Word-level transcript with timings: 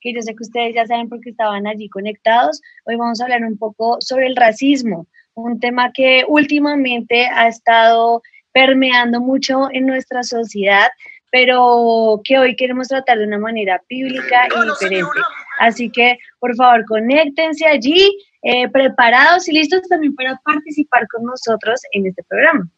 que 0.00 0.12
yo 0.12 0.22
sé 0.22 0.34
que 0.34 0.42
ustedes 0.42 0.74
ya 0.74 0.86
saben 0.86 1.08
porque 1.08 1.30
estaban 1.30 1.66
allí 1.66 1.88
conectados. 1.88 2.60
Hoy 2.84 2.96
vamos 2.96 3.20
a 3.20 3.24
hablar 3.24 3.42
un 3.42 3.58
poco 3.58 3.98
sobre 4.00 4.26
el 4.26 4.36
racismo, 4.36 5.06
un 5.34 5.60
tema 5.60 5.92
que 5.92 6.24
últimamente 6.28 7.26
ha 7.26 7.48
estado 7.48 8.22
permeando 8.52 9.20
mucho 9.20 9.68
en 9.72 9.86
nuestra 9.86 10.22
sociedad, 10.22 10.88
pero 11.30 12.20
que 12.24 12.38
hoy 12.38 12.56
queremos 12.56 12.88
tratar 12.88 13.18
de 13.18 13.26
una 13.26 13.38
manera 13.38 13.82
bíblica 13.88 14.48
y 14.48 14.68
diferente. 14.70 15.20
Así 15.58 15.90
que, 15.90 16.18
por 16.38 16.54
favor, 16.56 16.84
conéctense 16.86 17.66
allí, 17.66 18.16
eh, 18.42 18.68
preparados 18.70 19.48
y 19.48 19.52
listos 19.52 19.82
también 19.88 20.14
para 20.14 20.40
participar 20.44 21.06
con 21.08 21.24
nosotros 21.24 21.80
en 21.92 22.06
este 22.06 22.22
programa. 22.24 22.70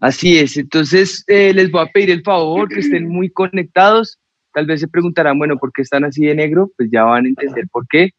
Así 0.00 0.38
es, 0.38 0.56
entonces 0.56 1.24
eh, 1.28 1.54
les 1.54 1.70
voy 1.70 1.82
a 1.82 1.90
pedir 1.90 2.10
el 2.10 2.22
favor 2.22 2.68
que 2.68 2.80
estén 2.80 3.08
muy 3.08 3.30
conectados. 3.30 4.18
Tal 4.54 4.66
vez 4.66 4.80
se 4.80 4.88
preguntarán, 4.88 5.36
bueno, 5.36 5.58
¿por 5.58 5.72
qué 5.72 5.82
están 5.82 6.04
así 6.04 6.24
de 6.24 6.34
negro? 6.34 6.70
Pues 6.76 6.88
ya 6.92 7.02
van 7.02 7.24
a 7.24 7.28
entender 7.28 7.66
por 7.72 7.88
qué. 7.88 8.10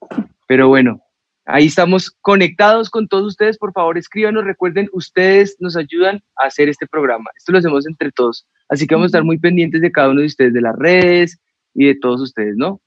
Pero 0.48 0.68
bueno, 0.68 1.02
ahí 1.46 1.68
estamos 1.68 2.12
conectados 2.22 2.90
con 2.90 3.08
todos 3.08 3.26
ustedes. 3.26 3.58
Por 3.58 3.72
favor, 3.72 3.98
escríbanos. 3.98 4.44
Recuerden, 4.44 4.90
ustedes 4.92 5.56
nos 5.60 5.78
ayudan 5.78 6.22
a 6.36 6.48
hacer 6.48 6.68
este 6.68 6.88
programa. 6.88 7.32
Esto 7.38 7.54
lo 7.54 7.60
hacemos 7.60 7.88
entre 7.88 8.12
todos. 8.12 8.46
Así 8.68 8.86
que 8.86 8.96
vamos 8.96 9.06
a 9.06 9.08
estar 9.08 9.24
muy 9.24 9.40
pendientes 9.40 9.80
de 9.80 9.94
cada 9.94 10.10
uno 10.10 10.20
de 10.20 10.28
ustedes, 10.28 10.54
de 10.54 10.62
las 10.62 10.76
redes 10.76 11.40
y 11.74 11.86
de 11.86 11.96
todos 11.96 12.20
ustedes, 12.20 12.56
¿no? 12.58 12.82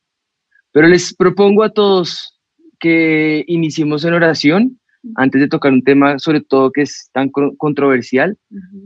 Pero 0.72 0.86
les 0.86 1.14
propongo 1.14 1.62
a 1.62 1.70
todos 1.70 2.38
que 2.78 3.44
iniciemos 3.46 4.04
en 4.04 4.12
oración 4.12 4.78
antes 5.14 5.40
de 5.40 5.48
tocar 5.48 5.72
un 5.72 5.82
tema, 5.82 6.18
sobre 6.18 6.42
todo 6.42 6.70
que 6.70 6.82
es 6.82 7.08
tan 7.12 7.30
controversial, 7.30 8.36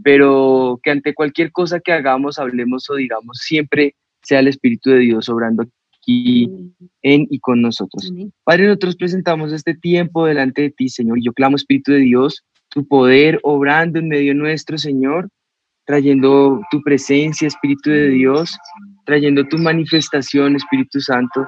pero 0.05 0.79
que 0.85 0.93
ante 0.93 1.15
cualquier 1.15 1.51
cosa 1.51 1.81
que 1.81 1.93
hagamos, 1.93 2.39
hablemos 2.39 2.89
o 2.91 2.95
digamos, 2.95 3.39
siempre 3.39 3.97
sea 4.23 4.41
el 4.41 4.49
Espíritu 4.49 4.91
de 4.91 4.99
Dios 4.99 5.29
obrando 5.29 5.65
aquí 6.03 6.49
en 7.03 7.27
y 7.31 7.39
con 7.39 7.63
nosotros. 7.63 8.13
Padre, 8.45 8.67
nosotros 8.67 8.97
presentamos 8.97 9.53
este 9.53 9.75
tiempo 9.75 10.27
delante 10.27 10.63
de 10.63 10.71
ti, 10.71 10.89
Señor, 10.89 11.19
y 11.19 11.25
yo 11.25 11.33
clamo, 11.33 11.57
Espíritu 11.57 11.93
de 11.93 11.99
Dios, 11.99 12.43
tu 12.71 12.87
poder 12.87 13.39
obrando 13.43 13.99
en 13.99 14.09
medio 14.09 14.35
nuestro, 14.35 14.79
Señor, 14.79 15.29
trayendo 15.87 16.61
tu 16.71 16.81
presencia, 16.83 17.49
Espíritu 17.49 17.91
de 17.91 18.09
Dios, 18.11 18.57
trayendo 19.05 19.45
tu 19.45 19.59
manifestación, 19.59 20.57
Espíritu 20.57 21.01
Santo, 21.01 21.47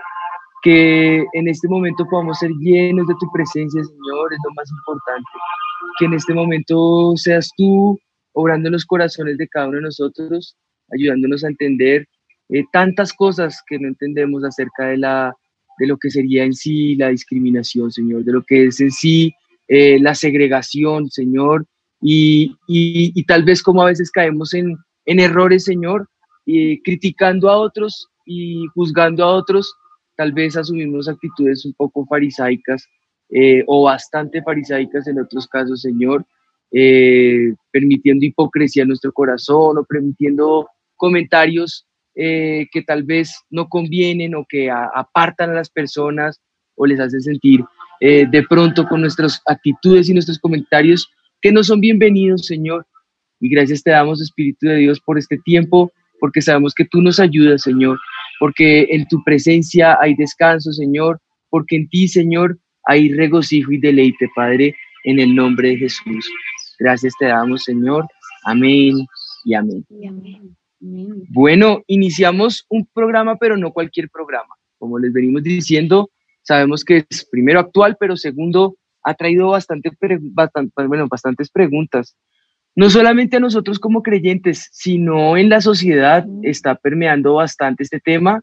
que 0.63 1.25
en 1.33 1.49
este 1.49 1.69
momento 1.69 2.07
podamos 2.11 2.39
ser 2.39 2.51
llenos 2.61 3.07
de 3.07 3.15
tu 3.21 3.31
presencia, 3.33 3.83
Señor, 3.85 4.33
es 4.33 4.39
lo 4.45 4.55
más 4.55 4.71
importante. 4.71 5.31
Que 5.99 6.07
en 6.07 6.15
este 6.15 6.35
momento 6.35 7.13
seas 7.17 7.51
tú 7.57 7.99
obrando 8.33 8.69
en 8.69 8.73
los 8.73 8.85
corazones 8.85 9.37
de 9.39 9.47
cada 9.49 9.69
uno 9.69 9.77
de 9.77 9.83
nosotros, 9.83 10.57
ayudándonos 10.93 11.45
a 11.45 11.49
entender 11.49 12.07
eh, 12.49 12.65
tantas 12.73 13.13
cosas 13.13 13.63
que 13.67 13.79
no 13.79 13.89
entendemos 13.89 14.45
acerca 14.45 14.87
de, 14.87 14.99
la, 14.99 15.35
de 15.79 15.87
lo 15.87 15.97
que 15.97 16.11
sería 16.11 16.45
en 16.45 16.55
sí 16.55 16.97
la 16.97 17.09
discriminación, 17.09 17.91
Señor, 17.91 18.25
de 18.25 18.33
lo 18.33 18.43
que 18.43 18.67
es 18.67 18.81
en 18.81 18.91
sí 18.91 19.33
eh, 19.69 19.99
la 20.01 20.15
segregación, 20.15 21.11
Señor, 21.11 21.67
y, 22.01 22.55
y, 22.69 23.25
tal 23.25 23.45
vez 23.45 23.63
como 23.63 23.81
a 23.81 23.87
veces 23.87 24.11
caemos 24.11 24.53
en, 24.53 24.77
en 25.07 25.21
errores, 25.21 25.65
Señor, 25.65 26.07
criticando 26.45 27.49
a 27.49 27.57
otros 27.57 28.09
y 28.27 28.67
juzgando 28.75 29.25
a 29.25 29.35
otros, 29.35 29.75
tal 30.17 30.33
vez 30.33 30.57
asumimos 30.57 31.09
actitudes 31.09 31.65
un 31.65 31.73
poco 31.75 32.05
farisaicas 32.07 32.87
eh, 33.31 33.65
o 33.67 33.85
bastante 33.85 34.43
farisaicas 34.43 35.07
en 35.07 35.19
otros 35.19 35.49
casos, 35.49 35.81
Señor, 35.81 36.25
eh, 36.71 37.55
permitiendo 37.71 38.25
hipocresía 38.25 38.83
en 38.83 38.89
nuestro 38.89 39.13
corazón 39.13 39.79
o 39.79 39.85
permitiendo 39.85 40.69
comentarios 40.97 41.87
eh, 42.15 42.67
que 42.73 42.83
tal 42.83 43.03
vez 43.03 43.35
no 43.51 43.69
convienen 43.69 44.35
o 44.35 44.45
que 44.49 44.71
apartan 44.71 45.51
a 45.51 45.55
las 45.55 45.71
personas 45.71 46.41
o 46.77 46.87
les 46.87 47.01
hacen 47.01 47.21
sentir 47.21 47.65
de 48.01 48.45
pronto 48.51 48.87
con 48.87 49.01
nuestras 49.01 49.41
actitudes 49.47 50.11
y 50.11 50.13
nuestros 50.13 50.39
comentarios 50.39 51.09
que 51.45 51.53
no 51.53 51.63
son 51.63 51.79
bienvenidos, 51.79 52.47
Señor. 52.47 52.87
Y 53.39 53.51
gracias 53.51 53.83
te 53.83 53.91
damos, 53.91 54.23
Espíritu 54.23 54.67
de 54.67 54.77
Dios, 54.77 54.99
por 54.99 55.19
este 55.19 55.37
tiempo, 55.45 55.93
porque 56.19 56.41
sabemos 56.41 56.73
que 56.73 56.87
tú 56.87 57.03
nos 57.03 57.21
ayudas, 57.21 57.61
Señor, 57.61 57.99
porque 58.41 58.87
en 58.89 59.07
tu 59.09 59.23
presencia 59.25 59.99
hay 60.01 60.15
descanso, 60.15 60.73
Señor, 60.73 61.21
porque 61.51 61.77
en 61.77 61.89
ti, 61.91 62.09
Señor, 62.09 62.59
hay 62.87 63.13
regocijo 63.13 63.73
y 63.73 63.79
deleite, 63.79 64.27
Padre, 64.35 64.75
en 65.05 65.21
el 65.21 65.35
nombre 65.35 65.69
de 65.69 65.77
Jesús. 65.77 66.27
Gracias 66.79 67.13
te 67.19 67.27
damos, 67.27 67.65
Señor. 67.65 68.07
Amén 68.45 69.07
y 69.45 69.53
amén. 69.53 69.85
Bueno, 70.87 71.83
iniciamos 71.87 72.67
un 72.69 72.87
programa, 72.93 73.37
pero 73.37 73.57
no 73.57 73.73
cualquier 73.73 74.11
programa. 74.11 74.55
Como 74.79 74.99
les 74.99 75.13
venimos 75.13 75.43
diciendo, 75.43 76.11
sabemos 76.43 76.85
que 76.85 77.07
es 77.09 77.27
primero 77.31 77.61
actual, 77.61 77.97
pero 77.99 78.17
segundo, 78.17 78.77
ha 79.03 79.15
traído 79.15 79.49
bastante, 79.49 79.91
bastante, 80.21 80.87
bueno, 80.87 81.09
bastantes 81.09 81.51
preguntas. 81.51 82.17
No 82.77 82.91
solamente 82.91 83.37
a 83.37 83.41
nosotros 83.41 83.79
como 83.79 84.03
creyentes, 84.03 84.69
sino 84.73 85.37
en 85.37 85.49
la 85.49 85.61
sociedad 85.61 86.27
está 86.43 86.75
permeando 86.75 87.35
bastante 87.35 87.85
este 87.85 88.01
tema 88.01 88.43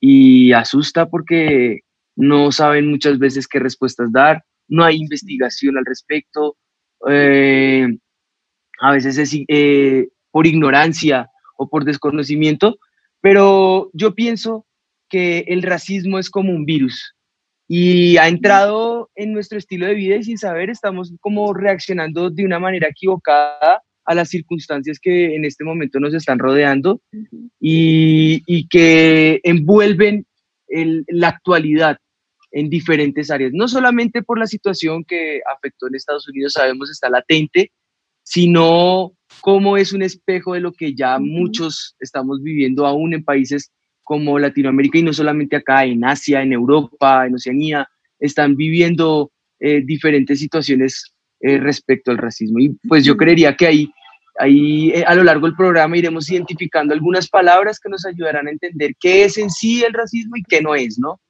y 0.00 0.52
asusta 0.52 1.08
porque 1.08 1.80
no 2.16 2.52
saben 2.52 2.90
muchas 2.90 3.18
veces 3.18 3.46
qué 3.46 3.60
respuestas 3.60 4.12
dar, 4.12 4.42
no 4.66 4.84
hay 4.84 4.96
investigación 4.96 5.78
al 5.78 5.86
respecto, 5.86 6.56
eh, 7.08 7.86
a 8.80 8.92
veces 8.92 9.16
es 9.16 9.34
eh, 9.48 10.08
por 10.30 10.46
ignorancia 10.46 11.30
o 11.58 11.68
por 11.68 11.84
desconocimiento, 11.84 12.78
pero 13.20 13.90
yo 13.92 14.14
pienso 14.14 14.64
que 15.10 15.44
el 15.48 15.62
racismo 15.62 16.18
es 16.18 16.30
como 16.30 16.52
un 16.52 16.64
virus 16.64 17.14
y 17.66 18.16
ha 18.16 18.28
entrado 18.28 19.10
en 19.14 19.32
nuestro 19.32 19.58
estilo 19.58 19.86
de 19.86 19.94
vida 19.94 20.16
y 20.16 20.24
sin 20.24 20.38
saber 20.38 20.70
estamos 20.70 21.12
como 21.20 21.52
reaccionando 21.52 22.30
de 22.30 22.44
una 22.44 22.58
manera 22.58 22.88
equivocada 22.88 23.82
a 24.04 24.14
las 24.14 24.30
circunstancias 24.30 24.98
que 24.98 25.34
en 25.36 25.44
este 25.44 25.64
momento 25.64 26.00
nos 26.00 26.14
están 26.14 26.38
rodeando 26.38 27.02
y, 27.60 28.42
y 28.46 28.68
que 28.68 29.40
envuelven 29.42 30.26
el, 30.68 31.04
la 31.08 31.28
actualidad 31.28 31.98
en 32.50 32.70
diferentes 32.70 33.30
áreas, 33.30 33.52
no 33.52 33.68
solamente 33.68 34.22
por 34.22 34.38
la 34.38 34.46
situación 34.46 35.04
que 35.04 35.42
afectó 35.54 35.88
en 35.88 35.96
Estados 35.96 36.26
Unidos, 36.28 36.54
sabemos 36.54 36.90
está 36.90 37.10
latente, 37.10 37.72
sino 38.22 39.12
como 39.40 39.76
es 39.76 39.92
un 39.92 40.02
espejo 40.02 40.54
de 40.54 40.60
lo 40.60 40.72
que 40.72 40.94
ya 40.94 41.18
muchos 41.18 41.96
estamos 42.00 42.42
viviendo 42.42 42.86
aún 42.86 43.14
en 43.14 43.24
países 43.24 43.70
como 44.08 44.38
Latinoamérica 44.38 44.98
y 44.98 45.02
no 45.02 45.12
solamente 45.12 45.56
acá, 45.56 45.84
en 45.84 46.04
Asia, 46.04 46.40
en 46.40 46.52
Europa, 46.52 47.26
en 47.26 47.34
Oceanía, 47.34 47.86
están 48.18 48.56
viviendo 48.56 49.30
eh, 49.60 49.82
diferentes 49.84 50.38
situaciones 50.38 51.12
eh, 51.40 51.58
respecto 51.58 52.10
al 52.10 52.18
racismo. 52.18 52.58
Y 52.58 52.70
pues 52.88 53.04
yo 53.04 53.16
creería 53.16 53.56
que 53.56 53.66
ahí, 53.66 53.92
ahí 54.38 54.90
eh, 54.92 55.04
a 55.06 55.14
lo 55.14 55.24
largo 55.24 55.46
del 55.46 55.56
programa 55.56 55.98
iremos 55.98 56.30
identificando 56.30 56.94
algunas 56.94 57.28
palabras 57.28 57.80
que 57.80 57.88
nos 57.90 58.06
ayudarán 58.06 58.46
a 58.46 58.50
entender 58.50 58.92
qué 59.00 59.24
es 59.24 59.36
en 59.36 59.50
sí 59.50 59.82
el 59.82 59.92
racismo 59.92 60.36
y 60.36 60.42
qué 60.44 60.62
no 60.62 60.74
es, 60.74 60.98
¿no? 60.98 61.20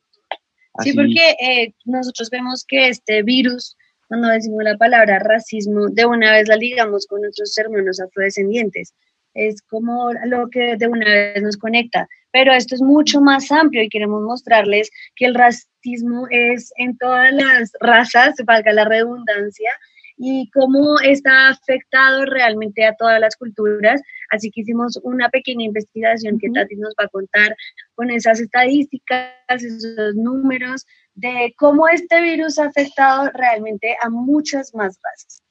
Sí, 0.84 0.92
porque 0.92 1.72
nosotros 1.84 2.30
vemos 2.30 2.64
que 2.68 2.90
este 2.90 3.24
virus, 3.24 3.76
cuando 4.08 4.28
decimos 4.28 4.64
la 4.64 4.76
palabra 4.76 5.18
racismo, 5.20 5.88
de 5.90 6.06
una 6.06 6.32
vez 6.32 6.48
la 6.48 6.56
ligamos 6.56 7.06
con 7.06 7.20
nuestros 7.20 7.56
hermanos 7.58 8.00
afrodescendientes 8.00 8.94
es 9.38 9.62
como 9.62 10.10
lo 10.26 10.48
que 10.48 10.76
de 10.76 10.88
una 10.88 11.04
vez 11.04 11.42
nos 11.42 11.56
conecta. 11.56 12.08
Pero 12.32 12.52
esto 12.52 12.74
es 12.74 12.82
mucho 12.82 13.20
más 13.20 13.50
amplio 13.50 13.82
y 13.82 13.88
queremos 13.88 14.22
mostrarles 14.22 14.90
que 15.16 15.26
el 15.26 15.34
racismo 15.34 16.26
es 16.30 16.72
en 16.76 16.96
todas 16.98 17.32
las 17.32 17.72
razas, 17.80 18.34
valga 18.44 18.72
la 18.72 18.84
redundancia, 18.84 19.70
y 20.18 20.50
cómo 20.50 20.98
está 21.00 21.50
afectado 21.50 22.24
realmente 22.24 22.84
a 22.84 22.94
todas 22.96 23.20
las 23.20 23.36
culturas. 23.36 24.02
Así 24.30 24.50
que 24.50 24.62
hicimos 24.62 24.98
una 25.04 25.28
pequeña 25.28 25.64
investigación 25.64 26.38
que 26.38 26.50
Tati 26.50 26.74
nos 26.74 26.92
va 27.00 27.04
a 27.04 27.08
contar 27.08 27.56
con 27.94 28.10
esas 28.10 28.40
estadísticas, 28.40 29.30
esos 29.48 30.16
números 30.16 30.84
de 31.18 31.52
cómo 31.58 31.88
este 31.88 32.20
virus 32.22 32.58
ha 32.58 32.66
afectado 32.66 33.30
realmente 33.34 33.96
a 34.00 34.08
muchas 34.08 34.74
más 34.74 34.98
razas. 35.02 35.42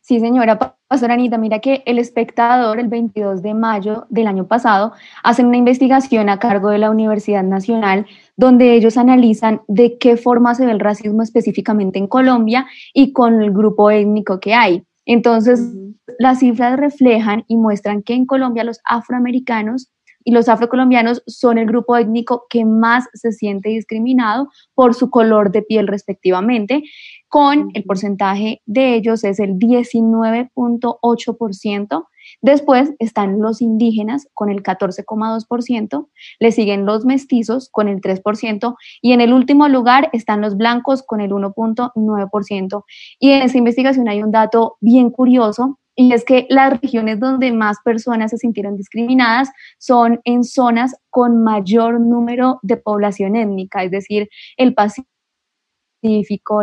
Sí, 0.00 0.20
señora 0.20 0.58
Pastora 0.86 1.14
Anita, 1.14 1.38
mira 1.38 1.60
que 1.60 1.82
el 1.86 1.98
espectador 1.98 2.78
el 2.78 2.88
22 2.88 3.42
de 3.42 3.54
mayo 3.54 4.06
del 4.10 4.26
año 4.26 4.46
pasado 4.46 4.92
hacen 5.22 5.46
una 5.46 5.56
investigación 5.56 6.28
a 6.28 6.38
cargo 6.38 6.68
de 6.68 6.78
la 6.78 6.90
Universidad 6.90 7.42
Nacional 7.42 8.06
donde 8.36 8.74
ellos 8.74 8.98
analizan 8.98 9.62
de 9.68 9.96
qué 9.96 10.18
forma 10.18 10.54
se 10.54 10.66
ve 10.66 10.72
el 10.72 10.80
racismo 10.80 11.22
específicamente 11.22 11.98
en 11.98 12.06
Colombia 12.06 12.66
y 12.92 13.12
con 13.12 13.40
el 13.42 13.52
grupo 13.52 13.90
étnico 13.90 14.40
que 14.40 14.52
hay. 14.52 14.84
Entonces, 15.06 15.72
las 16.18 16.40
cifras 16.40 16.78
reflejan 16.78 17.44
y 17.48 17.56
muestran 17.56 18.02
que 18.02 18.14
en 18.14 18.26
Colombia 18.26 18.64
los 18.64 18.80
afroamericanos 18.84 19.90
y 20.24 20.32
los 20.32 20.48
afrocolombianos 20.48 21.22
son 21.26 21.58
el 21.58 21.66
grupo 21.66 21.96
étnico 21.96 22.46
que 22.48 22.64
más 22.64 23.04
se 23.12 23.30
siente 23.32 23.68
discriminado 23.68 24.48
por 24.74 24.94
su 24.94 25.10
color 25.10 25.52
de 25.52 25.60
piel 25.62 25.86
respectivamente, 25.86 26.82
con 27.28 27.70
el 27.74 27.84
porcentaje 27.84 28.62
de 28.64 28.94
ellos 28.94 29.22
es 29.24 29.38
el 29.40 29.58
19.8%. 29.58 32.06
Después 32.40 32.94
están 32.98 33.38
los 33.40 33.60
indígenas 33.60 34.26
con 34.32 34.48
el 34.50 34.62
14,2%, 34.62 36.08
le 36.38 36.52
siguen 36.52 36.86
los 36.86 37.04
mestizos 37.04 37.68
con 37.70 37.88
el 37.88 38.00
3% 38.00 38.76
y 39.02 39.12
en 39.12 39.20
el 39.20 39.34
último 39.34 39.68
lugar 39.68 40.08
están 40.12 40.40
los 40.40 40.56
blancos 40.56 41.02
con 41.02 41.20
el 41.20 41.32
1.9%. 41.32 42.84
Y 43.18 43.32
en 43.32 43.42
esta 43.42 43.58
investigación 43.58 44.08
hay 44.08 44.22
un 44.22 44.30
dato 44.30 44.76
bien 44.80 45.10
curioso 45.10 45.78
y 45.96 46.12
es 46.12 46.24
que 46.24 46.46
las 46.50 46.80
regiones 46.80 47.20
donde 47.20 47.52
más 47.52 47.78
personas 47.84 48.30
se 48.30 48.38
sintieron 48.38 48.76
discriminadas 48.76 49.50
son 49.78 50.20
en 50.24 50.44
zonas 50.44 50.94
con 51.10 51.42
mayor 51.42 52.00
número 52.00 52.58
de 52.62 52.76
población 52.76 53.36
étnica, 53.36 53.84
es 53.84 53.90
decir, 53.90 54.28
el 54.56 54.74
Pacífico 54.74 55.14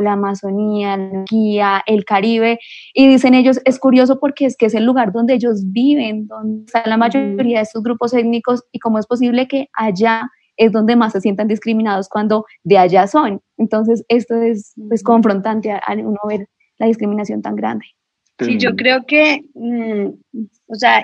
la 0.02 0.14
Amazonía, 0.14 0.98
la 0.98 1.24
Guía, 1.30 1.84
el 1.88 2.06
Caribe, 2.06 2.60
y 2.94 3.08
dicen 3.08 3.34
ellos, 3.34 3.60
es 3.66 3.80
curioso 3.80 4.20
porque 4.20 4.46
es 4.46 4.56
que 4.56 4.68
es 4.68 4.76
el 4.76 4.86
lugar 4.86 5.12
donde 5.12 5.34
ellos 5.34 5.64
viven, 5.66 6.28
donde 6.28 6.66
está 6.66 6.86
la 6.86 6.98
mayoría 6.98 7.58
de 7.58 7.64
estos 7.64 7.82
grupos 7.84 8.14
étnicos, 8.14 8.64
y 8.72 8.80
cómo 8.80 9.00
es 9.00 9.08
posible 9.08 9.48
que 9.48 9.68
allá 9.74 10.30
es 10.58 10.72
donde 10.72 10.96
más 10.96 11.14
se 11.14 11.22
sientan 11.22 11.48
discriminados 11.48 12.08
cuando 12.08 12.46
de 12.64 12.78
allá 12.78 13.08
son. 13.08 13.42
Entonces, 13.58 14.04
esto 14.10 14.36
es 14.36 14.74
pues, 14.90 15.02
confrontante 15.02 15.72
al 15.72 16.06
uno 16.06 16.20
ver 16.28 16.48
la 16.78 16.86
discriminación 16.88 17.42
tan 17.42 17.56
grande. 17.56 17.86
Sí, 18.46 18.58
yo 18.58 18.76
creo 18.76 19.06
que, 19.06 19.44
mm, 19.54 20.08
o 20.68 20.76
sea, 20.76 21.04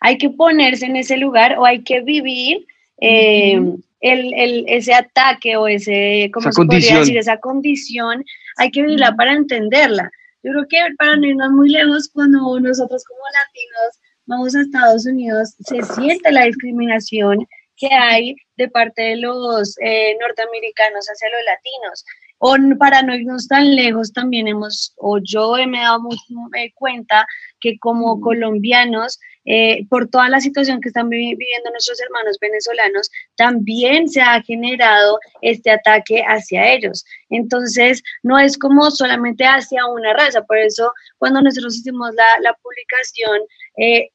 hay 0.00 0.18
que 0.18 0.30
ponerse 0.30 0.86
en 0.86 0.96
ese 0.96 1.16
lugar 1.16 1.58
o 1.58 1.64
hay 1.64 1.82
que 1.82 2.00
vivir 2.00 2.66
eh, 3.00 3.60
el, 4.00 4.64
ese 4.68 4.94
ataque 4.94 5.56
o 5.56 5.66
ese, 5.66 6.30
¿cómo 6.32 6.52
se 6.52 6.64
podría 6.64 6.98
decir? 6.98 7.16
Esa 7.16 7.38
condición, 7.38 8.24
hay 8.56 8.70
que 8.70 8.82
vivirla 8.82 9.14
para 9.16 9.32
entenderla. 9.32 10.10
Yo 10.42 10.52
creo 10.52 10.66
que 10.68 10.94
para 10.98 11.16
no 11.16 11.26
irnos 11.26 11.50
muy 11.50 11.70
lejos, 11.70 12.10
cuando 12.12 12.60
nosotros 12.60 13.02
como 13.04 13.20
latinos 13.32 14.00
vamos 14.26 14.54
a 14.54 14.60
Estados 14.60 15.06
Unidos, 15.06 15.54
se 15.60 15.82
siente 15.82 16.30
la 16.32 16.44
discriminación 16.44 17.46
que 17.76 17.88
hay 17.92 18.36
de 18.56 18.68
parte 18.68 19.02
de 19.02 19.16
los 19.16 19.76
eh, 19.80 20.16
norteamericanos 20.20 21.06
hacia 21.06 21.28
los 21.30 21.44
latinos. 21.44 22.04
O 22.46 22.56
para 22.78 23.00
no 23.00 23.14
irnos 23.14 23.48
tan 23.48 23.74
lejos, 23.74 24.12
también 24.12 24.46
hemos, 24.46 24.92
o 24.98 25.18
yo 25.18 25.54
me 25.66 25.78
he 25.78 25.80
dado 25.80 26.02
mucho, 26.02 26.20
cuenta 26.74 27.26
que 27.58 27.78
como 27.78 28.20
colombianos, 28.20 29.18
eh, 29.46 29.86
por 29.88 30.10
toda 30.10 30.28
la 30.28 30.40
situación 30.40 30.82
que 30.82 30.88
están 30.88 31.08
viviendo 31.08 31.70
nuestros 31.70 31.98
hermanos 32.02 32.36
venezolanos, 32.38 33.10
también 33.36 34.10
se 34.10 34.20
ha 34.20 34.42
generado 34.42 35.18
este 35.40 35.70
ataque 35.70 36.22
hacia 36.26 36.70
ellos. 36.74 37.02
Entonces, 37.30 38.02
no 38.22 38.38
es 38.38 38.58
como 38.58 38.90
solamente 38.90 39.44
hacia 39.46 39.86
una 39.86 40.12
raza. 40.12 40.42
Por 40.42 40.58
eso, 40.58 40.92
cuando 41.16 41.40
nosotros 41.40 41.78
hicimos 41.78 42.10
la, 42.14 42.54
publicación, 42.62 43.40
eh, 43.78 44.10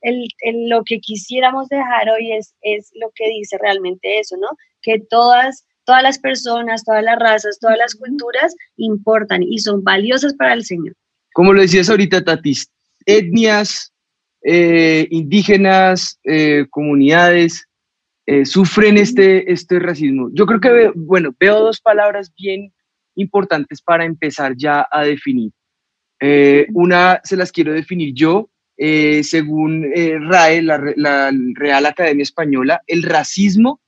lo 0.68 0.84
que 0.84 1.00
quisiéramos 1.00 1.68
dejar 1.70 2.12
hoy 2.12 2.34
es, 2.34 2.54
es 2.62 2.92
lo 2.94 3.10
que 3.16 3.28
dice 3.28 3.58
realmente 3.60 4.20
eso, 4.20 4.38
¿no? 4.38 4.50
Que 4.84 5.00
todas 5.00 5.66
todas 5.90 6.04
las 6.04 6.20
personas, 6.20 6.84
todas 6.84 7.04
las 7.04 7.18
razas, 7.18 7.58
todas 7.60 7.76
las 7.76 7.96
culturas 7.96 8.56
importan 8.78 9.42
y 9.42 9.58
son 9.58 9.84
valiosas 9.84 10.36
para 10.36 10.54
el 10.54 10.64
Señor. 10.64 10.94
Como 11.34 11.52
lo 11.52 11.62
decías 11.62 11.90
ahorita, 11.90 12.24
Tatis, 12.24 12.70
etnias, 13.08 13.92
eh, 14.44 15.08
indígenas, 15.10 16.20
eh, 16.24 16.68
comunidades, 16.70 17.66
eh, 18.28 18.46
sufren 18.46 19.00
este, 19.00 19.52
este 19.52 19.80
racismo. 19.80 20.30
Yo 20.32 20.46
creo 20.46 20.60
que, 20.60 20.92
bueno, 20.94 21.36
veo 21.40 21.60
dos 21.60 21.82
palabras 21.82 22.32
bien 22.38 22.72
importantes 23.16 23.82
para 23.82 24.06
empezar 24.06 24.54
ya 24.56 24.88
a 24.92 25.04
definir. 25.04 25.52
una 26.74 27.20
se 27.24 27.36
las 27.36 27.52
quiero 27.52 27.74
definir 27.74 28.14
yo, 28.14 28.52
según 28.78 29.92
RAE, 30.30 30.62
la, 30.62 30.94
la 30.98 31.32
Real 31.56 31.86
Academia 31.88 32.22
Española, 32.22 32.84
el 32.86 33.02
racismo 33.02 33.80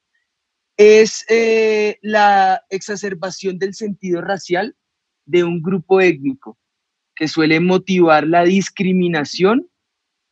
es 0.78 1.26
eh, 1.30 1.98
la 2.02 2.64
exacerbación 2.70 3.60
del 3.60 3.74
sentido 3.74 4.22
racial 4.22 4.76
de 5.26 5.44
un 5.44 5.62
grupo 5.62 6.02
étnico 6.02 6.58
que 7.16 7.28
suele 7.28 7.60
motivar 7.60 8.26
la 8.26 8.44
discriminación 8.44 9.70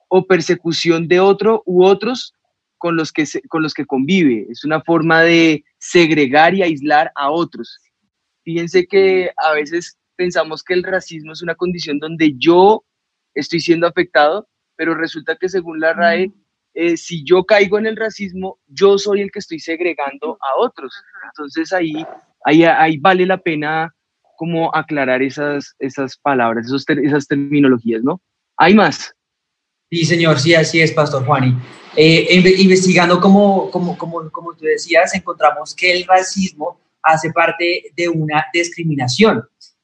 o 0.08 0.26
persecución 0.26 1.08
de 1.08 1.20
otro 1.20 1.62
u 1.66 1.84
otros 1.84 2.34
con 2.78 2.96
los 2.96 3.12
que, 3.12 3.26
con 3.48 3.62
los 3.62 3.74
que 3.74 3.86
convive. 3.86 4.48
Es 4.50 4.64
una 4.64 4.82
forma 4.82 5.22
de 5.22 5.64
segregar 5.78 6.56
y 6.56 6.64
aislar 6.64 7.12
a 7.16 7.30
otros. 7.30 7.80
Fíjense 8.44 8.88
que 8.88 9.30
a 9.38 9.54
veces 9.54 9.98
pensamos 10.16 10.64
que 10.64 10.74
el 10.74 10.84
racismo 10.84 11.34
es 11.34 11.42
una 11.42 11.56
condición 11.56 12.00
donde 12.00 12.34
yo 12.38 12.84
estoy 13.36 13.60
siendo 13.60 13.86
afectado, 13.86 14.50
pero 14.76 14.96
resulta 14.96 15.36
que 15.36 15.50
según 15.50 15.80
la 15.80 15.94
RAE 15.94 16.32
eh, 16.82 16.96
si 16.96 17.26
yo 17.26 17.44
caigo 17.44 17.78
en 17.78 17.88
el 17.88 17.98
racismo, 17.98 18.58
yo 18.68 18.98
soy 18.98 19.20
el 19.20 19.32
que 19.32 19.40
estoy 19.40 19.60
segregando 19.60 20.38
a 20.40 20.62
otros. 20.62 20.94
Entonces 21.26 21.74
ahí, 21.74 21.94
ahí, 22.46 22.64
ahí 22.64 22.98
vale 22.98 23.26
la 23.26 23.38
pena 23.38 23.94
como 24.38 24.74
aclarar 24.74 25.22
esas, 25.22 25.76
esas 25.80 26.16
palabras, 26.18 26.68
esos 26.68 26.86
esas 26.88 27.28
terminologías, 27.28 28.02
¿no? 28.02 28.22
Hay 28.56 28.76
más. 28.76 29.14
Sí, 29.92 30.06
señor, 30.06 30.40
sí, 30.40 30.56
así 30.56 30.80
es, 30.80 30.94
Pastor 30.94 31.26
Juani. 31.26 31.54
Eh, 31.98 32.42
investigando, 32.60 33.20
como, 33.20 33.70
como, 33.72 33.98
como, 33.98 34.32
como 34.32 34.54
tú 34.54 34.64
decías, 34.64 35.14
encontramos 35.14 35.76
que 35.76 35.92
el 35.92 36.06
racismo 36.08 36.80
hace 37.04 37.30
parte 37.34 37.92
de 37.98 38.08
una 38.08 38.46
discriminación, 38.54 39.44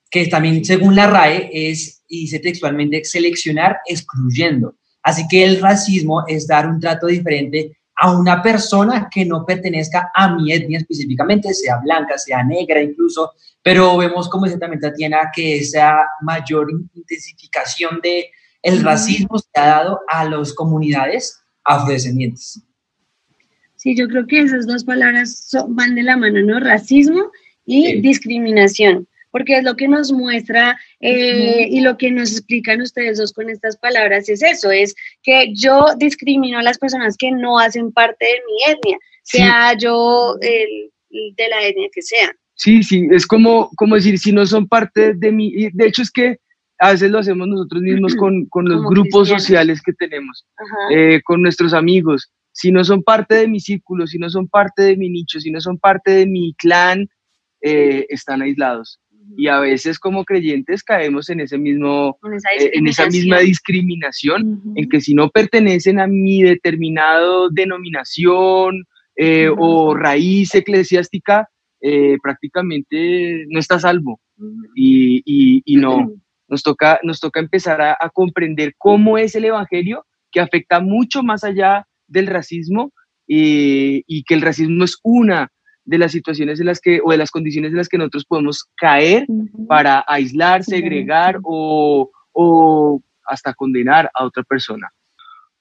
que 0.09 0.27
también, 0.27 0.63
según 0.63 0.95
la 0.95 1.07
RAE, 1.07 1.49
es, 1.51 2.03
y 2.07 2.21
dice 2.21 2.39
textualmente, 2.39 3.03
seleccionar 3.03 3.79
excluyendo. 3.85 4.75
Así 5.05 5.27
que 5.27 5.43
el 5.45 5.61
racismo 5.61 6.23
es 6.27 6.47
dar 6.47 6.67
un 6.67 6.79
trato 6.79 7.05
diferente 7.05 7.77
a 7.95 8.11
una 8.11 8.41
persona 8.41 9.07
que 9.09 9.23
no 9.23 9.45
pertenezca 9.45 10.09
a 10.15 10.35
mi 10.35 10.51
etnia 10.51 10.79
específicamente, 10.79 11.53
sea 11.53 11.77
blanca, 11.77 12.17
sea 12.17 12.43
negra 12.43 12.81
incluso, 12.81 13.33
pero 13.61 13.95
vemos 13.97 14.27
como 14.27 14.45
dice 14.45 14.57
también 14.57 14.81
Tatiana 14.81 15.29
que 15.33 15.57
esa 15.57 15.99
mayor 16.21 16.71
intensificación 16.95 18.01
de 18.01 18.31
el 18.63 18.83
racismo 18.83 19.37
se 19.37 19.47
ha 19.53 19.67
dado 19.67 19.99
a 20.07 20.25
las 20.25 20.51
comunidades 20.53 21.39
afrodescendientes. 21.63 22.63
Sí, 23.75 23.95
yo 23.95 24.07
creo 24.07 24.25
que 24.25 24.41
esas 24.41 24.65
dos 24.65 24.83
palabras 24.83 25.51
van 25.69 25.93
de 25.93 26.01
la 26.01 26.17
mano, 26.17 26.41
¿no? 26.41 26.59
Racismo 26.59 27.31
y 27.63 28.01
discriminación 28.01 29.07
porque 29.35 29.57
es 29.57 29.65
lo 29.65 29.75
que 29.75 29.89
nos 29.89 30.13
muestra 30.13 30.79
eh, 31.01 31.67
y 31.69 31.81
lo 31.81 31.97
que 31.97 32.09
nos 32.09 32.31
explican 32.31 32.79
ustedes 32.79 33.17
dos 33.17 33.33
con 33.33 33.49
estas 33.49 33.75
palabras 33.75 34.29
es 34.29 34.41
eso, 34.41 34.71
es 34.71 34.95
que 35.23 35.53
yo 35.53 35.87
discrimino 35.97 36.57
a 36.57 36.63
las 36.63 36.77
personas 36.77 37.17
que 37.17 37.31
no 37.31 37.59
hacen 37.59 37.91
parte 37.91 38.23
de 38.23 38.39
mi 38.47 38.73
etnia, 38.73 38.97
sea 39.23 39.77
yo 39.77 40.37
el, 40.39 40.89
de 41.35 41.49
la 41.49 41.67
etnia 41.67 41.89
que 41.91 42.01
sea. 42.01 42.31
Sí, 42.53 42.81
sí, 42.81 43.09
es 43.11 43.27
como, 43.27 43.71
como 43.75 43.95
decir, 43.95 44.17
si 44.19 44.31
no 44.31 44.45
son 44.45 44.69
parte 44.69 45.13
de 45.13 45.31
mi, 45.33 45.69
de 45.69 45.85
hecho 45.85 46.03
es 46.03 46.11
que 46.11 46.37
a 46.79 46.93
veces 46.93 47.11
lo 47.11 47.19
hacemos 47.19 47.45
nosotros 47.49 47.81
mismos 47.81 48.15
con, 48.15 48.45
con 48.45 48.69
los 48.69 48.85
grupos 48.85 49.27
sociales 49.27 49.81
que 49.85 49.91
tenemos, 49.91 50.45
eh, 50.91 51.19
con 51.25 51.41
nuestros 51.41 51.73
amigos. 51.73 52.31
Si 52.53 52.71
no 52.71 52.85
son 52.85 53.03
parte 53.03 53.35
de 53.35 53.49
mi 53.49 53.59
círculo, 53.59 54.07
si 54.07 54.17
no 54.17 54.29
son 54.29 54.47
parte 54.47 54.81
de 54.81 54.95
mi 54.95 55.09
nicho, 55.09 55.41
si 55.41 55.51
no 55.51 55.59
son 55.59 55.77
parte 55.77 56.11
de 56.11 56.25
mi 56.25 56.53
clan, 56.57 57.09
eh, 57.59 58.05
están 58.09 58.41
aislados 58.41 59.01
y 59.37 59.47
a 59.47 59.59
veces 59.59 59.99
como 59.99 60.23
creyentes 60.23 60.83
caemos 60.83 61.29
en 61.29 61.39
ese 61.39 61.57
mismo 61.57 62.17
en 62.23 62.87
esa, 62.87 63.05
eh, 63.05 63.09
misma 63.11 63.39
discriminación. 63.39 64.61
en 64.75 64.89
que 64.89 65.01
si 65.01 65.13
no 65.13 65.29
pertenecen 65.29 65.99
a 65.99 66.07
mi 66.07 66.41
determinado 66.41 67.49
denominación 67.49 68.85
eh, 69.15 69.49
o 69.57 69.95
raíz 69.95 70.53
eclesiástica 70.55 71.49
eh, 71.81 72.17
prácticamente 72.21 73.45
no 73.49 73.59
está 73.59 73.79
salvo. 73.79 74.19
Y, 74.75 75.61
y, 75.65 75.75
no. 75.77 76.11
Nos 76.47 76.61
toca 76.61 76.99
nos 77.03 77.19
toca 77.19 77.39
empezar 77.39 77.81
a, 77.81 77.97
a, 77.99 78.09
comprender 78.09 78.73
cómo 78.77 79.17
es 79.17 79.33
el 79.35 79.45
evangelio 79.45 80.05
que 80.31 80.41
afecta 80.41 80.79
mucho 80.79 81.23
más 81.23 81.43
allá 81.43 81.87
del 82.07 82.27
racismo 82.27 82.91
y 83.27 84.23
que 84.23 84.33
el 84.35 84.41
racismo 84.41 84.83
es 84.83 84.99
una 85.03 85.49
de 85.85 85.97
las 85.97 86.11
situaciones 86.11 86.59
en 86.59 86.65
las 86.65 86.81
que, 86.81 86.99
o 87.03 87.11
de 87.11 87.17
las 87.17 87.31
condiciones 87.31 87.71
en 87.71 87.77
las 87.77 87.87
que 87.87 87.97
nosotros 87.97 88.25
podemos 88.25 88.65
caer 88.75 89.25
para 89.67 90.03
aislar, 90.07 90.63
segregar 90.63 91.39
o, 91.43 92.11
hasta 93.25 93.53
condenar 93.53 94.09
a 94.13 94.25
otra 94.25 94.43
persona. 94.43 94.87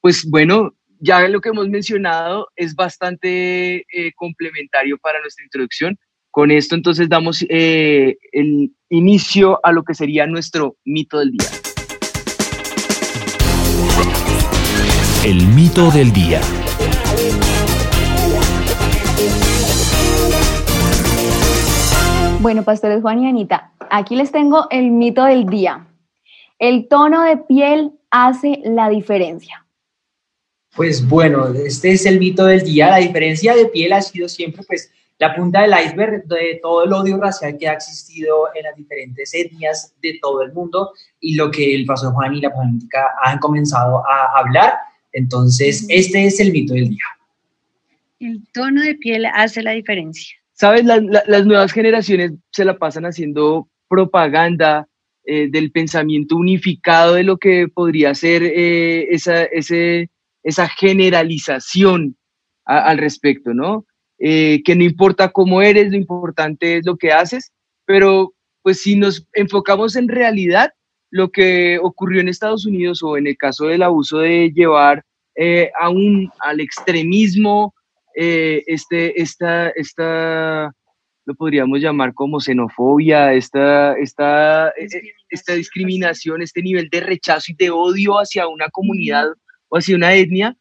Pues 0.01 0.29
bueno, 0.29 0.75
ya 0.99 1.27
lo 1.29 1.41
que 1.41 1.51
hemos 1.51 1.69
mencionado 1.69 2.49
es 2.57 2.75
bastante 2.75 3.85
eh, 3.93 4.13
complementario 4.17 4.99
para 4.99 5.21
nuestra 5.21 5.45
introducción. 5.45 5.99
Con 6.31 6.51
esto 6.51 6.75
entonces 6.75 7.09
damos 7.09 7.45
eh, 7.49 8.17
el 8.33 8.75
inicio 8.89 9.61
a 9.65 9.73
lo 9.73 9.85
que 9.85 9.95
sería 9.95 10.27
nuestro 10.27 10.77
mito 10.85 11.19
del 11.21 11.31
día. 11.33 11.49
El 15.25 15.47
mito 15.47 15.91
del 15.91 16.13
día. 16.13 16.41
Bueno, 22.45 22.63
pastores 22.63 23.01
Juan 23.01 23.21
y 23.21 23.27
Anita, 23.27 23.73
aquí 23.89 24.17
les 24.17 24.31
tengo 24.31 24.67
el 24.69 24.91
mito 24.91 25.25
del 25.25 25.47
día. 25.47 25.87
El 26.59 26.89
tono 26.89 27.23
de 27.23 27.39
piel 27.39 27.93
hace 28.11 28.61
la 28.67 28.91
diferencia. 28.91 29.65
Pues 30.77 31.09
bueno, 31.09 31.47
este 31.55 31.93
es 31.93 32.05
el 32.05 32.19
mito 32.19 32.45
del 32.45 32.63
día. 32.63 32.91
La 32.91 32.99
diferencia 32.99 33.55
de 33.55 33.65
piel 33.65 33.95
ha 33.95 34.03
sido 34.03 34.29
siempre 34.29 34.63
pues 34.67 34.93
la 35.19 35.35
punta 35.35 35.63
del 35.63 35.73
iceberg 35.87 36.27
de 36.27 36.61
todo 36.61 36.85
el 36.85 36.93
odio 36.93 37.17
racial 37.17 37.57
que 37.57 37.67
ha 37.67 37.73
existido 37.73 38.55
en 38.55 38.65
las 38.65 38.77
diferentes 38.77 39.33
etnias 39.33 39.95
de 40.03 40.19
todo 40.21 40.43
el 40.43 40.53
mundo 40.53 40.93
y 41.21 41.37
lo 41.37 41.51
que 41.51 41.75
el 41.75 41.87
pastor 41.87 42.13
Juan 42.13 42.35
y 42.35 42.43
la 42.43 42.53
política 42.53 43.07
han 43.23 43.39
comenzado 43.39 44.03
a 44.07 44.39
hablar. 44.39 44.75
Entonces, 45.15 45.87
este 45.89 46.27
es 46.27 46.39
el 46.41 46.53
mito 46.53 46.75
del 46.75 46.91
día. 46.91 47.05
El 48.21 48.47
tono 48.53 48.83
de 48.83 48.97
piel 48.97 49.25
hace 49.25 49.63
la 49.63 49.71
diferencia. 49.71 50.44
¿Sabes? 50.55 50.85
las 50.85 51.47
nuevas 51.47 51.73
generaciones 51.73 52.33
se 52.53 52.65
la 52.65 52.79
pasan 52.79 53.05
haciendo 53.07 53.69
propaganda 53.89 54.89
eh, 55.27 55.49
del 55.51 55.73
pensamiento 55.73 56.37
unificado 56.37 57.15
de 57.15 57.25
lo 57.25 57.39
que 57.39 57.67
podría 57.67 58.15
ser 58.15 58.43
eh, 58.43 59.09
esa, 59.11 59.45
esa 59.45 60.69
generalización 60.69 62.17
al 62.67 62.99
respecto, 62.99 63.53
¿no? 63.53 63.85
Eh, 64.19 64.63
que 64.65 64.75
no 64.75 64.85
importa 64.85 65.33
cómo 65.33 65.61
eres, 65.61 65.91
lo 65.91 65.97
importante 65.97 66.77
es 66.77 66.87
lo 66.87 66.97
que 66.97 67.13
haces, 67.13 67.53
pero 67.85 68.33
pues 68.63 68.83
si 68.83 68.97
nos 68.97 69.27
enfocamos 69.33 69.97
en 69.97 70.09
realidad, 70.09 70.73
lo 71.11 71.31
que 71.31 71.79
ocurrió 71.83 72.21
en 72.21 72.29
Estados 72.29 72.65
Unidos 72.65 73.03
o 73.03 73.17
en 73.17 73.27
el 73.27 73.37
caso 73.37 73.67
del 73.67 73.83
abuso 73.83 74.19
de 74.19 74.53
llevar 74.55 75.03
aún 75.81 76.31
al 76.41 76.61
extremismo 76.61 77.75
eh, 78.15 78.63
este, 78.67 79.21
esta, 79.21 79.71
esta, 79.71 80.73
lo 81.27 81.35
podríamos 81.35 81.81
llamar 81.81 82.15
como 82.15 82.41
xenofobia, 82.41 83.33
esta, 83.33 83.95
esta, 83.99 84.69
eh, 84.71 84.87
eh, 84.93 85.13
esta 85.31 85.55
discriminación, 85.55 86.43
este 86.43 86.63
nivel 86.63 86.89
de 86.91 87.01
rechazo 87.01 87.53
y 87.53 87.57
de 87.57 87.71
odio 87.71 88.15
hacia 88.15 88.47
una 88.47 88.69
comunidad 88.69 89.27
o 89.69 89.77
hacia 89.77 89.97
una 89.97 90.15
etnia, 90.15 90.57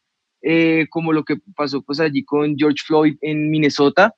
como 0.90 1.14
lo 1.14 1.24
que 1.24 1.38
pasó 1.56 1.82
pues 1.82 2.02
allí 2.02 2.26
con 2.26 2.58
George 2.58 2.84
Floyd 2.86 3.16
en 3.22 3.50
Minnesota, 3.50 4.14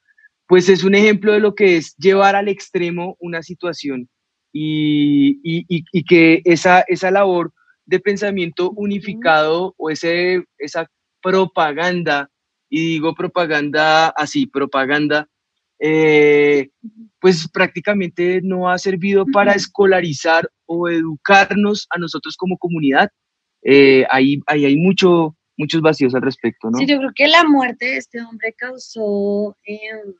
pues 0.48 0.70
es 0.70 0.84
un 0.84 0.96
ejemplo 0.96 1.34
de 1.34 1.40
lo 1.40 1.54
que 1.54 1.78
es 1.78 1.96
llevar 1.98 2.36
al 2.36 2.48
extremo 2.48 3.16
una 3.20 3.44
situación 3.44 4.10
y, 4.52 5.40
y, 5.44 5.66
y, 5.92 6.04
que 6.04 6.42
esa, 6.46 6.82
esa 6.88 7.12
labor 7.12 7.54
de 7.86 8.00
pensamiento 8.00 8.72
unificado 8.72 9.76
o 9.78 9.92
ese, 9.92 10.46
esa 10.58 10.90
propaganda 11.22 12.32
y 12.76 12.86
digo 12.90 13.16
propaganda 13.16 14.10
así, 14.10 14.48
propaganda, 14.48 15.30
eh, 15.80 16.72
pues 17.22 17.48
prácticamente 17.48 18.42
no 18.44 18.70
ha 18.70 18.78
servido 18.78 19.26
para 19.32 19.54
escolarizar 19.54 20.50
o 20.66 20.90
educarnos 20.90 21.88
a 21.90 21.98
nosotros 22.00 22.36
como 22.36 22.58
comunidad. 22.58 23.10
Eh, 23.64 24.06
ahí, 24.10 24.42
ahí 24.46 24.66
hay 24.66 24.76
mucho, 24.76 25.38
muchos 25.56 25.80
vacíos 25.80 26.14
al 26.16 26.24
respecto, 26.24 26.70
¿no? 26.70 26.78
Sí, 26.78 26.86
yo 26.86 26.98
creo 26.98 27.12
que 27.16 27.30
la 27.30 27.46
muerte 27.46 27.86
de 27.86 27.98
este 27.98 28.22
hombre 28.22 28.54
causó 28.58 29.56
em, 29.64 30.14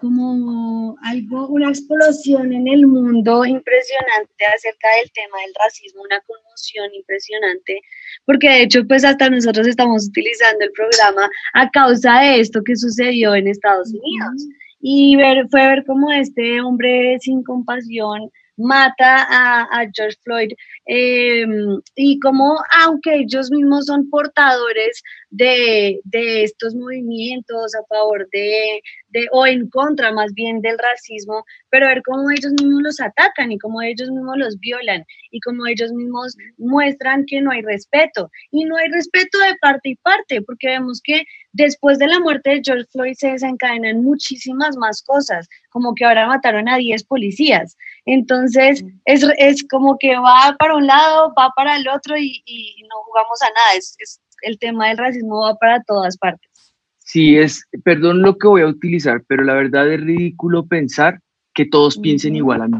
como 0.00 0.96
algo, 1.02 1.48
una 1.48 1.68
explosión 1.68 2.52
en 2.52 2.68
el 2.68 2.86
mundo 2.86 3.44
impresionante 3.44 4.46
acerca 4.54 4.88
del 4.98 5.10
tema 5.12 5.38
del 5.44 5.54
racismo, 5.62 6.02
una 6.02 6.20
conmoción 6.20 6.94
impresionante, 6.94 7.80
porque 8.24 8.48
de 8.48 8.62
hecho 8.62 8.86
pues 8.86 9.04
hasta 9.04 9.28
nosotros 9.28 9.66
estamos 9.66 10.08
utilizando 10.08 10.64
el 10.64 10.72
programa 10.72 11.28
a 11.54 11.70
causa 11.70 12.20
de 12.20 12.40
esto 12.40 12.62
que 12.64 12.76
sucedió 12.76 13.34
en 13.34 13.48
Estados 13.48 13.88
Unidos. 13.88 14.46
Y 14.82 15.16
ver, 15.16 15.46
fue 15.50 15.66
ver 15.66 15.84
cómo 15.86 16.10
este 16.10 16.60
hombre 16.62 17.18
sin 17.20 17.42
compasión 17.42 18.30
mata 18.60 19.26
a, 19.28 19.86
George 19.94 20.18
Floyd 20.22 20.52
em, 20.86 21.80
y 21.96 22.18
como 22.20 22.58
aunque 22.82 23.14
ellos 23.14 23.50
mismos 23.50 23.86
son 23.86 24.08
portadores 24.10 25.02
de, 25.30 26.00
estos 26.12 26.74
movimientos 26.74 27.74
a 27.74 27.84
favor 27.88 28.28
de, 28.32 28.82
de, 29.08 29.26
o 29.32 29.46
en 29.46 29.68
contra 29.70 30.12
más 30.12 30.32
bien 30.34 30.60
del 30.60 30.78
racismo, 30.78 31.44
pero 31.70 31.86
ver 31.86 32.02
cómo 32.04 32.30
ellos 32.30 32.52
mismos 32.52 32.82
los 32.82 33.00
atacan 33.00 33.52
y 33.52 33.58
cómo 33.58 33.80
ellos 33.82 34.10
mismos 34.10 34.36
los 34.36 34.58
violan 34.58 35.04
y 35.30 35.40
cómo 35.40 35.66
ellos 35.66 35.92
mismos 35.92 36.36
muestran 36.58 37.24
que 37.26 37.40
no 37.40 37.50
hay 37.52 37.62
respeto. 37.62 38.30
Y 38.50 38.64
no 38.64 38.76
hay 38.76 38.88
respeto 38.88 39.38
de 39.38 39.56
parte 39.60 39.90
y 39.90 39.96
parte, 39.96 40.42
porque 40.42 40.68
vemos 40.68 41.00
que 41.02 41.24
después 41.52 41.98
de 41.98 42.08
la 42.08 42.20
muerte 42.20 42.50
de 42.50 42.62
George 42.64 42.86
Floyd 42.92 43.14
se 43.16 43.32
desencadenan 43.32 44.02
muchísimas 44.02 44.76
más 44.76 45.02
cosas, 45.02 45.48
como 45.70 45.94
que 45.94 46.04
ahora 46.04 46.26
mataron 46.26 46.68
a 46.68 46.76
10 46.76 47.04
policías. 47.04 47.76
Entonces, 48.06 48.84
es, 49.04 49.26
es 49.38 49.66
como 49.68 49.96
que 49.98 50.16
va 50.16 50.56
para 50.58 50.76
un 50.76 50.86
lado, 50.86 51.32
va 51.38 51.50
para 51.54 51.76
el 51.76 51.88
otro 51.88 52.16
y, 52.18 52.42
no 52.88 52.96
jugamos 53.04 53.42
a 53.42 53.46
nada. 53.46 53.74
Es, 53.76 53.94
es, 53.98 54.20
el 54.42 54.58
tema 54.58 54.88
del 54.88 54.98
racismo 54.98 55.42
va 55.42 55.54
para 55.56 55.82
todas 55.82 56.16
partes. 56.16 56.50
Sí, 56.98 57.36
es, 57.36 57.64
perdón 57.84 58.22
lo 58.22 58.38
que 58.38 58.46
voy 58.46 58.62
a 58.62 58.66
utilizar, 58.66 59.22
pero 59.26 59.42
la 59.42 59.54
verdad 59.54 59.92
es 59.92 60.00
ridículo 60.00 60.66
pensar 60.66 61.20
que 61.54 61.66
todos 61.66 61.98
piensen 61.98 62.36
igual 62.36 62.62
a 62.62 62.68
mí. 62.68 62.78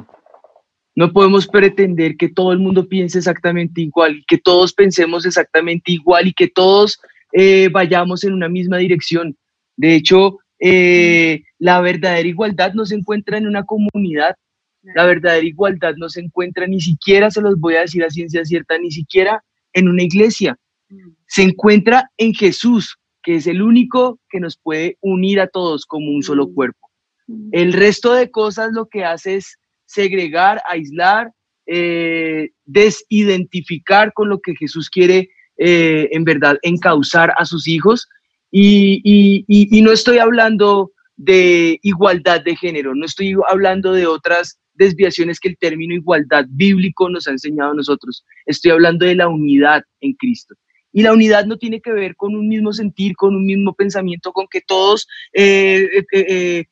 No 0.95 1.13
podemos 1.13 1.47
pretender 1.47 2.17
que 2.17 2.29
todo 2.29 2.53
el 2.53 2.59
mundo 2.59 2.89
piense 2.89 3.19
exactamente 3.19 3.81
igual 3.81 4.23
que 4.29 4.39
todos 4.39 4.73
pensemos 4.73 5.25
exactamente 5.27 5.93
igual 5.93 6.29
y 6.29 6.33
que 6.33 6.49
todos 6.49 7.01
eh, 7.33 7.69
vayamos 7.73 8.25
en 8.25 8.33
una 8.33 8.49
misma 8.49 8.79
dirección. 8.79 9.37
De 9.77 9.95
hecho, 9.95 10.39
eh, 10.59 11.43
la 11.59 11.81
verdadera 11.81 12.29
igualdad 12.29 12.75
no 12.75 12.85
se 12.85 12.97
encuentra 12.97 13.39
en 13.39 13.47
una 13.47 13.65
comunidad, 13.65 14.37
la 14.83 15.05
verdadera 15.05 15.47
igualdad 15.47 15.95
no 15.97 16.09
se 16.09 16.21
encuentra 16.21 16.67
ni 16.67 16.81
siquiera, 16.81 17.31
se 17.31 17.41
los 17.41 17.59
voy 17.59 17.75
a 17.75 17.83
decir 17.83 18.05
a 18.05 18.11
ciencia 18.11 18.45
cierta, 18.45 18.79
ni 18.79 18.91
siquiera 18.91 19.43
en 19.73 19.89
una 19.89 20.03
iglesia. 20.03 20.57
Mm. 20.89 21.11
Se 21.27 21.43
encuentra 21.43 22.11
en 22.17 22.35
Jesús, 22.35 22.97
que 23.23 23.37
es 23.37 23.47
el 23.47 23.63
único 23.63 24.19
que 24.31 24.41
nos 24.41 24.57
puede 24.57 24.97
unir 25.01 25.41
a 25.41 25.49
todos 25.49 25.85
como 25.85 26.11
un 26.11 26.23
solo 26.23 26.49
mm. 26.49 26.55
cuerpo. 26.55 26.91
Mm. 27.27 27.49
El 27.53 27.73
resto 27.73 28.15
de 28.15 28.31
cosas 28.31 28.71
lo 28.73 28.87
que 28.87 29.05
hace 29.05 29.37
es 29.37 29.59
segregar, 29.87 30.63
aislar, 30.67 31.33
eh, 31.67 32.51
desidentificar 32.65 34.13
con 34.13 34.29
lo 34.29 34.41
que 34.41 34.55
Jesús 34.57 34.89
quiere 34.89 35.29
eh, 35.59 36.09
en 36.13 36.25
verdad 36.25 36.59
encauzar 36.63 37.33
a 37.37 37.45
sus 37.45 37.69
hijos. 37.69 38.09
y, 38.51 39.45
no 39.83 39.93
estoy 39.93 40.19
hablando 40.19 40.91
de 41.17 41.79
igualdad 41.83 42.43
de 42.43 42.57
género, 42.57 42.95
no 42.95 43.05
estoy 43.05 43.37
hablando 43.49 43.93
de 43.93 44.07
otras 44.07 44.59
desviaciones 44.81 45.39
que 45.39 45.51
el 45.51 45.59
término 45.59 45.95
igualdad 45.95 46.47
bíblico 46.49 47.09
nos 47.11 47.29
ha 47.29 47.33
enseñado 47.33 47.73
a 47.73 47.75
nosotros. 47.75 48.25
Estoy 48.47 48.71
hablando 48.71 49.05
de 49.05 49.15
la 49.15 49.29
unidad 49.29 49.85
en 50.01 50.15
Cristo. 50.15 50.55
Y 50.91 51.03
la 51.03 51.13
unidad 51.13 51.45
no 51.45 51.59
tiene 51.59 51.81
que 51.81 51.93
ver 51.93 52.17
con 52.17 52.35
un 52.35 52.49
mismo 52.49 52.73
sentir, 52.73 53.15
con 53.15 53.37
un 53.37 53.45
mismo 53.45 53.75
pensamiento, 53.75 54.33
con 54.33 54.47
que 54.51 54.63
todos 54.63 55.07
eh, 55.35 55.87
eh, 55.95 56.07
eh, 56.13 56.65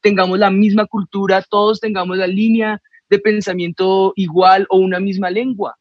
tengamos 0.00 0.38
la 0.38 0.50
misma 0.50 0.86
cultura, 0.86 1.44
todos 1.50 1.80
tengamos 1.80 2.16
la 2.16 2.28
línea 2.28 2.80
de 3.10 3.18
pensamiento 3.18 4.12
igual 4.14 4.64
o 4.70 4.78
una 4.78 5.00
misma 5.00 5.28
lengua. 5.28 5.76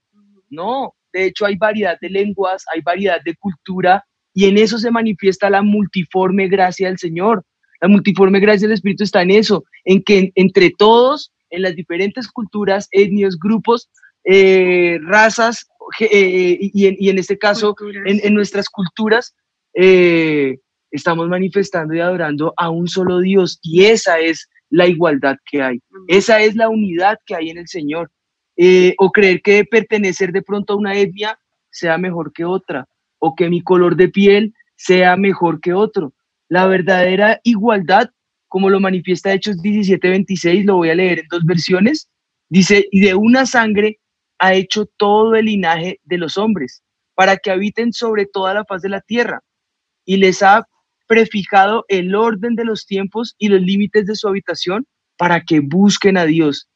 No, 0.50 0.96
de 1.14 1.26
hecho 1.28 1.46
hay 1.46 1.58
variedad 1.58 1.98
de 2.02 2.10
lenguas, 2.10 2.66
hay 2.74 2.82
variedad 2.82 3.22
de 3.24 3.36
cultura 3.36 4.04
y 4.34 4.46
en 4.46 4.58
eso 4.58 4.80
se 4.80 4.92
manifiesta 4.92 5.50
la 5.50 5.62
multiforme 5.62 6.48
gracia 6.48 6.88
del 6.88 6.98
Señor. 6.98 7.44
La 7.80 7.88
multiforme 7.88 8.40
gracia 8.40 8.68
del 8.68 8.74
Espíritu 8.74 9.04
está 9.04 9.22
en 9.22 9.32
eso, 9.32 9.64
en 9.86 10.02
que 10.02 10.32
entre 10.34 10.72
todos 10.76 11.32
en 11.50 11.62
las 11.62 11.76
diferentes 11.76 12.28
culturas, 12.28 12.88
etnias, 12.92 13.38
grupos, 13.38 13.90
eh, 14.24 15.00
razas, 15.04 15.68
eh, 16.02 16.58
y, 16.60 17.08
en, 17.08 17.18
este 17.18 17.38
caso, 17.38 17.76
en, 18.06 18.34
nuestras 18.34 18.68
culturas, 18.70 19.34
eh, 19.74 20.58
estamos 20.92 21.30
manifestando 21.30 21.94
y 21.94 22.02
adorando 22.02 22.54
a 22.58 22.70
un 22.70 22.88
solo 22.88 23.20
Dios. 23.20 23.60
Y 23.62 23.86
esa 23.86 24.20
es 24.20 24.50
la 24.70 24.86
igualdad 24.88 25.38
que 25.50 25.62
hay. 25.62 25.80
Esa 26.10 26.42
es 26.42 26.56
la 26.56 26.68
unidad 26.68 27.18
que 27.26 27.36
hay 27.36 27.50
en 27.50 27.58
el 27.60 27.68
Señor. 27.68 28.12
o 28.98 29.12
creer 29.12 29.42
que 29.44 29.64
pertenecer 29.66 30.32
de 30.32 30.42
pronto 30.42 30.74
a 30.74 30.78
una 30.78 30.98
etnia 30.98 31.40
sea 31.70 32.00
mejor 32.00 32.34
que 32.34 32.44
otra, 32.44 32.88
o 33.20 33.36
que 33.36 33.50
mi 33.50 33.62
color 33.62 33.96
de 33.96 34.10
piel 34.10 34.54
sea 34.76 35.16
mejor 35.16 35.62
que 35.62 35.74
otro. 35.74 36.12
La 36.50 36.66
verdadera 36.66 37.40
igualdad 37.44 38.10
como 38.48 38.70
lo 38.70 38.80
manifiesta 38.80 39.34
Hechos 39.34 39.58
17:26, 39.62 40.66
lo 40.66 40.78
voy 40.78 40.90
a 40.90 40.96
leer 40.96 41.20
en 41.20 41.28
dos 41.30 41.44
versiones. 41.46 42.10
Dice, 42.50 42.88
y 42.92 43.02
de 43.02 43.16
una 43.16 43.46
sangre 43.46 44.00
ha 44.40 44.54
hecho 44.54 44.86
todo 44.98 45.36
el 45.36 45.46
linaje 45.46 46.00
de 46.04 46.18
los 46.18 46.38
hombres, 46.38 46.84
para 47.16 47.38
que 47.38 47.52
habiten 47.52 47.92
sobre 47.94 48.26
toda 48.26 48.54
la 48.54 48.66
faz 48.66 48.82
de 48.82 48.90
la 48.90 49.02
tierra, 49.02 49.42
y 50.06 50.18
les 50.18 50.44
ha 50.44 50.68
prefijado 51.08 51.86
el 51.88 52.16
orden 52.16 52.56
de 52.56 52.66
los 52.66 52.86
tiempos 52.86 53.36
y 53.38 53.48
los 53.50 53.62
límites 53.62 54.06
de 54.06 54.16
su 54.16 54.28
habitación 54.28 54.86
para 55.18 55.42
que 55.42 55.62
busquen 55.62 56.18
a 56.18 56.26
Dios. 56.26 56.70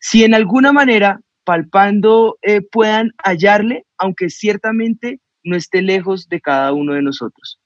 Si 0.00 0.24
en 0.24 0.34
alguna 0.34 0.72
manera, 0.72 1.20
palpando, 1.44 2.38
eh, 2.42 2.62
puedan 2.62 3.12
hallarle, 3.22 3.84
aunque 3.98 4.30
ciertamente 4.30 5.20
no 5.44 5.56
esté 5.56 5.82
lejos 5.82 6.28
de 6.28 6.40
cada 6.40 6.72
uno 6.72 6.94
de 6.94 7.02
nosotros. 7.02 7.60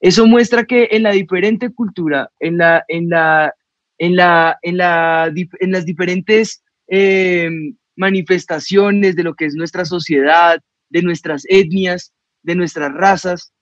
Eso 0.00 0.26
muestra 0.26 0.64
que 0.64 0.88
en 0.92 1.02
la 1.02 1.12
diferente 1.12 1.70
cultura, 1.70 2.30
en, 2.38 2.58
la, 2.58 2.84
en, 2.88 3.08
la, 3.08 3.52
en, 3.98 4.16
la, 4.16 4.58
en, 4.62 4.76
la, 4.76 5.32
en 5.34 5.72
las 5.72 5.84
diferentes 5.84 6.62
eh, 6.86 7.50
manifestaciones 7.96 9.16
de 9.16 9.24
lo 9.24 9.34
que 9.34 9.46
es 9.46 9.54
nuestra 9.54 9.84
sociedad, 9.84 10.60
de 10.88 11.02
nuestras 11.02 11.42
etnias, 11.48 12.12
de 12.42 12.54
nuestras 12.54 12.92
razas, 12.92 13.52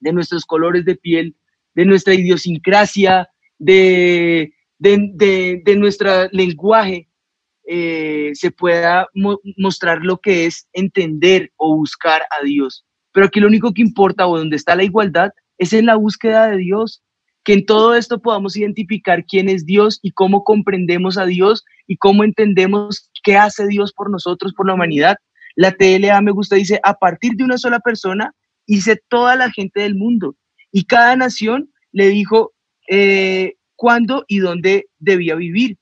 de 0.00 0.12
nuestros 0.12 0.44
colores 0.44 0.84
de 0.84 0.96
piel, 0.96 1.34
de 1.74 1.86
nuestra 1.86 2.14
idiosincrasia, 2.14 3.28
de, 3.58 4.52
de, 4.78 5.62
de, 5.64 5.76
nuestro 5.76 6.28
lenguaje, 6.32 7.08
eh, 7.66 8.32
se 8.34 8.50
pueda 8.50 9.06
mostrar 9.56 10.02
lo 10.02 10.18
que 10.18 10.46
es 10.46 10.68
entender 10.72 11.50
o 11.56 11.76
buscar 11.76 12.22
a 12.22 12.44
Dios. 12.44 12.84
Pero 13.12 13.26
aquí 13.26 13.40
lo 13.40 13.46
único 13.46 13.72
que 13.72 13.82
importa 13.82 14.26
o 14.26 14.36
donde 14.36 14.56
está 14.56 14.74
la 14.74 14.84
igualdad 14.84 15.30
es 15.62 15.72
en 15.72 15.86
la 15.86 15.94
búsqueda 15.94 16.48
de 16.48 16.56
Dios, 16.56 17.04
que 17.44 17.52
en 17.52 17.64
todo 17.64 17.94
esto 17.94 18.20
podamos 18.20 18.56
identificar 18.56 19.24
quién 19.24 19.48
es 19.48 19.64
Dios 19.64 20.00
y 20.02 20.10
cómo 20.10 20.42
comprendemos 20.42 21.18
a 21.18 21.24
Dios 21.24 21.64
y 21.86 21.98
cómo 21.98 22.24
entendemos 22.24 23.10
qué 23.22 23.36
hace 23.36 23.68
Dios 23.68 23.92
por 23.92 24.10
nosotros, 24.10 24.54
por 24.54 24.66
la 24.66 24.74
humanidad. 24.74 25.18
La 25.54 25.70
TLA 25.70 26.20
me 26.20 26.32
gusta, 26.32 26.56
dice, 26.56 26.80
a 26.82 26.94
partir 26.94 27.34
de 27.34 27.44
una 27.44 27.58
sola 27.58 27.78
persona 27.78 28.34
hice 28.66 29.00
toda 29.08 29.36
la 29.36 29.52
gente 29.52 29.82
del 29.82 29.94
mundo 29.94 30.34
y 30.72 30.84
cada 30.84 31.14
nación 31.14 31.70
le 31.92 32.08
dijo 32.08 32.52
eh, 32.88 33.54
cuándo 33.76 34.24
y 34.26 34.38
dónde 34.38 34.86
debía 34.98 35.36
vivir. 35.36 35.78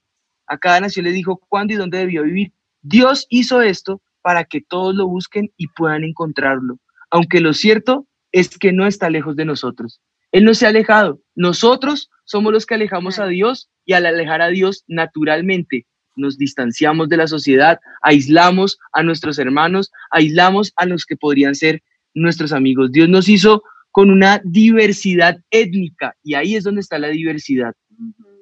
A 0.47 0.59
cada 0.59 0.81
nación 0.81 1.07
le 1.07 1.13
dijo 1.13 1.41
cuándo 1.49 1.73
y 1.73 1.77
dónde 1.77 1.99
debía 1.99 2.21
vivir. 2.21 2.53
Dios 2.83 3.27
hizo 3.31 3.63
esto 3.63 4.03
para 4.21 4.45
que 4.45 4.61
todos 4.61 4.95
lo 4.95 5.09
busquen 5.09 5.51
y 5.57 5.69
puedan 5.69 6.05
encontrarlo. 6.05 6.79
Aunque 7.11 7.41
lo 7.41 7.55
cierto 7.55 8.07
es 8.33 8.59
que 8.59 8.73
no 8.73 8.87
está 8.87 9.11
lejos 9.11 9.37
de 9.37 9.45
nosotros. 9.45 10.01
Él 10.33 10.45
no 10.45 10.55
se 10.55 10.67
ha 10.67 10.69
alejado. 10.69 11.21
Nosotros 11.35 12.11
somos 12.25 12.53
los 12.53 12.67
que 12.67 12.75
alejamos 12.75 13.19
a 13.19 13.27
Dios 13.27 13.69
y 13.85 13.95
al 13.95 14.07
alejar 14.07 14.43
a 14.43 14.49
Dios 14.49 14.85
naturalmente 14.87 15.87
nos 16.17 16.39
distanciamos 16.39 17.09
de 17.09 17.17
la 17.17 17.27
sociedad, 17.27 17.81
aislamos 18.03 18.79
a 18.93 19.03
nuestros 19.03 19.39
hermanos, 19.39 19.91
aislamos 20.11 20.73
a 20.77 20.87
los 20.87 21.05
que 21.07 21.17
podrían 21.17 21.55
ser 21.55 21.83
nuestros 22.15 22.53
amigos. 22.53 22.93
Dios 22.93 23.09
nos 23.09 23.29
hizo 23.29 23.63
con 23.91 24.11
una 24.11 24.41
diversidad 24.45 25.39
étnica 25.51 26.15
y 26.23 26.35
ahí 26.35 26.55
es 26.55 26.65
donde 26.65 26.81
está 26.81 26.99
la 26.99 27.09
diversidad. 27.09 27.75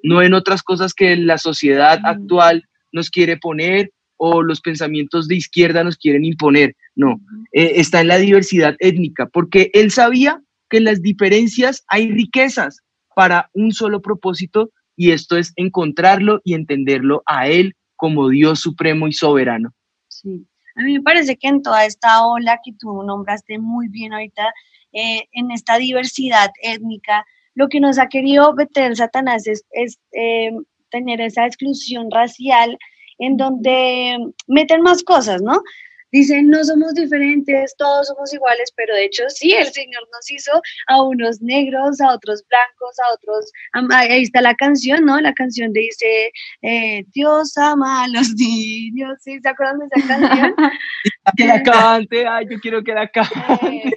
No 0.03 0.23
en 0.23 0.35
otras 0.35 0.63
cosas 0.63 0.95
que 0.95 1.17
la 1.17 1.39
sociedad 1.39 2.01
actual 2.05 2.65
nos 2.93 3.11
quiere 3.11 3.37
poner 3.37 3.93
o 4.17 4.43
los 4.43 4.61
pensamientos 4.61 5.29
de 5.29 5.37
izquierda 5.37 5.85
nos 5.85 5.97
quieren 5.97 6.25
imponer. 6.25 6.75
No, 6.99 7.21
eh, 7.53 7.75
está 7.77 8.01
en 8.01 8.09
la 8.09 8.19
diversidad 8.19 8.75
étnica, 8.81 9.27
porque 9.27 9.71
él 9.73 9.93
sabía 9.93 10.43
que 10.69 10.79
en 10.79 10.85
las 10.85 11.01
diferencias 11.01 11.85
hay 11.87 12.11
riquezas 12.11 12.81
para 13.15 13.51
un 13.55 13.71
solo 13.73 14.03
propósito 14.03 14.71
y 14.97 15.13
esto 15.13 15.37
es 15.37 15.53
encontrarlo 15.55 16.41
y 16.43 16.55
entenderlo 16.55 17.23
a 17.27 17.47
él 17.47 17.77
como 17.95 18.29
Dios 18.29 18.59
supremo 18.59 19.07
y 19.07 19.13
soberano. 19.13 19.73
Sí, 20.09 20.45
a 20.75 20.83
mí 20.83 20.95
me 20.95 21.03
parece 21.03 21.37
que 21.37 21.47
en 21.47 21.63
toda 21.63 21.87
esta 21.87 22.27
ola 22.27 22.59
que 22.65 22.73
tú 22.77 23.05
nombraste 23.05 23.61
muy 23.61 23.87
bien 23.87 24.13
ahorita, 24.13 24.53
eh, 24.93 25.29
en 25.31 25.53
esta 25.53 25.79
diversidad 25.79 26.51
étnica, 26.63 27.25
lo 27.55 27.69
que 27.69 27.79
nos 27.79 28.01
ha 28.01 28.09
querido 28.09 28.55
meter 28.55 28.97
Satanás 28.97 29.47
es, 29.47 29.65
eh, 30.11 30.51
tener 30.91 31.21
esa 31.21 31.47
exclusión 31.47 32.11
racial 32.11 32.77
en 33.19 33.37
donde 33.37 34.19
meten 34.49 34.83
más 34.83 35.05
cosas, 35.05 35.43
¿no? 35.43 35.63
Dicen, 36.11 36.49
no 36.49 36.65
somos 36.65 36.95
diferentes, 36.95 37.75
todos 37.77 38.09
somos 38.09 38.33
iguales, 38.33 38.73
pero 38.75 38.95
de 38.95 39.05
hecho 39.05 39.25
sí, 39.29 39.53
el 39.53 39.67
Señor 39.67 40.09
nos 40.13 40.31
hizo 40.31 40.53
a 40.87 41.03
unos 41.03 41.43
negros, 41.43 42.01
a 42.01 42.15
otros 42.15 42.43
blancos, 42.49 42.97
a 42.99 43.13
otros, 43.13 43.53
ahí 43.91 44.23
está 44.23 44.41
la 44.41 44.55
canción, 44.55 45.05
¿no? 45.05 45.21
La 45.21 45.35
canción 45.35 45.73
dice, 45.73 46.33
eh, 46.63 47.05
Dios 47.15 47.57
ama 47.59 48.05
a 48.05 48.09
los 48.09 48.35
niños, 48.35 49.19
¿sí? 49.21 49.39
¿Se 49.41 49.49
acuerdan 49.49 49.81
de 49.81 49.87
esa 49.87 50.09
canción? 50.09 50.55
que 51.37 51.47
la 51.47 51.63
cante, 51.63 52.27
ay, 52.27 52.47
yo 52.51 52.59
quiero 52.59 52.83
que 52.83 52.95
la 52.95 53.09
cante. 53.09 53.35
Eh, 53.67 53.93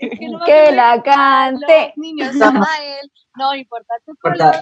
que, 0.46 0.72
la 0.74 1.02
cante. 1.02 1.94
Los 1.96 1.98
niños 1.98 2.42
ama 2.42 2.68
a 2.70 2.84
él, 2.84 3.12
no 3.38 3.56
importa 3.56 3.94
tu 4.06 4.14
color. 4.18 4.56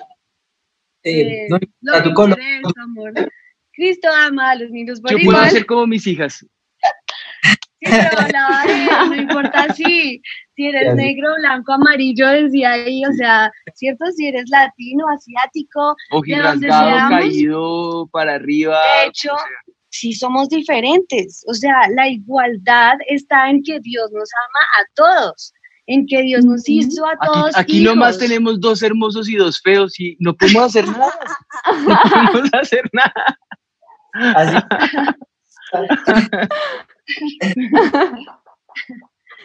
Eh, 1.03 1.47
no 1.49 1.57
importa 1.57 2.03
tu 2.03 2.13
color. 2.13 2.39
Cristo 3.71 4.09
ama 4.13 4.51
a 4.51 4.55
los 4.55 4.69
niños 4.69 5.01
por 5.01 5.11
Yo 5.11 5.17
puedo 5.23 5.37
hacer 5.39 5.65
como 5.65 5.87
mis 5.87 6.05
hijas. 6.05 6.45
No 7.81 9.15
importa 9.15 9.73
si, 9.73 10.21
si 10.55 10.67
eres 10.67 10.95
negro, 10.95 11.29
blanco, 11.37 11.73
amarillo, 11.73 12.27
decía 12.27 12.73
ahí, 12.73 13.05
o 13.05 13.13
sea, 13.13 13.51
¿cierto? 13.73 14.05
Si 14.15 14.27
eres 14.27 14.49
latino, 14.49 15.05
asiático, 15.09 15.95
rasgado, 16.27 17.09
caído 17.09 18.07
para 18.11 18.35
arriba. 18.35 18.79
De 19.01 19.07
hecho, 19.07 19.31
sí 19.89 20.13
somos 20.13 20.49
diferentes, 20.49 21.43
o 21.47 21.53
sea, 21.53 21.75
la 21.95 22.07
igualdad 22.09 22.97
está 23.07 23.49
en 23.49 23.63
que 23.63 23.79
Dios 23.79 24.11
nos 24.11 24.29
ama 24.33 24.65
a 24.79 24.85
todos 24.95 25.53
en 25.91 26.05
que 26.05 26.21
Dios 26.21 26.45
nos 26.45 26.69
hizo 26.69 27.03
a 27.03 27.17
todos. 27.17 27.57
Aquí, 27.57 27.77
aquí 27.77 27.83
nomás 27.83 28.19
tenemos 28.19 28.59
dos 28.59 28.83
hermosos 28.83 29.27
y 29.27 29.35
dos 29.35 29.59
feos 29.59 29.99
y 29.99 30.15
no 30.19 30.35
podemos 30.35 30.65
hacer 30.65 30.87
nada. 30.87 31.11
No 31.87 32.31
podemos 32.31 32.53
hacer 32.53 32.87
nada. 32.93 33.39
Así. 34.13 34.57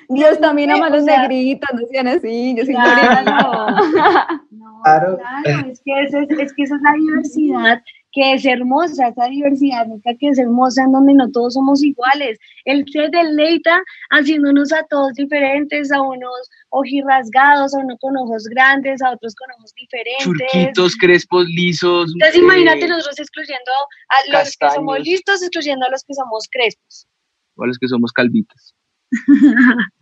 Dios 0.09 0.38
también 0.40 0.70
ama 0.70 0.87
a 0.87 0.90
los 0.90 1.05
negritos, 1.05 1.68
no 1.72 1.87
sean 1.90 2.09
así, 2.09 2.55
yo 2.57 2.64
soy 2.64 2.74
claro, 2.74 3.24
no, 4.50 4.81
claro. 4.83 5.18
es, 5.66 5.81
que 5.85 6.03
es, 6.03 6.12
es, 6.12 6.53
que 6.53 6.62
esa 6.62 6.77
es 6.77 6.83
la 6.83 6.92
diversidad 6.98 7.83
que 8.14 8.35
es 8.35 8.46
hermosa, 8.46 9.09
esa 9.09 9.27
diversidad 9.27 9.87
que 10.05 10.29
es 10.29 10.38
hermosa 10.38 10.85
en 10.85 10.92
donde 10.92 11.14
no 11.14 11.31
todos 11.33 11.55
somos 11.55 11.83
iguales. 11.83 12.38
Él 12.64 12.85
se 12.90 13.09
deleita 13.09 13.83
haciéndonos 14.11 14.72
a 14.72 14.85
todos 14.85 15.14
diferentes, 15.14 15.90
a 15.90 16.00
unos 16.00 16.48
ojirrasgados, 16.70 17.74
a 17.74 17.79
unos 17.79 17.98
con 18.00 18.16
ojos 18.16 18.44
grandes, 18.44 19.03
a 19.03 19.11
otros 19.11 19.35
con 19.35 19.50
ojos 19.59 19.74
diferentes. 19.74 20.24
Churquitos, 20.24 20.94
crespos, 20.96 21.46
lisos. 21.48 22.12
Entonces 22.14 22.40
imagínate 22.40 22.87
nosotros 22.87 23.18
excluyendo 23.18 23.72
a 24.09 24.38
los 24.38 24.57
que 24.57 24.70
somos 24.70 25.00
listos, 25.00 25.42
excluyendo 25.42 25.85
a 25.85 25.90
los 25.90 26.05
que 26.05 26.14
somos 26.14 26.46
crespos. 26.50 27.09
O 27.57 27.67
los 27.67 27.79
que 27.79 27.88
somos 27.88 28.12
calvitos. 28.12 28.75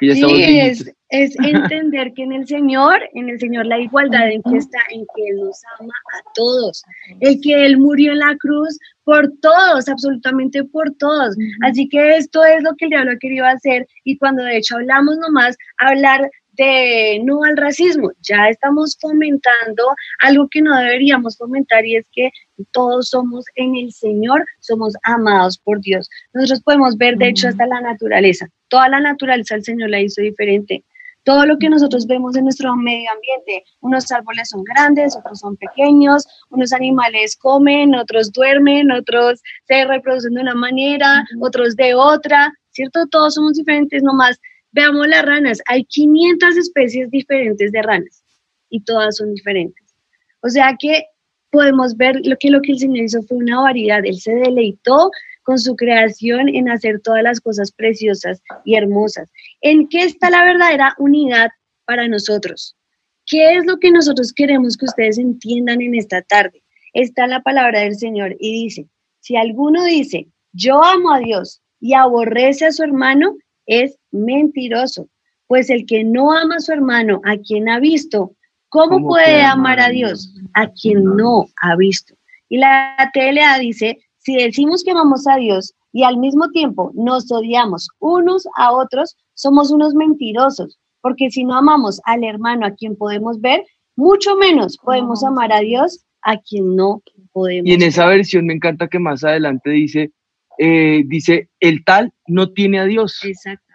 sí, 0.00 0.58
es, 0.60 0.92
es, 1.10 1.36
entender 1.44 2.12
que 2.14 2.22
en 2.22 2.32
el 2.32 2.46
Señor, 2.46 3.00
en 3.14 3.28
el 3.28 3.38
Señor 3.38 3.66
la 3.66 3.78
igualdad 3.78 4.30
en 4.30 4.42
que 4.42 4.56
está, 4.56 4.78
en 4.90 5.04
que 5.14 5.28
Él 5.28 5.36
nos 5.36 5.60
ama 5.78 5.94
a 6.14 6.32
todos, 6.34 6.82
el 7.20 7.40
que 7.40 7.66
Él 7.66 7.78
murió 7.78 8.12
en 8.12 8.18
la 8.18 8.36
cruz 8.36 8.78
por 9.04 9.30
todos, 9.40 9.88
absolutamente 9.88 10.64
por 10.64 10.90
todos. 10.98 11.34
Así 11.62 11.88
que 11.88 12.16
esto 12.16 12.44
es 12.44 12.62
lo 12.62 12.74
que 12.76 12.86
el 12.86 12.90
diablo 12.90 13.12
ha 13.12 13.18
querido 13.18 13.46
hacer 13.46 13.86
y 14.04 14.18
cuando 14.18 14.42
de 14.42 14.58
hecho 14.58 14.76
hablamos 14.76 15.16
nomás, 15.18 15.56
hablar 15.78 16.28
de 16.58 17.20
no 17.24 17.44
al 17.44 17.56
racismo, 17.56 18.10
ya 18.20 18.48
estamos 18.48 18.98
fomentando 19.00 19.84
algo 20.20 20.48
que 20.50 20.60
no 20.60 20.76
deberíamos 20.76 21.38
fomentar 21.38 21.86
y 21.86 21.96
es 21.96 22.06
que 22.12 22.30
todos 22.72 23.08
somos 23.10 23.44
en 23.54 23.76
el 23.76 23.92
Señor, 23.92 24.44
somos 24.60 24.94
amados 25.04 25.56
por 25.58 25.80
Dios. 25.80 26.10
Nosotros 26.34 26.60
podemos 26.62 26.98
ver, 26.98 27.16
de 27.16 27.28
hecho, 27.28 27.48
hasta 27.48 27.66
la 27.66 27.80
naturaleza. 27.80 28.48
Toda 28.68 28.88
la 28.88 29.00
naturaleza 29.00 29.54
el 29.54 29.64
Señor 29.64 29.90
la 29.90 30.00
hizo 30.00 30.20
diferente. 30.20 30.84
Todo 31.24 31.44
lo 31.44 31.58
que 31.58 31.68
nosotros 31.68 32.06
vemos 32.06 32.36
en 32.36 32.44
nuestro 32.44 32.74
medio 32.74 33.10
ambiente, 33.12 33.62
unos 33.80 34.10
árboles 34.10 34.48
son 34.48 34.64
grandes, 34.64 35.16
otros 35.16 35.40
son 35.40 35.56
pequeños, 35.56 36.26
unos 36.50 36.72
animales 36.72 37.36
comen, 37.36 37.94
otros 37.94 38.32
duermen, 38.32 38.90
otros 38.90 39.40
se 39.66 39.84
reproducen 39.84 40.34
de 40.34 40.40
una 40.40 40.54
manera, 40.54 41.26
otros 41.40 41.76
de 41.76 41.94
otra, 41.94 42.50
¿cierto? 42.70 43.06
Todos 43.10 43.34
somos 43.34 43.54
diferentes, 43.54 44.02
nomás 44.02 44.40
Veamos 44.72 45.08
las 45.08 45.24
ranas, 45.24 45.62
hay 45.66 45.84
500 45.84 46.56
especies 46.56 47.10
diferentes 47.10 47.72
de 47.72 47.82
ranas 47.82 48.22
y 48.68 48.80
todas 48.82 49.16
son 49.16 49.34
diferentes. 49.34 49.94
O 50.42 50.48
sea 50.48 50.76
que 50.78 51.04
podemos 51.50 51.96
ver 51.96 52.20
lo 52.24 52.36
que 52.38 52.50
lo 52.50 52.60
que 52.60 52.72
el 52.72 52.78
Señor 52.78 53.04
hizo 53.04 53.22
fue 53.22 53.38
una 53.38 53.60
variedad. 53.60 54.04
Él 54.04 54.20
se 54.20 54.34
deleitó 54.34 55.10
con 55.42 55.58
su 55.58 55.76
creación 55.76 56.48
en 56.48 56.68
hacer 56.68 57.00
todas 57.00 57.22
las 57.22 57.40
cosas 57.40 57.72
preciosas 57.72 58.42
y 58.64 58.76
hermosas. 58.76 59.30
¿En 59.62 59.88
qué 59.88 60.02
está 60.02 60.30
la 60.30 60.44
verdadera 60.44 60.94
unidad 60.98 61.48
para 61.86 62.06
nosotros? 62.06 62.76
¿Qué 63.24 63.56
es 63.56 63.66
lo 63.66 63.78
que 63.78 63.90
nosotros 63.90 64.32
queremos 64.32 64.76
que 64.76 64.86
ustedes 64.86 65.18
entiendan 65.18 65.80
en 65.80 65.94
esta 65.94 66.22
tarde? 66.22 66.62
Está 66.92 67.26
la 67.26 67.42
palabra 67.42 67.80
del 67.80 67.96
Señor 67.96 68.36
y 68.38 68.64
dice, 68.64 68.88
si 69.20 69.36
alguno 69.36 69.84
dice, 69.84 70.28
yo 70.52 70.82
amo 70.82 71.12
a 71.12 71.18
Dios 71.18 71.60
y 71.80 71.94
aborrece 71.94 72.66
a 72.66 72.72
su 72.72 72.82
hermano, 72.82 73.36
es 73.66 73.97
mentiroso. 74.10 75.08
Pues 75.46 75.70
el 75.70 75.86
que 75.86 76.04
no 76.04 76.32
ama 76.32 76.56
a 76.56 76.60
su 76.60 76.72
hermano, 76.72 77.20
a 77.24 77.36
quien 77.38 77.68
ha 77.68 77.80
visto, 77.80 78.32
¿cómo, 78.68 79.06
puede 79.06 79.42
amar 79.42 79.80
a 79.80 79.88
Dios? 79.88 80.34
A 80.54 80.68
quien 80.68 81.04
no 81.04 81.46
ha 81.62 81.76
visto. 81.76 82.14
Y 82.48 82.58
la 82.58 83.10
TLA 83.14 83.58
dice, 83.58 83.98
si 84.18 84.36
decimos 84.36 84.84
que 84.84 84.90
amamos 84.90 85.26
a 85.26 85.36
Dios 85.36 85.74
y 85.92 86.02
al 86.02 86.18
mismo 86.18 86.50
tiempo 86.50 86.90
nos 86.94 87.30
odiamos 87.32 87.88
unos 87.98 88.46
a 88.56 88.72
otros, 88.72 89.16
somos 89.34 89.70
unos 89.70 89.94
mentirosos, 89.94 90.78
porque 91.00 91.30
si 91.30 91.44
no 91.44 91.54
amamos 91.56 92.00
al 92.04 92.24
hermano 92.24 92.66
a 92.66 92.72
quien 92.72 92.96
podemos 92.96 93.40
ver, 93.40 93.64
mucho 93.96 94.36
menos 94.36 94.76
podemos 94.78 95.24
amar 95.24 95.52
a 95.52 95.60
Dios 95.60 96.04
a 96.22 96.38
quien 96.38 96.76
no 96.76 97.02
podemos. 97.32 97.68
Y 97.68 97.74
en 97.74 97.82
esa 97.82 98.06
versión 98.06 98.46
me 98.46 98.54
encanta 98.54 98.88
que 98.88 98.98
más 98.98 99.24
adelante 99.24 99.70
dice, 99.70 100.12
eh, 100.58 101.04
dice, 101.06 101.48
el 101.60 101.84
tal 101.84 102.12
no 102.26 102.52
tiene 102.52 102.80
a 102.80 102.84
Dios. 102.84 103.18
Exactamente. 103.24 103.67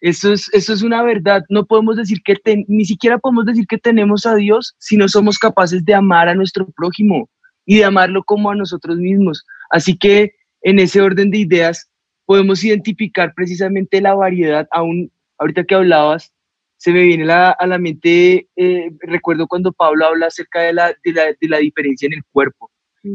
Eso 0.00 0.32
es, 0.32 0.48
eso 0.52 0.72
es 0.72 0.82
una 0.82 1.02
verdad. 1.02 1.42
No 1.48 1.66
podemos 1.66 1.96
decir 1.96 2.18
que, 2.24 2.36
ni 2.68 2.84
siquiera 2.84 3.18
podemos 3.18 3.46
decir 3.46 3.66
que 3.66 3.78
tenemos 3.78 4.26
a 4.26 4.34
Dios 4.36 4.74
si 4.78 4.96
no 4.96 5.08
somos 5.08 5.38
capaces 5.38 5.84
de 5.84 5.94
amar 5.94 6.28
a 6.28 6.34
nuestro 6.34 6.68
prójimo 6.70 7.28
y 7.66 7.78
de 7.78 7.84
amarlo 7.84 8.22
como 8.24 8.50
a 8.50 8.54
nosotros 8.54 8.98
mismos. 8.98 9.44
Así 9.70 9.96
que 9.96 10.34
en 10.62 10.78
ese 10.78 11.00
orden 11.00 11.30
de 11.30 11.38
ideas 11.38 11.90
podemos 12.26 12.62
identificar 12.62 13.32
precisamente 13.34 14.00
la 14.00 14.14
variedad, 14.14 14.68
aún 14.70 15.10
ahorita 15.38 15.64
que 15.64 15.74
hablabas, 15.74 16.32
se 16.76 16.92
me 16.92 17.02
viene 17.02 17.30
a 17.32 17.66
la 17.66 17.78
mente, 17.78 18.48
eh, 18.54 18.90
recuerdo 19.00 19.48
cuando 19.48 19.72
Pablo 19.72 20.06
habla 20.06 20.26
acerca 20.26 20.60
de 20.60 20.72
la, 20.72 20.94
de 21.04 21.12
la, 21.12 21.24
de 21.24 21.48
la 21.48 21.58
diferencia 21.58 22.06
en 22.06 22.14
el 22.14 22.22
cuerpo. 22.30 22.70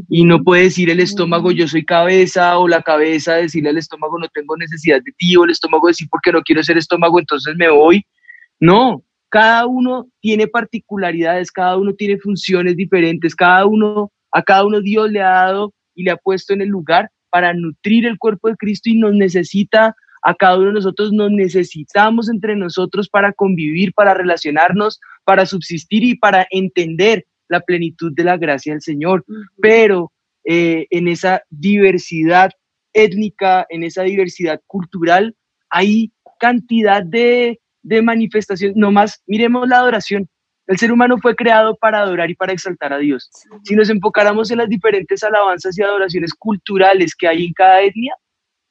Y 0.09 0.23
no 0.25 0.43
puede 0.43 0.63
decir 0.63 0.89
el 0.89 0.99
estómago 0.99 1.51
yo 1.51 1.67
soy 1.67 1.85
cabeza 1.85 2.57
o 2.57 2.67
la 2.67 2.81
cabeza 2.81 3.35
decirle 3.35 3.69
al 3.69 3.77
estómago 3.77 4.19
no 4.19 4.27
tengo 4.29 4.55
necesidad 4.57 5.01
de 5.03 5.11
ti 5.17 5.35
o 5.35 5.43
el 5.43 5.51
estómago 5.51 5.87
decir 5.87 6.07
porque 6.09 6.31
no 6.31 6.41
quiero 6.41 6.63
ser 6.63 6.77
estómago 6.77 7.19
entonces 7.19 7.55
me 7.57 7.69
voy. 7.69 8.05
No, 8.59 9.03
cada 9.29 9.65
uno 9.65 10.07
tiene 10.21 10.47
particularidades, 10.47 11.51
cada 11.51 11.77
uno 11.77 11.93
tiene 11.93 12.19
funciones 12.19 12.77
diferentes, 12.77 13.35
cada 13.35 13.65
uno, 13.65 14.11
a 14.31 14.43
cada 14.43 14.65
uno 14.65 14.79
Dios 14.79 15.11
le 15.11 15.21
ha 15.21 15.31
dado 15.31 15.73
y 15.95 16.03
le 16.03 16.11
ha 16.11 16.17
puesto 16.17 16.53
en 16.53 16.61
el 16.61 16.69
lugar 16.69 17.09
para 17.29 17.53
nutrir 17.53 18.05
el 18.05 18.19
cuerpo 18.19 18.47
de 18.47 18.55
Cristo 18.55 18.89
y 18.89 18.97
nos 18.97 19.13
necesita 19.13 19.95
a 20.21 20.35
cada 20.35 20.57
uno 20.57 20.67
de 20.67 20.73
nosotros, 20.73 21.11
nos 21.11 21.31
necesitamos 21.31 22.29
entre 22.29 22.55
nosotros 22.55 23.09
para 23.09 23.33
convivir, 23.33 23.93
para 23.93 24.13
relacionarnos, 24.13 24.99
para 25.25 25.45
subsistir 25.45 26.03
y 26.03 26.15
para 26.15 26.47
entender 26.49 27.25
la 27.47 27.61
plenitud 27.61 28.11
de 28.15 28.23
la 28.23 28.37
gracia 28.37 28.73
del 28.73 28.81
Señor, 28.81 29.25
pero 29.61 30.11
eh, 30.45 30.87
en 30.89 31.07
esa 31.07 31.43
diversidad 31.49 32.51
étnica, 32.93 33.65
en 33.69 33.83
esa 33.83 34.03
diversidad 34.03 34.61
cultural, 34.67 35.35
hay 35.69 36.11
cantidad 36.39 37.03
de, 37.03 37.59
de 37.81 38.01
manifestaciones. 38.01 38.77
Nomás 38.77 39.21
miremos 39.25 39.67
la 39.67 39.77
adoración. 39.77 40.29
El 40.67 40.77
ser 40.77 40.91
humano 40.91 41.17
fue 41.17 41.35
creado 41.35 41.75
para 41.75 41.99
adorar 41.99 42.29
y 42.29 42.35
para 42.35 42.53
exaltar 42.53 42.93
a 42.93 42.97
Dios. 42.97 43.29
Si 43.63 43.75
nos 43.75 43.89
enfocáramos 43.89 44.49
en 44.49 44.59
las 44.59 44.69
diferentes 44.69 45.23
alabanzas 45.23 45.77
y 45.77 45.83
adoraciones 45.83 46.33
culturales 46.33 47.15
que 47.15 47.27
hay 47.27 47.45
en 47.45 47.53
cada 47.53 47.81
etnia, 47.81 48.15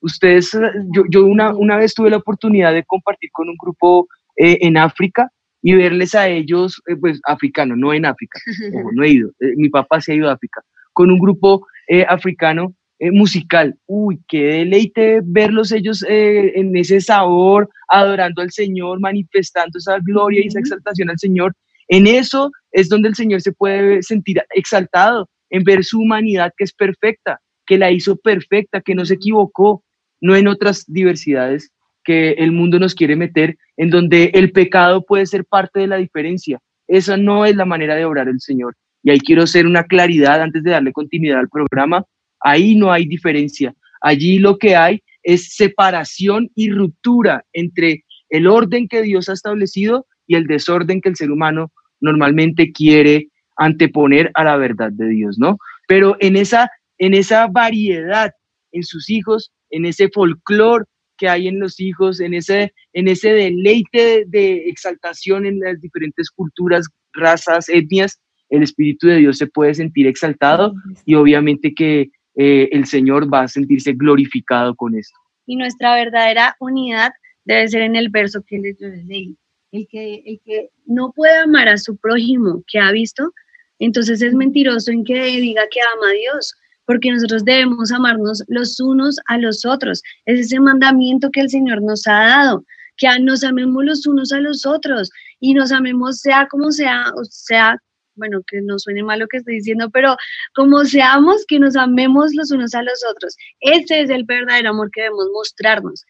ustedes, 0.01 0.53
yo, 0.95 1.05
yo 1.11 1.27
una, 1.27 1.55
una 1.55 1.77
vez 1.77 1.93
tuve 1.95 2.11
la 2.11 2.17
oportunidad 2.17 2.73
de 2.73 2.85
compartir 2.85 3.31
con 3.31 3.49
un 3.49 3.57
grupo 3.57 4.09
eh, 4.37 4.59
en 4.63 4.79
África 4.79 5.31
y 5.63 5.75
verles 5.75 6.15
a 6.15 6.29
ellos, 6.29 6.83
eh, 6.89 6.97
pues 6.97 7.21
africanos, 7.25 7.79
no 7.79 7.95
en 7.95 8.05
África, 8.05 8.39
no 8.95 9.03
he 9.05 9.11
ido, 9.11 9.31
eh, 9.41 9.55
mi 9.57 9.71
papá 9.71 10.01
se 10.01 10.13
ha 10.13 10.17
ido 10.17 10.29
a 10.29 10.35
África, 10.35 10.61
con 10.93 11.11
un 11.11 11.19
grupo 11.19 11.67
eh, 11.89 12.05
africano 12.07 12.75
musical. 13.11 13.75
Uy, 13.87 14.21
qué 14.29 14.45
deleite 14.45 15.23
verlos 15.25 15.73
ellos 15.73 16.05
en 16.09 16.77
ese 16.77 17.01
sabor, 17.01 17.69
adorando 17.89 18.43
al 18.43 18.53
Señor, 18.53 19.01
manifestando 19.01 19.77
esa 19.77 19.99
gloria 20.05 20.41
y 20.41 20.47
esa 20.47 20.61
exaltación 20.61 21.11
al 21.11 21.19
Señor. 21.19 21.53
En 21.89 22.07
eso 22.07 22.53
es 22.71 22.89
donde 22.89 23.09
el 23.09 23.17
Señor 23.17 23.41
se 23.41 23.51
puede 23.51 24.05
sentir 24.05 24.41
exaltado, 24.55 25.29
en 25.51 25.65
ver 25.65 25.83
su 25.83 25.99
humanidad 25.99 26.53
que 26.57 26.63
es 26.63 26.73
perfecta, 26.73 27.41
que 27.67 27.77
la 27.77 27.91
hizo 27.91 28.15
perfecta, 28.15 28.81
que 28.81 28.95
no 28.95 29.05
se 29.05 29.15
equivocó, 29.15 29.83
no 30.21 30.37
en 30.37 30.47
otras 30.47 30.85
diversidades 30.87 31.73
que 32.05 32.33
el 32.33 32.53
mundo 32.53 32.79
nos 32.79 32.95
quiere 32.95 33.17
meter, 33.17 33.57
en 33.77 33.91
donde 33.91 34.31
el 34.35 34.53
pecado 34.53 35.05
puede 35.05 35.27
ser 35.27 35.45
parte 35.45 35.81
de 35.81 35.87
la 35.87 35.97
diferencia. 35.97 36.59
Esa 36.89 37.17
no 37.17 37.47
es 37.47 37.57
la 37.57 37.65
manera 37.65 37.95
de 37.95 38.05
obrar 38.05 38.29
el 38.29 38.41
Señor. 38.41 38.75
Y 39.03 39.11
ahí 39.11 39.21
quiero 39.21 39.43
hacer 39.43 39.67
una 39.67 39.85
claridad 39.85 40.43
antes 40.43 40.63
de 40.63 40.71
darle 40.71 40.93
continuidad 40.93 41.41
al 41.41 41.49
programa. 41.49 42.05
Ahí 42.41 42.75
no 42.75 42.93
hay 42.93 43.07
diferencia. 43.07 43.75
Allí 44.01 44.39
lo 44.39 44.59
que 44.59 44.77
hay 44.77 45.03
es 45.23 45.55
separación 45.55 46.51
y 46.55 46.71
ruptura 46.71 47.45
entre 47.53 48.05
el 48.29 48.47
orden 48.47 48.89
que 48.89 49.03
Dios 49.03 49.29
ha 49.29 49.35
establecido 49.35 50.07
y 50.27 50.35
el 50.37 50.47
desorden 50.47 51.01
que 51.01 51.09
el 51.09 51.17
ser 51.17 51.31
humano 51.31 51.73
normalmente 52.01 52.73
quiere 52.73 53.29
anteponer 53.57 54.31
a 54.35 54.45
la 54.45 54.57
verdad 54.57 54.91
de 54.93 55.09
Dios, 55.09 55.39
¿no? 55.39 55.59
Pero 55.87 56.17
en 56.21 56.37
esa, 56.37 56.71
en 56.99 57.15
esa 57.15 57.47
variedad 57.47 58.33
en 58.73 58.83
sus 58.83 59.11
hijos, 59.11 59.53
en 59.71 59.85
ese 59.85 60.09
folclore 60.09 60.87
que 61.23 61.29
hay 61.29 61.47
en 61.47 61.61
los 61.61 61.79
hijos, 61.79 62.19
en 62.19 62.35
ese, 62.35 62.75
en 62.93 63.07
ese 63.07 63.33
deleite 63.33 64.25
de, 64.27 64.69
exaltación 64.69 65.47
en 65.47 65.61
las 65.61 65.81
diferentes 65.81 66.29
culturas, 66.31 66.89
razas, 67.13 67.69
etnias, 67.69 68.21
el 68.49 68.65
Espíritu 68.65 69.07
de 69.07 69.19
Dios 69.19 69.39
se 69.39 69.47
puede 69.47 69.73
sentir 69.73 70.09
exaltado 70.09 70.75
y 71.07 71.15
obviamente 71.15 71.75
que 71.75 72.11
eh, 72.35 72.69
el 72.73 72.87
Señor 72.87 73.33
va 73.33 73.43
a 73.43 73.49
sentirse 73.49 73.93
glorificado 73.93 74.75
con 74.75 74.97
esto. 74.97 75.17
Y 75.47 75.55
nuestra 75.55 75.95
verdadera 75.95 76.57
unidad 76.59 77.13
debe 77.45 77.69
ser 77.69 77.83
en 77.83 77.95
el 77.95 78.09
verso 78.09 78.43
que 78.45 78.59
les 78.59 78.81
leí. 78.81 79.37
El 79.71 79.87
que, 79.87 80.25
el 80.27 80.41
que 80.45 80.71
no 80.87 81.13
puede 81.13 81.39
amar 81.39 81.69
a 81.69 81.79
su 81.79 81.97
prójimo 81.99 82.65
que 82.67 82.81
ha 82.81 82.91
visto, 82.91 83.33
entonces 83.79 84.21
es 84.23 84.35
mentiroso 84.35 84.91
en 84.91 85.05
que 85.05 85.23
diga 85.23 85.63
que 85.71 85.79
ama 85.95 86.11
a 86.11 86.15
Dios 86.15 86.53
porque 86.87 87.11
nosotros 87.11 87.45
debemos 87.45 87.93
amarnos 87.93 88.43
los 88.49 88.81
unos 88.81 89.17
a 89.27 89.39
los 89.39 89.65
otros. 89.65 90.03
Es 90.25 90.41
ese 90.41 90.61
mandamiento 90.61 91.31
que 91.31 91.41
el 91.41 91.51
Señor 91.51 91.83
nos 91.83 92.07
ha 92.07 92.13
dado, 92.13 92.65
que 92.97 93.09
nos 93.21 93.45
amemos 93.45 93.85
los 93.85 94.07
unos 94.07 94.33
a 94.33 94.41
los 94.41 94.67
otros 94.67 95.11
y 95.41 95.55
nos 95.55 95.73
amemos 95.73 96.19
sea 96.19 96.47
como 96.49 96.71
sea, 96.71 97.07
o 97.17 97.25
sea, 97.25 97.77
bueno, 98.15 98.43
que 98.47 98.61
no 98.63 98.79
suene 98.79 99.03
mal 99.03 99.21
lo 99.21 99.27
que 99.29 99.39
estoy 99.39 99.57
diciendo, 99.57 99.91
pero 99.91 100.17
como 100.55 100.85
seamos, 100.85 101.45
que 101.47 101.59
nos 101.59 101.77
amemos 101.77 102.35
los 102.35 102.51
unos 102.51 102.75
a 102.75 102.83
los 102.83 103.03
otros. 103.11 103.37
Ese 103.61 104.03
es 104.03 104.11
el 104.11 104.25
verdadero 104.25 104.71
amor 104.71 104.91
que 104.93 105.03
debemos 105.03 105.29
mostrarnos. 105.33 106.05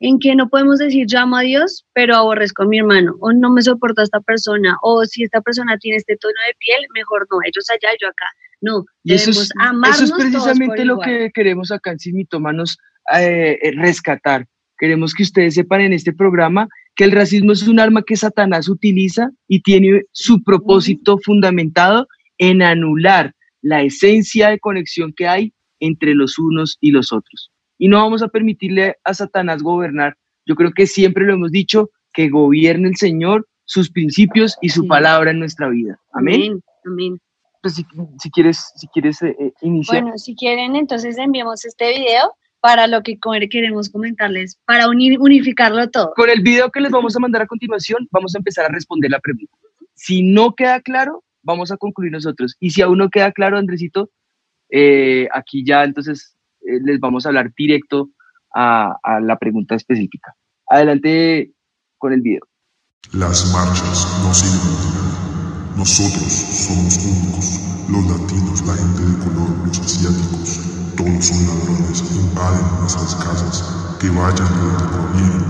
En 0.00 0.18
que 0.18 0.34
no 0.34 0.48
podemos 0.48 0.78
decir 0.78 1.06
yo 1.06 1.20
amo 1.20 1.36
a 1.36 1.42
Dios, 1.42 1.86
pero 1.92 2.16
aborrezco 2.16 2.64
a 2.64 2.66
mi 2.66 2.78
hermano, 2.78 3.14
o 3.20 3.32
no 3.32 3.50
me 3.50 3.62
soporto 3.62 4.00
a 4.00 4.04
esta 4.04 4.20
persona, 4.20 4.76
o 4.82 5.04
si 5.04 5.22
esta 5.22 5.40
persona 5.40 5.78
tiene 5.78 5.98
este 5.98 6.16
tono 6.16 6.34
de 6.48 6.54
piel, 6.58 6.86
mejor 6.92 7.26
no, 7.30 7.38
ellos 7.44 7.70
allá, 7.70 7.94
yo 8.00 8.08
acá. 8.08 8.26
No, 8.62 8.84
y 9.02 9.14
eso 9.14 9.30
es, 9.30 9.50
eso 9.90 10.04
es 10.04 10.12
precisamente 10.12 10.84
lo 10.84 10.98
que 11.00 11.32
queremos 11.34 11.72
acá 11.72 11.90
en 11.90 11.98
Sin 11.98 12.14
Mitómanos 12.14 12.78
eh, 13.12 13.58
eh, 13.60 13.72
rescatar. 13.72 14.46
Queremos 14.78 15.14
que 15.14 15.24
ustedes 15.24 15.54
sepan 15.54 15.80
en 15.80 15.92
este 15.92 16.12
programa 16.12 16.68
que 16.94 17.02
el 17.02 17.10
racismo 17.10 17.52
es 17.52 17.66
un 17.66 17.80
arma 17.80 18.02
que 18.02 18.16
Satanás 18.16 18.68
utiliza 18.68 19.30
y 19.48 19.62
tiene 19.62 20.04
su 20.12 20.44
propósito 20.44 21.18
fundamentado 21.18 22.06
en 22.38 22.62
anular 22.62 23.34
la 23.62 23.82
esencia 23.82 24.50
de 24.50 24.60
conexión 24.60 25.12
que 25.12 25.26
hay 25.26 25.52
entre 25.80 26.14
los 26.14 26.38
unos 26.38 26.78
y 26.80 26.92
los 26.92 27.12
otros. 27.12 27.50
Y 27.78 27.88
no 27.88 27.98
vamos 27.98 28.22
a 28.22 28.28
permitirle 28.28 28.94
a 29.02 29.12
Satanás 29.12 29.62
gobernar. 29.62 30.16
Yo 30.46 30.54
creo 30.54 30.70
que 30.70 30.86
siempre 30.86 31.26
lo 31.26 31.34
hemos 31.34 31.50
dicho, 31.50 31.90
que 32.12 32.28
gobierne 32.28 32.88
el 32.88 32.96
Señor 32.96 33.48
sus 33.64 33.90
principios 33.90 34.56
y 34.60 34.68
su 34.68 34.86
palabra 34.86 35.32
en 35.32 35.40
nuestra 35.40 35.68
vida. 35.68 35.98
Amén. 36.12 36.62
Amén 36.84 37.18
pues 37.62 37.74
si, 37.74 38.30
quieres, 38.30 38.72
si 38.76 38.88
quieres 38.88 39.22
eh, 39.22 39.36
eh, 39.38 39.52
iniciar. 39.62 40.02
Bueno, 40.02 40.18
si 40.18 40.34
quieren, 40.34 40.76
entonces 40.76 41.16
enviamos 41.16 41.64
este 41.64 41.90
video 41.90 42.34
para 42.60 42.86
lo 42.86 43.02
que 43.02 43.18
queremos 43.48 43.88
comentarles, 43.88 44.58
para 44.64 44.88
unir, 44.88 45.18
unificarlo 45.20 45.88
todo. 45.90 46.12
Con 46.14 46.28
el 46.28 46.42
video 46.42 46.70
que 46.70 46.80
les 46.80 46.90
vamos 46.90 47.16
a 47.16 47.20
mandar 47.20 47.42
a 47.42 47.46
continuación, 47.46 48.08
vamos 48.10 48.34
a 48.34 48.38
empezar 48.38 48.66
a 48.66 48.68
responder 48.68 49.10
la 49.10 49.20
pregunta. 49.20 49.52
Si 49.94 50.22
no 50.22 50.54
queda 50.54 50.80
claro, 50.80 51.24
vamos 51.42 51.72
a 51.72 51.76
concluir 51.76 52.12
nosotros. 52.12 52.56
Y 52.60 52.70
si 52.70 52.82
aún 52.82 52.98
no 52.98 53.10
queda 53.10 53.32
claro, 53.32 53.58
Andresito, 53.58 54.10
eh, 54.70 55.28
aquí 55.32 55.64
ya 55.64 55.84
entonces 55.84 56.36
les 56.60 57.00
vamos 57.00 57.26
a 57.26 57.30
hablar 57.30 57.52
directo 57.56 58.10
a, 58.54 58.96
a 59.02 59.20
la 59.20 59.36
pregunta 59.38 59.74
específica. 59.74 60.34
Adelante 60.68 61.52
con 61.98 62.12
el 62.12 62.20
video. 62.20 62.46
Las 63.12 63.52
marchas 63.52 64.06
no 64.22 64.32
sirven 64.32 64.91
nosotros 65.82 66.32
somos 66.32 66.96
únicos, 67.04 67.58
los 67.90 68.06
latinos, 68.06 68.62
la 68.64 68.74
gente 68.74 69.02
de 69.02 69.18
color, 69.18 69.66
los 69.66 69.80
asiáticos, 69.80 70.60
todos 70.96 71.26
son 71.26 71.42
ladrones, 71.48 71.98
invaden 72.14 72.66
nuestras 72.78 73.16
casas, 73.16 73.98
que 74.00 74.06
vayan 74.10 74.46
de 74.46 74.62
donde 74.62 74.86
provienen 74.94 75.42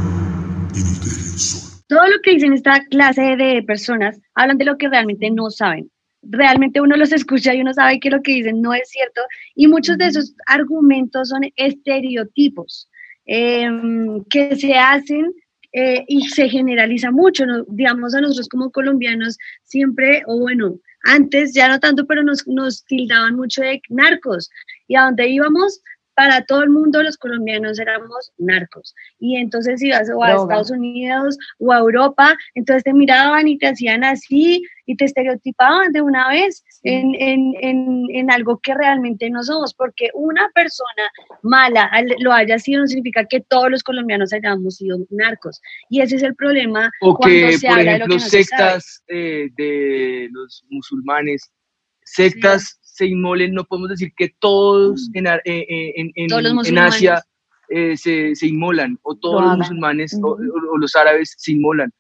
y 0.72 0.80
nos 0.88 1.00
dejen 1.04 1.38
solos. 1.38 1.84
Todo 1.86 2.08
lo 2.08 2.18
que 2.22 2.30
dicen 2.30 2.54
esta 2.54 2.82
clase 2.86 3.36
de 3.36 3.62
personas 3.62 4.18
hablan 4.34 4.56
de 4.56 4.64
lo 4.64 4.78
que 4.78 4.88
realmente 4.88 5.30
no 5.30 5.50
saben. 5.50 5.90
realmente 6.22 6.80
uno 6.80 6.96
los 6.96 7.12
escucha 7.12 7.52
y 7.54 7.60
uno 7.60 7.74
sabe 7.74 8.00
que 8.00 8.08
lo 8.08 8.22
que 8.22 8.32
dicen 8.32 8.62
no 8.62 8.72
es 8.72 8.88
cierto. 8.88 9.20
Y 9.54 9.66
muchos 9.66 9.98
de 9.98 10.06
esos 10.06 10.34
argumentos 10.46 11.28
son 11.28 11.42
estereotipos 11.56 12.88
em, 13.26 14.24
que 14.30 14.56
se 14.56 14.78
hacen 14.78 15.30
eh, 15.72 16.04
y 16.08 16.28
se 16.28 16.48
generaliza 16.48 17.10
mucho. 17.10 17.44
Digamos, 17.68 18.14
a 18.14 18.20
nosotros 18.20 18.48
como 18.48 18.70
colombianos 18.70 19.38
siempre, 19.62 20.22
o 20.26 20.38
bueno, 20.38 20.78
antes 21.04 21.52
ya 21.54 21.68
no 21.68 21.80
tanto, 21.80 22.06
pero 22.06 22.22
nos, 22.22 22.46
nos 22.46 22.84
tildaban 22.84 23.36
mucho 23.36 23.62
de 23.62 23.80
narcos. 23.88 24.50
Y 24.86 24.96
a 24.96 25.02
donde 25.02 25.28
íbamos, 25.28 25.82
para 26.14 26.44
todo 26.44 26.62
el 26.62 26.70
mundo 26.70 27.02
los 27.02 27.16
colombianos 27.16 27.78
éramos 27.78 28.32
narcos. 28.38 28.94
Y 29.18 29.36
entonces 29.36 29.82
ibas 29.82 30.08
o 30.14 30.22
a 30.22 30.34
Estados 30.34 30.70
Unidos 30.70 31.38
o 31.58 31.72
a 31.72 31.78
Europa, 31.78 32.36
entonces 32.54 32.84
te 32.84 32.92
miraban 32.92 33.48
y 33.48 33.58
te 33.58 33.68
hacían 33.68 34.04
así 34.04 34.62
y 34.86 34.96
te 34.96 35.06
estereotipaban 35.06 35.92
de 35.92 36.02
una 36.02 36.28
vez 36.28 36.62
en, 36.82 37.14
en, 37.14 37.54
en, 37.60 38.06
en 38.10 38.30
algo 38.30 38.58
que 38.60 38.74
realmente 38.74 39.30
no 39.30 39.42
somos, 39.42 39.74
porque 39.74 40.10
una 40.14 40.48
persona 40.54 41.10
mala 41.42 41.90
lo 42.18 42.32
haya 42.32 42.58
sido 42.58 42.80
no 42.80 42.86
significa 42.86 43.24
que 43.24 43.40
todos 43.40 43.70
los 43.70 43.82
colombianos 43.82 44.32
hayamos 44.32 44.76
sido 44.76 44.98
narcos. 45.10 45.60
Y 45.90 46.00
ese 46.00 46.16
es 46.16 46.22
el 46.22 46.34
problema 46.34 46.90
o 47.00 47.14
cuando 47.16 47.52
se 47.52 47.68
habla 47.68 47.92
de 47.92 47.98
lo 48.00 48.06
que 48.06 48.14
no 48.14 48.20
sectas 48.20 49.02
eh, 49.08 49.48
de 49.56 50.28
los 50.32 50.64
musulmanes, 50.70 51.52
sectas 52.04 52.78
se 52.82 53.06
inmolen, 53.06 53.54
no 53.54 53.64
podemos 53.64 53.90
decir 53.90 54.12
que 54.16 54.34
todos 54.38 55.08
mm. 55.12 55.18
en, 55.18 55.26
eh, 55.26 55.40
eh, 55.46 55.92
en, 55.96 56.12
en, 56.14 56.66
en 56.66 56.78
Asia 56.78 57.22
eh, 57.68 57.96
se, 57.96 58.34
se, 58.34 58.46
inmolan, 58.48 58.98
o 59.02 59.14
todos 59.14 59.42
los 59.42 59.56
musulmanes 59.56 60.18
o, 60.22 60.36
los 60.76 60.94
árabes 60.94 61.34
se 61.38 61.52
inmolan. 61.52 61.90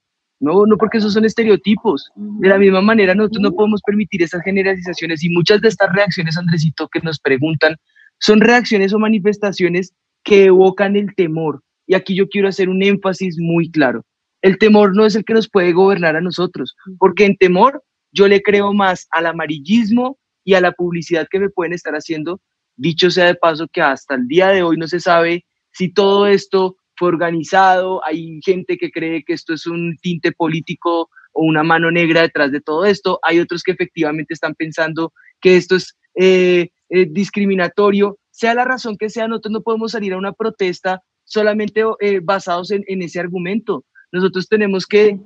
No, 0.42 0.66
no 0.66 0.76
porque 0.76 0.98
esos 0.98 1.14
son 1.14 1.24
estereotipos. 1.24 2.10
De 2.16 2.48
la 2.48 2.58
misma 2.58 2.80
manera, 2.80 3.14
nosotros 3.14 3.42
no 3.42 3.52
podemos 3.52 3.80
permitir 3.80 4.22
esas 4.22 4.42
generalizaciones 4.42 5.22
y 5.24 5.30
muchas 5.30 5.60
de 5.60 5.68
estas 5.68 5.92
reacciones, 5.94 6.36
Andresito, 6.36 6.88
que 6.88 7.00
nos 7.00 7.18
preguntan, 7.18 7.76
son 8.18 8.40
reacciones 8.40 8.92
o 8.92 8.98
manifestaciones 8.98 9.94
que 10.24 10.46
evocan 10.46 10.96
el 10.96 11.14
temor. 11.14 11.62
Y 11.86 11.94
aquí 11.94 12.14
yo 12.14 12.28
quiero 12.28 12.48
hacer 12.48 12.68
un 12.68 12.82
énfasis 12.82 13.38
muy 13.38 13.70
claro. 13.70 14.04
El 14.42 14.58
temor 14.58 14.94
no 14.94 15.06
es 15.06 15.14
el 15.14 15.24
que 15.24 15.34
nos 15.34 15.48
puede 15.48 15.72
gobernar 15.72 16.16
a 16.16 16.20
nosotros, 16.20 16.76
porque 16.98 17.24
en 17.24 17.36
temor 17.36 17.82
yo 18.10 18.28
le 18.28 18.42
creo 18.42 18.72
más 18.72 19.06
al 19.10 19.26
amarillismo, 19.26 20.18
y 20.44 20.54
a 20.54 20.60
la 20.60 20.72
publicidad 20.72 21.28
que 21.30 21.38
me 21.38 21.50
pueden 21.50 21.72
estar 21.72 21.94
haciendo. 21.94 22.40
Dicho 22.76 23.10
sea 23.10 23.26
de 23.26 23.34
paso 23.34 23.68
que 23.68 23.82
hasta 23.82 24.14
el 24.14 24.26
día 24.26 24.48
de 24.48 24.62
hoy 24.62 24.76
no 24.76 24.88
se 24.88 25.00
sabe 25.00 25.44
si 25.72 25.92
todo 25.92 26.26
esto 26.26 26.76
fue 27.02 27.08
organizado, 27.08 28.00
hay 28.04 28.38
gente 28.44 28.78
que 28.78 28.92
cree 28.92 29.24
que 29.24 29.32
esto 29.32 29.54
es 29.54 29.66
un 29.66 29.96
tinte 30.00 30.30
político 30.30 31.10
o 31.32 31.44
una 31.44 31.64
mano 31.64 31.90
negra 31.90 32.22
detrás 32.22 32.52
de 32.52 32.60
todo 32.60 32.84
esto, 32.84 33.18
hay 33.24 33.40
otros 33.40 33.64
que 33.64 33.72
efectivamente 33.72 34.32
están 34.32 34.54
pensando 34.54 35.12
que 35.40 35.56
esto 35.56 35.74
es 35.74 35.96
eh, 36.14 36.70
eh, 36.90 37.06
discriminatorio, 37.10 38.20
sea 38.30 38.54
la 38.54 38.64
razón 38.64 38.96
que 38.96 39.10
sea, 39.10 39.26
nosotros 39.26 39.50
no 39.50 39.62
podemos 39.62 39.90
salir 39.90 40.12
a 40.12 40.16
una 40.16 40.32
protesta 40.32 41.02
solamente 41.24 41.82
eh, 41.98 42.20
basados 42.22 42.70
en, 42.70 42.84
en, 42.86 43.02
ese 43.02 43.18
argumento. 43.18 43.84
Nosotros 44.12 44.46
tenemos 44.46 44.86
que 44.86 45.18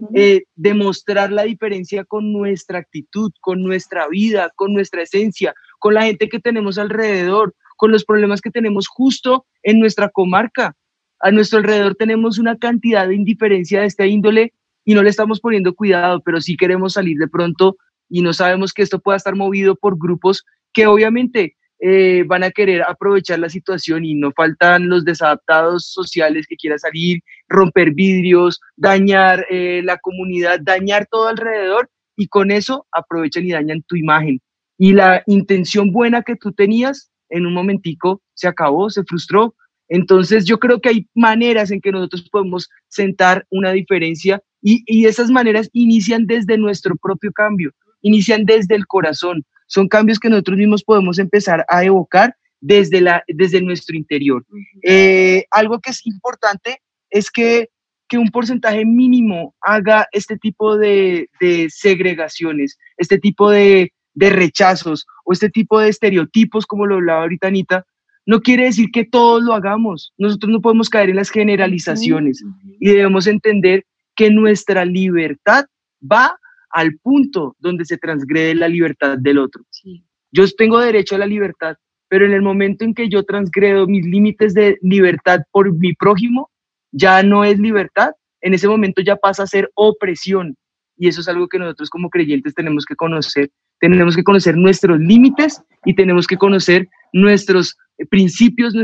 demostrar 0.55 1.31
la 1.31 1.43
diferencia 1.43 2.07
con 2.07 2.33
nuestra 2.33 2.79
actitud, 2.79 3.33
con 3.43 3.63
nuestra 3.63 4.09
vida, 4.09 4.51
con 4.57 4.73
nuestra 4.73 5.03
esencia, 5.03 5.53
con 5.79 5.93
la 5.93 6.05
gente 6.05 6.31
que 6.31 6.41
tenemos 6.41 6.79
alrededor, 6.79 7.55
con 7.77 7.93
los 7.93 8.07
problemas 8.07 8.41
que 8.41 8.51
tenemos 8.51 8.89
justo 8.89 9.45
en 9.63 9.79
nuestra 9.79 10.09
comarca. 10.09 10.75
A 11.21 11.31
nuestro 11.31 11.59
alrededor 11.59 11.95
tenemos 11.95 12.39
una 12.39 12.57
cantidad 12.57 13.09
de 13.09 13.15
indiferencia 13.15 13.81
de 13.81 13.87
esta 13.87 14.07
índole 14.07 14.53
y 14.85 14.95
no 14.95 15.03
le 15.03 15.11
estamos 15.11 15.41
poniendo 15.41 15.75
cuidado, 15.75 16.21
pero 16.21 16.41
sí 16.41 16.57
queremos 16.57 16.95
salir 16.95 17.19
de 17.19 17.29
pronto 17.29 17.77
y 18.09 18.23
no 18.23 18.33
sabemos 18.33 18.73
que 18.73 18.83
esto 18.83 19.01
pueda 19.01 19.17
estar 19.17 19.35
movido 19.35 19.75
por 19.75 19.99
grupos 19.99 20.45
que 20.73 20.87
obviamente 20.87 21.57
eh, 21.79 22.25
van 22.27 22.43
a 22.43 22.51
querer 22.51 22.83
aprovechar 22.83 23.39
la 23.39 23.51
situación 23.51 24.05
y 24.05 24.15
no 24.15 24.33
faltan 24.33 24.89
los 24.89 25.05
desadaptados 25.05 25.87
sociales 25.93 26.47
que 26.47 26.57
quieran 26.57 26.79
salir, 26.79 27.21
romper 27.49 27.93
vidrios, 27.93 28.61
dañar 28.77 29.45
eh, 29.51 29.83
la 29.85 29.99
comunidad, 29.99 30.61
dañar 30.61 31.07
todo 31.11 31.29
alrededor 31.29 31.91
y 32.17 32.29
con 32.29 32.51
eso 32.51 32.87
aprovechan 32.93 33.45
y 33.45 33.53
dañan 33.53 33.83
tu 33.83 33.97
imagen. 33.97 34.41
Y 34.79 34.93
la 34.93 35.23
intención 35.27 35.93
buena 35.93 36.23
que 36.23 36.37
tú 36.37 36.53
tenías 36.53 37.11
en 37.29 37.47
un 37.47 37.53
momentico 37.53 38.23
se 38.35 38.49
acabó, 38.49 38.89
se 38.89 39.05
frustró. 39.05 39.55
Entonces 39.89 40.45
yo 40.45 40.59
creo 40.59 40.81
que 40.81 40.89
hay 40.89 41.09
maneras 41.15 41.71
en 41.71 41.81
que 41.81 41.93
nosotros 41.93 42.29
podemos 42.31 42.69
sentar 42.89 43.47
una 43.51 43.73
diferencia 43.73 44.43
y, 44.63 44.83
y 44.87 45.07
esas 45.07 45.31
maneras 45.31 45.71
inician 45.73 46.27
desde 46.27 46.59
nuestro 46.59 46.97
propio 46.97 47.33
cambio, 47.33 47.71
inician 48.03 48.45
desde 48.45 48.75
el 48.75 48.87
corazón 48.87 49.45
son 49.67 49.89
cambios 49.89 50.19
que 50.19 50.29
nosotros 50.29 50.59
mismos 50.59 50.85
podemos 50.85 51.19
empezar 51.19 51.65
a 51.69 51.85
evocar 51.85 52.35
desde, 52.61 53.01
la, 53.01 53.23
desde 53.29 53.61
nuestro 53.61 53.97
interior. 53.97 54.45
Eh, 54.83 55.45
algo 55.51 55.81
que 55.81 55.91
es 55.91 56.07
importante 56.07 56.81
es 57.11 57.31
que, 57.31 57.69
que, 58.09 58.19
un 58.19 58.31
porcentaje 58.31 58.85
mínimo 58.85 59.55
haga 59.61 60.07
este 60.13 60.39
tipo 60.39 60.77
de, 60.77 61.29
de 61.41 61.69
segregaciones, 61.71 62.79
este 62.97 63.19
tipo 63.19 63.51
de, 63.51 63.93
de, 64.15 64.31
rechazos 64.31 65.07
o 65.25 65.33
este 65.33 65.51
tipo 65.51 65.81
de 65.81 65.89
estereotipos, 65.89 66.67
como 66.67 66.87
lo 66.87 66.97
hablaba 66.97 67.23
ahorita 67.23 67.49
Anita, 67.49 67.85
no 68.27 68.41
quiere 68.41 68.65
decir 68.65 68.91
que 68.93 69.05
todos 69.05 69.43
lo 69.43 69.55
hagamos. 69.55 70.13
Nosotros 70.19 70.51
no 70.51 70.61
podemos 70.61 70.91
caer 70.91 71.11
en 71.11 71.17
las 71.17 71.31
generalizaciones 71.31 72.45
y 72.81 72.89
debemos 72.89 73.27
entender 73.27 73.85
que 74.17 74.31
nuestra 74.31 74.85
libertad 74.85 75.67
va 76.01 76.37
al 76.71 76.97
punto 76.99 77.57
donde 77.61 77.85
se 77.85 77.97
transgrede 77.97 78.55
la 78.55 78.69
libertad 78.69 79.17
del 79.19 79.39
otro. 79.39 79.65
Yo 80.33 80.45
tengo 80.59 80.81
derecho 80.81 81.15
a 81.15 81.19
la 81.19 81.27
libertad, 81.27 81.77
pero 82.09 82.27
en 82.27 82.33
el 82.33 82.43
momento 82.43 82.85
en 82.85 82.95
que 82.95 83.09
yo 83.09 83.23
transgredo 83.25 83.87
mis 83.87 84.05
límites 84.05 84.55
de 84.55 84.77
libertad 84.83 85.41
por 85.53 85.73
mi 85.73 85.95
prójimo, 85.95 86.51
ya 86.91 87.23
no 87.23 87.45
es 87.45 87.59
libertad, 87.59 88.11
en 88.41 88.55
ese 88.55 88.69
momento 88.69 89.03
ya 89.03 89.17
pasa 89.17 89.45
a 89.45 89.47
ser 89.47 89.71
opresión. 89.75 90.57
Y 90.97 91.09
eso 91.09 91.21
es 91.21 91.29
algo 91.29 91.47
que 91.47 91.59
nosotros 91.59 91.91
como 91.91 92.11
creyentes 92.11 92.55
tenemos 92.55 92.85
que 92.85 92.97
conocer. 92.97 93.51
Tenemos 93.89 94.17
que 94.17 94.25
conocer 94.25 94.57
nuestros 94.57 94.99
límites 94.99 95.63
y 95.85 95.95
tenemos 95.95 96.27
que 96.27 96.37
conocer 96.37 96.89
nuestros 97.13 97.77
principios, 98.11 98.75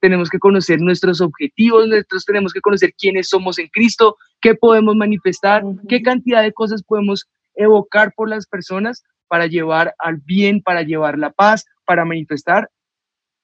tenemos 0.00 0.28
que 0.28 0.38
conocer 0.38 0.80
nuestros 0.80 1.20
objetivos, 1.20 1.88
nosotros 1.88 2.24
tenemos 2.24 2.52
que 2.52 2.60
conocer 2.60 2.92
quiénes 2.96 3.28
somos 3.28 3.58
en 3.58 3.68
Cristo, 3.68 4.16
qué 4.40 4.54
podemos 4.54 4.94
manifestar, 4.96 5.62
qué 5.88 6.02
cantidad 6.02 6.42
de 6.42 6.52
cosas 6.52 6.82
podemos 6.82 7.26
evocar 7.56 8.12
por 8.14 8.28
las 8.28 8.46
personas 8.46 9.02
para 9.28 9.46
llevar 9.46 9.94
al 9.98 10.18
bien, 10.18 10.62
para 10.62 10.82
llevar 10.82 11.18
la 11.18 11.30
paz, 11.30 11.64
para 11.86 12.04
manifestar 12.04 12.68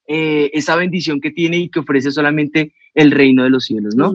eh, 0.07 0.51
esa 0.53 0.77
bendición 0.77 1.21
que 1.21 1.31
tiene 1.31 1.57
y 1.59 1.71
que 1.71 1.81
ofrece 1.81 2.11
solamente 2.11 2.75
el 2.95 3.11
reino 3.11 3.45
de 3.45 3.51
los 3.51 3.65
cielos, 3.65 3.95
¿no? 3.97 4.13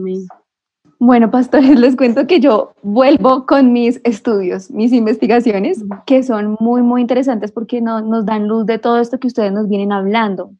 Bueno, 0.98 1.30
pastores, 1.30 1.78
les 1.78 1.96
cuento 1.96 2.26
que 2.26 2.40
yo 2.40 2.72
vuelvo 2.82 3.46
con 3.46 3.72
mis 3.72 4.00
estudios, 4.04 4.70
mis 4.70 4.92
investigaciones, 4.92 5.84
que 6.06 6.22
son 6.22 6.56
muy, 6.58 6.82
muy 6.82 7.02
interesantes 7.02 7.52
porque 7.52 7.80
no, 7.80 8.00
nos 8.00 8.24
dan 8.24 8.48
luz 8.48 8.66
de 8.66 8.78
todo 8.78 8.98
esto 8.98 9.18
que 9.18 9.26
ustedes 9.26 9.52
nos 9.52 9.68
vienen 9.68 9.92
hablando. 9.92 10.52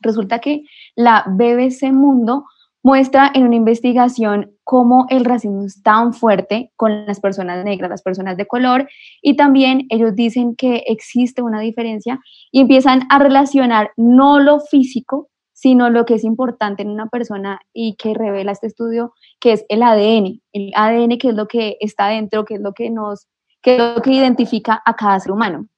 Resulta 0.00 0.38
que 0.40 0.64
la 0.96 1.24
BBC 1.28 1.92
Mundo 1.92 2.44
muestra 2.82 3.30
en 3.34 3.44
una 3.44 3.56
investigación 3.56 4.52
cómo 4.64 5.06
el 5.10 5.24
racismo 5.24 5.64
es 5.64 5.82
tan 5.82 6.14
fuerte 6.14 6.72
con 6.76 7.06
las 7.06 7.20
personas 7.20 7.64
negras, 7.64 7.90
las 7.90 8.02
personas 8.02 8.36
de 8.36 8.46
color, 8.46 8.88
y 9.22 9.36
también 9.36 9.86
ellos 9.90 10.14
dicen 10.14 10.56
que 10.56 10.84
existe 10.86 11.42
una 11.42 11.60
diferencia 11.60 12.18
y 12.50 12.60
empiezan 12.60 13.02
a 13.10 13.18
relacionar 13.18 13.90
no 13.96 14.40
lo 14.40 14.60
físico, 14.60 15.28
sino 15.60 15.90
lo 15.90 16.06
que 16.06 16.14
es 16.14 16.24
importante 16.24 16.82
en 16.82 16.88
una 16.88 17.08
persona 17.08 17.60
y 17.74 17.94
que 17.96 18.14
revela 18.14 18.50
este 18.50 18.66
estudio, 18.66 19.12
que 19.40 19.52
es 19.52 19.66
el 19.68 19.82
ADN, 19.82 20.40
el 20.54 20.72
ADN 20.74 21.18
que 21.18 21.28
es 21.28 21.34
lo 21.34 21.48
que 21.48 21.76
está 21.80 22.06
dentro, 22.06 22.46
que 22.46 22.54
es 22.54 22.62
lo 22.62 22.72
que 22.72 22.88
nos, 22.88 23.28
que 23.60 23.76
lo 23.76 24.00
que 24.00 24.12
identifica 24.12 24.82
a 24.86 24.96
cada 24.96 25.20
ser 25.20 25.32
humano. 25.32 25.68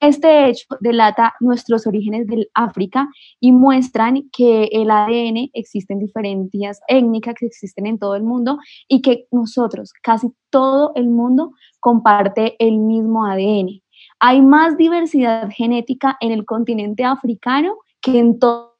Este 0.00 0.48
hecho 0.48 0.64
delata 0.80 1.34
nuestros 1.40 1.86
orígenes 1.86 2.26
del 2.26 2.48
África 2.54 3.08
y 3.38 3.52
muestran 3.52 4.26
que 4.32 4.70
el 4.72 4.90
ADN 4.90 5.50
existe 5.52 5.92
en 5.92 5.98
diferentes 5.98 6.80
étnicas 6.88 7.34
que 7.34 7.44
existen 7.44 7.84
en 7.84 7.98
todo 7.98 8.14
el 8.14 8.22
mundo 8.22 8.58
y 8.88 9.02
que 9.02 9.26
nosotros, 9.30 9.92
casi 10.02 10.28
todo 10.48 10.92
el 10.94 11.08
mundo, 11.08 11.52
comparte 11.78 12.56
el 12.58 12.78
mismo 12.78 13.26
ADN. 13.26 13.82
Hay 14.18 14.40
más 14.40 14.78
diversidad 14.78 15.50
genética 15.50 16.16
en 16.20 16.32
el 16.32 16.46
continente 16.46 17.04
africano 17.04 17.76
que 18.00 18.18
en 18.18 18.38
todo 18.38 18.75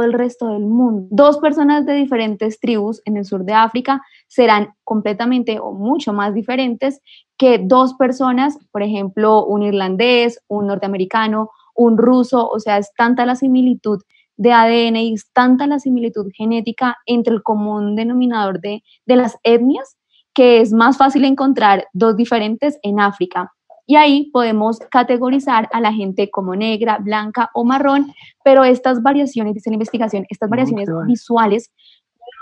el 0.00 0.14
resto 0.14 0.48
del 0.48 0.64
mundo. 0.64 1.08
Dos 1.10 1.38
personas 1.38 1.84
de 1.84 1.92
diferentes 1.92 2.58
tribus 2.58 3.02
en 3.04 3.18
el 3.18 3.26
sur 3.26 3.44
de 3.44 3.52
África 3.52 4.00
serán 4.28 4.70
completamente 4.84 5.60
o 5.60 5.72
mucho 5.72 6.14
más 6.14 6.32
diferentes 6.32 7.02
que 7.36 7.58
dos 7.58 7.94
personas, 7.94 8.56
por 8.70 8.82
ejemplo, 8.82 9.44
un 9.44 9.62
irlandés, 9.62 10.40
un 10.48 10.68
norteamericano, 10.68 11.50
un 11.74 11.98
ruso, 11.98 12.48
o 12.48 12.58
sea, 12.58 12.78
es 12.78 12.94
tanta 12.94 13.26
la 13.26 13.36
similitud 13.36 14.00
de 14.36 14.52
ADN 14.52 14.96
y 14.96 15.12
es 15.12 15.30
tanta 15.32 15.66
la 15.66 15.78
similitud 15.78 16.30
genética 16.34 16.96
entre 17.04 17.34
el 17.34 17.42
común 17.42 17.94
denominador 17.96 18.60
de, 18.60 18.82
de 19.04 19.16
las 19.16 19.36
etnias 19.42 19.96
que 20.34 20.60
es 20.60 20.72
más 20.72 20.96
fácil 20.96 21.24
encontrar 21.24 21.88
dos 21.92 22.16
diferentes 22.16 22.78
en 22.82 23.00
África. 23.00 23.52
Y 23.86 23.96
ahí 23.96 24.30
podemos 24.32 24.78
categorizar 24.90 25.68
a 25.72 25.80
la 25.80 25.92
gente 25.92 26.30
como 26.30 26.54
negra, 26.54 26.98
blanca 26.98 27.50
o 27.54 27.64
marrón, 27.64 28.12
pero 28.44 28.64
estas 28.64 29.02
variaciones, 29.02 29.54
dice 29.54 29.70
la 29.70 29.74
investigación, 29.74 30.24
estas 30.28 30.48
variaciones 30.48 30.88
visuales 31.06 31.70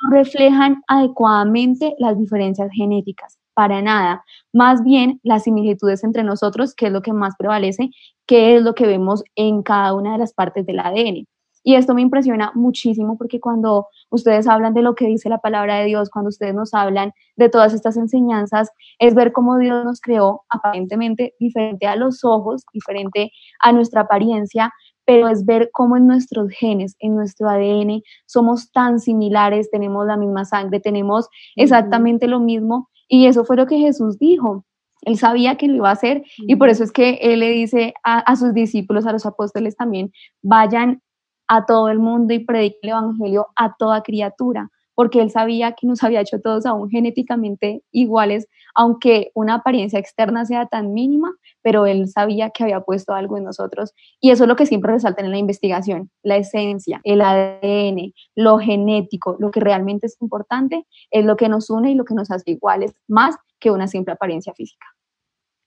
no 0.02 0.16
reflejan 0.16 0.82
adecuadamente 0.86 1.94
las 1.98 2.18
diferencias 2.18 2.70
genéticas, 2.72 3.38
para 3.54 3.82
nada. 3.82 4.24
Más 4.52 4.82
bien 4.82 5.20
las 5.22 5.44
similitudes 5.44 6.04
entre 6.04 6.24
nosotros, 6.24 6.74
que 6.74 6.86
es 6.86 6.92
lo 6.92 7.02
que 7.02 7.12
más 7.12 7.34
prevalece, 7.38 7.90
que 8.26 8.56
es 8.56 8.62
lo 8.62 8.74
que 8.74 8.86
vemos 8.86 9.24
en 9.34 9.62
cada 9.62 9.94
una 9.94 10.12
de 10.12 10.18
las 10.18 10.32
partes 10.32 10.66
del 10.66 10.80
ADN. 10.80 11.26
Y 11.62 11.74
esto 11.74 11.94
me 11.94 12.00
impresiona 12.00 12.52
muchísimo 12.54 13.18
porque 13.18 13.40
cuando 13.40 13.88
ustedes 14.10 14.48
hablan 14.48 14.72
de 14.72 14.82
lo 14.82 14.94
que 14.94 15.06
dice 15.06 15.28
la 15.28 15.38
palabra 15.38 15.76
de 15.78 15.86
Dios, 15.86 16.08
cuando 16.10 16.30
ustedes 16.30 16.54
nos 16.54 16.72
hablan 16.72 17.12
de 17.36 17.48
todas 17.48 17.74
estas 17.74 17.96
enseñanzas, 17.96 18.70
es 18.98 19.14
ver 19.14 19.32
cómo 19.32 19.58
Dios 19.58 19.84
nos 19.84 20.00
creó 20.00 20.44
aparentemente 20.48 21.34
diferente 21.38 21.86
a 21.86 21.96
los 21.96 22.24
ojos, 22.24 22.64
diferente 22.72 23.32
a 23.60 23.72
nuestra 23.72 24.02
apariencia, 24.02 24.72
pero 25.04 25.28
es 25.28 25.44
ver 25.44 25.70
cómo 25.72 25.96
en 25.96 26.06
nuestros 26.06 26.50
genes, 26.50 26.96
en 27.00 27.14
nuestro 27.14 27.48
ADN, 27.48 28.02
somos 28.26 28.70
tan 28.72 29.00
similares, 29.00 29.70
tenemos 29.70 30.06
la 30.06 30.16
misma 30.16 30.44
sangre, 30.44 30.80
tenemos 30.80 31.28
exactamente 31.56 32.26
lo 32.26 32.40
mismo. 32.40 32.88
Y 33.08 33.26
eso 33.26 33.44
fue 33.44 33.56
lo 33.56 33.66
que 33.66 33.78
Jesús 33.78 34.18
dijo. 34.18 34.64
Él 35.02 35.18
sabía 35.18 35.56
que 35.56 35.66
lo 35.66 35.74
iba 35.76 35.88
a 35.88 35.94
hacer 35.94 36.22
y 36.38 36.56
por 36.56 36.68
eso 36.68 36.84
es 36.84 36.92
que 36.92 37.18
Él 37.22 37.40
le 37.40 37.50
dice 37.50 37.94
a, 38.04 38.18
a 38.18 38.36
sus 38.36 38.54
discípulos, 38.54 39.06
a 39.06 39.12
los 39.12 39.26
apóstoles 39.26 39.74
también, 39.74 40.12
vayan 40.42 41.02
a 41.50 41.66
todo 41.66 41.88
el 41.88 41.98
mundo 41.98 42.32
y 42.32 42.38
predique 42.38 42.78
el 42.82 42.90
Evangelio 42.90 43.48
a 43.56 43.74
toda 43.76 44.04
criatura, 44.04 44.70
porque 44.94 45.20
él 45.20 45.30
sabía 45.30 45.72
que 45.72 45.84
nos 45.84 46.04
había 46.04 46.20
hecho 46.20 46.40
todos 46.40 46.64
aún 46.64 46.88
genéticamente 46.88 47.82
iguales, 47.90 48.46
aunque 48.72 49.32
una 49.34 49.54
apariencia 49.54 49.98
externa 49.98 50.44
sea 50.44 50.66
tan 50.66 50.92
mínima, 50.92 51.32
pero 51.60 51.86
él 51.86 52.06
sabía 52.06 52.50
que 52.50 52.62
había 52.62 52.82
puesto 52.82 53.14
algo 53.14 53.36
en 53.36 53.42
nosotros. 53.42 53.92
Y 54.20 54.30
eso 54.30 54.44
es 54.44 54.48
lo 54.48 54.54
que 54.54 54.64
siempre 54.64 54.92
resalta 54.92 55.24
en 55.24 55.32
la 55.32 55.38
investigación, 55.38 56.08
la 56.22 56.36
esencia, 56.36 57.00
el 57.02 57.20
ADN, 57.20 58.12
lo 58.36 58.58
genético, 58.58 59.36
lo 59.40 59.50
que 59.50 59.58
realmente 59.58 60.06
es 60.06 60.16
importante, 60.20 60.86
es 61.10 61.24
lo 61.24 61.34
que 61.36 61.48
nos 61.48 61.68
une 61.68 61.90
y 61.90 61.96
lo 61.96 62.04
que 62.04 62.14
nos 62.14 62.30
hace 62.30 62.52
iguales, 62.52 62.94
más 63.08 63.34
que 63.58 63.72
una 63.72 63.88
simple 63.88 64.12
apariencia 64.12 64.54
física. 64.54 64.86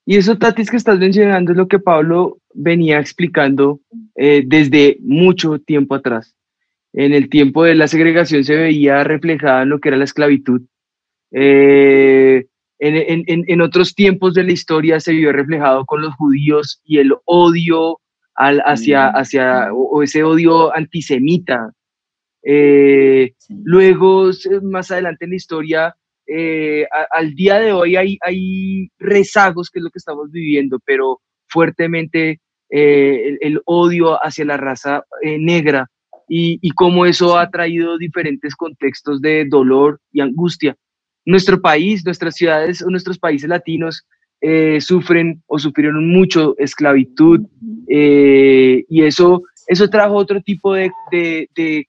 Y 0.06 0.18
eso, 0.18 0.38
Tatis, 0.38 0.70
que 0.70 0.78
estás 0.78 1.00
mencionando 1.00 1.52
es 1.52 1.58
lo 1.58 1.68
que 1.68 1.80
Pablo 1.80 2.40
venía 2.54 3.00
explicando 3.00 3.80
eh, 4.16 4.44
desde 4.46 4.98
mucho 5.02 5.60
tiempo 5.60 5.96
atrás. 5.96 6.36
En 6.92 7.14
el 7.14 7.30
tiempo 7.30 7.64
de 7.64 7.76
la 7.76 7.88
segregación 7.88 8.44
se 8.44 8.56
veía 8.56 9.04
reflejada 9.04 9.64
en 9.64 9.70
lo 9.70 9.80
que 9.80 9.90
era 9.90 9.98
la 9.98 10.04
esclavitud. 10.04 10.62
Eh, 11.32 12.46
en, 12.80 13.62
otros 13.62 13.96
tiempos 13.96 14.34
de 14.34 14.44
la 14.44 14.52
historia 14.52 15.00
se 15.00 15.14
vio 15.14 15.32
reflejado 15.32 15.86
con 15.86 16.02
los 16.02 16.14
judíos 16.16 16.82
y 16.84 16.98
el 16.98 17.14
odio 17.24 18.00
al, 18.36 18.60
hacia, 18.66 19.08
hacia 19.08 19.74
o, 19.74 20.04
ese 20.04 20.24
odio 20.24 20.76
antisemita. 20.76 21.72
Eh, 22.44 23.34
luego, 23.48 24.32
más 24.64 24.92
adelante 24.92 25.24
en 25.24 25.32
la 25.32 25.38
historia, 25.38 25.96
eh, 26.28 26.86
al 27.12 27.34
día 27.34 27.60
de 27.60 27.74
hoy 27.74 27.96
hay, 27.96 28.90
rezagos, 28.98 29.70
que 29.70 29.80
es 29.80 29.84
lo 29.84 29.90
que 29.90 30.00
estamos 30.00 30.32
viviendo, 30.32 30.80
pero 30.86 31.20
fuertemente 31.48 32.40
eh, 32.70 33.38
el, 33.42 33.62
odio 33.66 34.16
hacia 34.24 34.46
la 34.46 34.58
raza 34.58 35.04
eh, 35.22 35.38
negra 35.38 35.88
y, 36.28 36.70
cómo 36.72 37.06
eso 37.06 37.38
ha 37.38 37.50
traído 37.50 37.98
diferentes 37.98 38.56
contextos 38.56 39.22
de 39.22 39.46
dolor 39.46 40.00
y 40.12 40.22
angustia. 40.22 40.76
Nuestro 41.26 41.62
país, 41.62 42.04
nuestras 42.06 42.36
ciudades 42.36 42.82
o 42.82 42.90
nuestros 42.90 43.20
países 43.20 43.50
latinos 43.50 44.04
sufren 44.80 45.42
o 45.48 45.58
sufrieron 45.58 46.10
mucho 46.10 46.56
esclavitud 46.58 47.40
y 47.88 49.02
eso, 49.04 49.42
eso 49.68 49.90
trajo 49.90 50.16
otro 50.16 50.42
tipo 50.42 50.74
de 50.74 50.92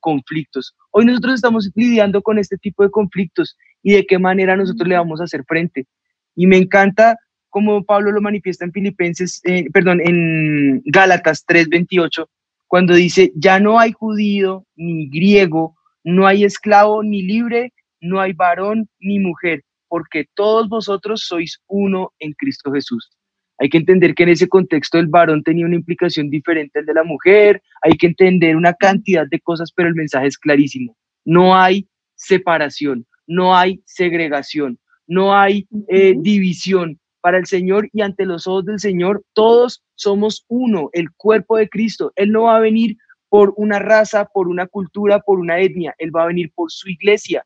conflictos. 0.01 0.77
Hoy 0.91 1.07
nosotros 1.07 1.35
estamos 1.35 1.71
lidiando 1.75 2.23
con 2.23 2.39
este 2.39 2.57
tipo 2.57 2.85
de 2.85 2.91
conflictos 2.91 3.57
y 3.85 3.93
de 3.93 4.07
qué 4.07 4.19
manera 4.19 4.57
nosotros 4.57 4.89
le 4.89 4.97
vamos 4.97 5.21
a 5.21 5.25
hacer 5.25 5.45
frente. 5.45 5.87
Y 6.35 6.49
me 6.49 6.57
encanta 6.57 7.17
como 7.51 7.85
Pablo 7.85 8.11
lo 8.11 8.21
manifiesta 8.21 8.65
en 8.65 8.73
Filipenses, 8.73 9.41
eh, 9.45 9.67
perdón, 9.73 10.01
en 10.01 10.83
Gálatas 10.87 11.45
3:28, 11.47 12.29
cuando 12.67 12.95
dice, 12.95 13.31
ya 13.37 13.61
no 13.61 13.79
hay 13.79 13.93
judío 13.93 14.67
ni 14.75 15.09
griego, 15.09 15.77
no 16.03 16.27
hay 16.27 16.45
esclavo 16.45 17.05
ni 17.05 17.23
libre, 17.23 17.73
no 18.01 18.21
hay 18.21 18.33
varón 18.33 18.89
ni 18.99 19.21
mujer, 19.21 19.63
porque 19.87 20.27
todos 20.35 20.69
vosotros 20.69 21.25
sois 21.29 21.61
uno 21.69 22.13
en 22.19 22.33
Cristo 22.33 22.73
Jesús. 22.73 23.11
Hay 23.59 23.69
que 23.69 23.79
entender 23.79 24.15
que 24.15 24.25
en 24.25 24.31
ese 24.31 24.49
contexto 24.49 24.99
el 24.99 25.07
varón 25.07 25.45
tenía 25.45 25.67
una 25.67 25.77
implicación 25.77 26.29
diferente 26.31 26.81
al 26.81 26.87
de 26.87 26.95
la 26.95 27.05
mujer, 27.05 27.63
hay 27.83 27.93
que 27.97 28.09
entender 28.09 28.57
una 28.57 28.75
cantidad 28.75 29.27
de 29.31 29.39
cosas, 29.39 29.71
pero 29.73 29.89
el 29.89 29.95
mensaje 29.95 30.27
es 30.27 30.39
clarísimo. 30.39 30.97
No 31.25 31.55
hay 31.55 31.87
separación, 32.17 33.07
no 33.27 33.57
hay 33.57 33.83
segregación, 33.85 34.79
no 35.07 35.37
hay 35.37 35.67
eh, 35.89 36.15
división. 36.17 36.99
Para 37.21 37.39
el 37.39 37.47
Señor 37.47 37.89
y 37.95 38.03
ante 38.03 38.27
los 38.27 38.47
ojos 38.47 38.67
del 38.67 38.79
Señor, 38.79 39.25
todos 39.33 39.83
somos 39.95 40.45
uno, 40.49 40.91
el 40.93 41.11
cuerpo 41.13 41.57
de 41.57 41.71
Cristo. 41.71 42.13
Él 42.17 42.31
no 42.31 42.43
va 42.43 42.57
a 42.57 42.61
venir 42.61 42.99
por 43.31 43.55
una 43.57 43.79
raza, 43.79 44.27
por 44.27 44.47
una 44.47 44.67
cultura, 44.67 45.21
por 45.21 45.39
una 45.39 45.59
etnia, 45.59 45.95
Él 45.99 46.15
va 46.15 46.25
a 46.25 46.27
venir 46.27 46.53
por 46.55 46.71
su 46.71 46.91
iglesia. 46.91 47.45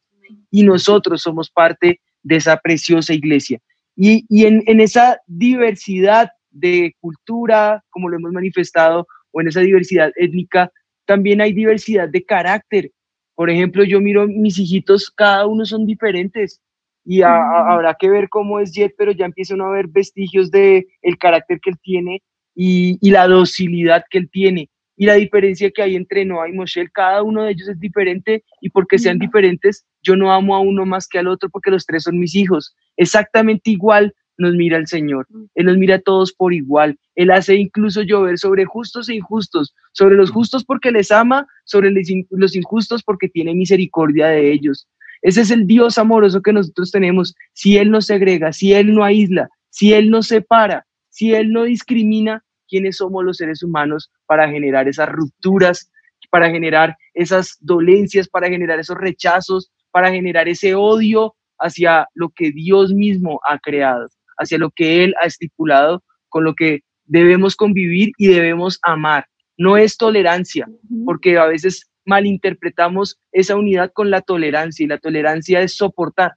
Y 0.50 0.64
nosotros 0.64 1.22
somos 1.22 1.48
parte 1.48 2.00
de 2.24 2.36
esa 2.36 2.56
preciosa 2.56 3.14
iglesia. 3.14 3.60
Y, 3.96 4.26
en, 4.44 4.62
en 4.66 4.80
esa 4.80 5.18
diversidad 5.26 6.28
de 6.50 6.94
cultura, 7.00 7.82
como 7.90 8.08
lo 8.08 8.16
hemos 8.16 8.32
manifestado, 8.32 9.06
o 9.30 9.40
en 9.40 9.48
esa 9.48 9.60
diversidad 9.60 10.12
étnica, 10.16 10.70
también 11.06 11.40
hay 11.40 11.52
diversidad 11.52 12.08
de 12.08 12.24
carácter 12.24 12.90
por 13.38 13.50
ejemplo, 13.50 13.84
yo 13.84 14.00
miro 14.00 14.26
mis 14.26 14.58
hijitos, 14.58 15.12
cada 15.12 15.46
uno 15.46 15.64
son 15.64 15.86
diferentes 15.86 16.60
y 17.04 17.22
habrá 17.22 17.94
que 17.94 18.10
ver 18.10 18.28
cómo 18.28 18.58
es 18.58 18.72
Jet, 18.72 18.96
pero 18.98 19.12
ya 19.12 19.26
empiezan 19.26 19.60
a 19.60 19.68
ver 19.68 19.86
vestigios 19.86 20.50
de 20.50 20.88
el 21.02 21.16
carácter 21.18 21.60
que 21.60 21.70
él 21.70 21.76
tiene 21.80 22.20
y, 22.56 22.98
la 23.08 23.28
docilidad 23.28 24.02
que 24.10 24.18
él 24.18 24.28
tiene 24.28 24.70
y 24.96 25.06
la 25.06 25.14
diferencia 25.14 25.70
que 25.70 25.82
hay 25.82 25.94
entre 25.94 26.24
Noah 26.24 26.48
y 26.48 26.52
Moshe, 26.52 26.88
cada 26.90 27.22
uno 27.22 27.44
de 27.44 27.52
ellos 27.52 27.68
es 27.68 27.78
diferente 27.78 28.42
y 28.60 28.70
porque 28.70 28.98
sean 28.98 29.20
diferentes, 29.20 29.86
yo 30.02 30.16
no 30.16 30.32
amo 30.32 30.56
a 30.56 30.60
uno 30.60 30.84
más 30.84 31.06
que 31.06 31.20
al 31.20 31.28
otro 31.28 31.48
porque 31.48 31.70
los 31.70 31.86
tres 31.86 32.02
son 32.02 32.18
mis 32.18 32.34
hijos. 32.34 32.74
Exactamente 32.96 33.70
igual 33.70 34.12
nos 34.38 34.54
mira 34.54 34.78
el 34.78 34.86
Señor. 34.86 35.26
Él 35.54 35.66
nos 35.66 35.76
mira 35.76 35.96
a 35.96 36.00
todos 36.00 36.32
por 36.32 36.54
igual. 36.54 36.96
Él 37.16 37.30
hace 37.30 37.56
incluso 37.56 38.02
llover 38.02 38.38
sobre 38.38 38.64
justos 38.64 39.08
e 39.08 39.16
injustos, 39.16 39.74
sobre 39.92 40.16
los 40.16 40.30
justos 40.30 40.64
porque 40.64 40.92
les 40.92 41.10
ama, 41.10 41.46
sobre 41.64 41.90
los 42.30 42.56
injustos 42.56 43.02
porque 43.02 43.28
tiene 43.28 43.54
misericordia 43.54 44.28
de 44.28 44.52
ellos. 44.52 44.88
Ese 45.22 45.40
es 45.40 45.50
el 45.50 45.66
Dios 45.66 45.98
amoroso 45.98 46.40
que 46.40 46.52
nosotros 46.52 46.92
tenemos. 46.92 47.34
Si 47.52 47.76
Él 47.76 47.90
no 47.90 48.00
segrega, 48.00 48.52
si 48.52 48.72
Él 48.72 48.94
no 48.94 49.04
aísla, 49.04 49.48
si 49.70 49.92
Él 49.92 50.10
no 50.10 50.22
separa, 50.22 50.86
si 51.10 51.34
Él 51.34 51.52
no 51.52 51.64
discrimina, 51.64 52.44
¿quiénes 52.68 52.98
somos 52.98 53.24
los 53.24 53.38
seres 53.38 53.62
humanos 53.62 54.10
para 54.26 54.48
generar 54.48 54.88
esas 54.88 55.08
rupturas, 55.08 55.90
para 56.30 56.50
generar 56.50 56.96
esas 57.14 57.56
dolencias, 57.60 58.28
para 58.28 58.48
generar 58.48 58.78
esos 58.78 58.96
rechazos, 58.96 59.72
para 59.90 60.10
generar 60.12 60.48
ese 60.48 60.74
odio 60.74 61.34
hacia 61.58 62.06
lo 62.14 62.28
que 62.28 62.52
Dios 62.52 62.94
mismo 62.94 63.40
ha 63.42 63.58
creado? 63.58 64.08
Hacia 64.38 64.58
lo 64.58 64.70
que 64.70 65.04
Él 65.04 65.14
ha 65.22 65.26
estipulado, 65.26 66.02
con 66.28 66.44
lo 66.44 66.54
que 66.54 66.80
debemos 67.04 67.56
convivir 67.56 68.12
y 68.18 68.28
debemos 68.28 68.78
amar. 68.82 69.26
No 69.56 69.76
es 69.76 69.96
tolerancia, 69.96 70.68
porque 71.04 71.38
a 71.38 71.46
veces 71.46 71.90
malinterpretamos 72.04 73.18
esa 73.32 73.56
unidad 73.56 73.92
con 73.92 74.10
la 74.10 74.22
tolerancia 74.22 74.84
y 74.84 74.88
la 74.88 74.98
tolerancia 74.98 75.60
es 75.60 75.76
soportar. 75.76 76.34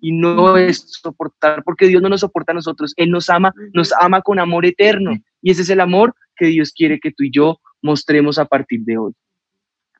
Y 0.00 0.12
no 0.12 0.56
es 0.56 0.84
soportar, 1.02 1.62
porque 1.64 1.86
Dios 1.86 2.00
no 2.00 2.08
nos 2.08 2.20
soporta 2.20 2.52
a 2.52 2.54
nosotros, 2.54 2.94
Él 2.96 3.10
nos 3.10 3.28
ama, 3.28 3.52
nos 3.74 3.92
ama 4.00 4.22
con 4.22 4.38
amor 4.38 4.64
eterno. 4.64 5.12
Y 5.42 5.50
ese 5.50 5.62
es 5.62 5.68
el 5.70 5.80
amor 5.80 6.14
que 6.36 6.46
Dios 6.46 6.72
quiere 6.72 6.98
que 6.98 7.10
tú 7.10 7.24
y 7.24 7.30
yo 7.30 7.60
mostremos 7.82 8.38
a 8.38 8.46
partir 8.46 8.80
de 8.84 8.96
hoy. 8.96 9.12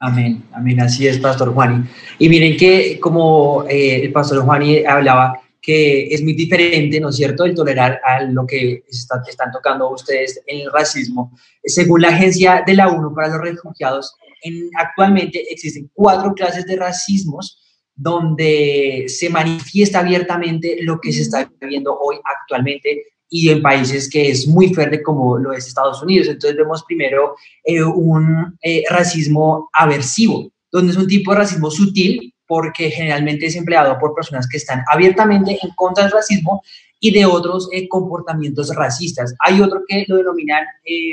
Amén, 0.03 0.43
amén, 0.55 0.81
así 0.81 1.07
es, 1.07 1.19
Pastor 1.19 1.53
Juani. 1.53 1.85
Y 2.19 2.31
miren 2.31 2.57
que 2.57 2.99
como 2.99 3.67
eh, 3.69 4.03
el 4.03 4.13
Pastor 4.13 4.43
Juani 4.43 4.83
hablaba, 4.87 5.39
que 5.61 6.07
es 6.15 6.23
muy 6.23 6.33
diferente, 6.33 7.01
¿no 7.01 7.11
es 7.11 7.17
cierto?, 7.17 7.45
el 7.45 7.55
tolerar 7.55 8.01
a 8.05 8.23
lo 8.23 8.47
que 8.47 8.85
están 8.89 9.53
tocando 9.53 9.91
ustedes 9.91 10.41
en 10.47 10.61
el 10.61 10.73
racismo. 10.73 11.37
Según 11.65 12.03
la 12.03 12.09
agencia 12.09 12.63
de 12.67 12.75
la 12.75 12.89
ONU 12.89 13.15
para 13.15 13.29
los 13.29 13.41
refugiados, 13.41 14.15
en, 14.43 14.71
actualmente 14.79 15.53
existen 15.53 15.91
cuatro 15.93 16.33
clases 16.35 16.65
de 16.67 16.77
racismos 16.77 17.59
donde 17.95 19.05
se 19.09 19.29
manifiesta 19.29 20.01
abiertamente 20.01 20.79
lo 20.81 20.99
que 21.01 21.13
se 21.13 21.23
está 21.23 21.51
viviendo 21.61 21.99
hoy 21.99 22.17
actualmente 22.25 23.05
y 23.29 23.51
en 23.51 23.63
países 23.63 24.09
que 24.09 24.31
es 24.31 24.49
muy 24.49 24.73
fuerte 24.73 25.03
como 25.03 25.39
lo 25.39 25.53
es 25.53 25.67
Estados 25.67 26.03
Unidos. 26.03 26.29
Entonces 26.29 26.57
vemos 26.57 26.83
primero 26.85 27.37
eh, 27.63 27.83
un 27.83 28.59
eh, 28.63 28.83
racismo 28.89 29.69
aversivo, 29.73 30.51
donde 30.73 30.93
es 30.93 30.99
un 30.99 31.07
tipo 31.07 31.33
de 31.33 31.39
racismo 31.39 31.71
sutil 31.71 32.35
porque 32.51 32.91
generalmente 32.91 33.47
es 33.47 33.55
empleado 33.55 33.97
por 34.01 34.13
personas 34.13 34.49
que 34.49 34.57
están 34.57 34.83
abiertamente 34.91 35.57
en 35.63 35.71
contra 35.77 36.03
del 36.03 36.13
racismo 36.13 36.65
y 36.99 37.13
de 37.13 37.25
otros 37.25 37.69
eh, 37.71 37.87
comportamientos 37.87 38.75
racistas. 38.75 39.37
Hay 39.39 39.61
otro 39.61 39.83
que 39.87 40.05
lo 40.09 40.17
denominan 40.17 40.65
eh, 40.85 41.13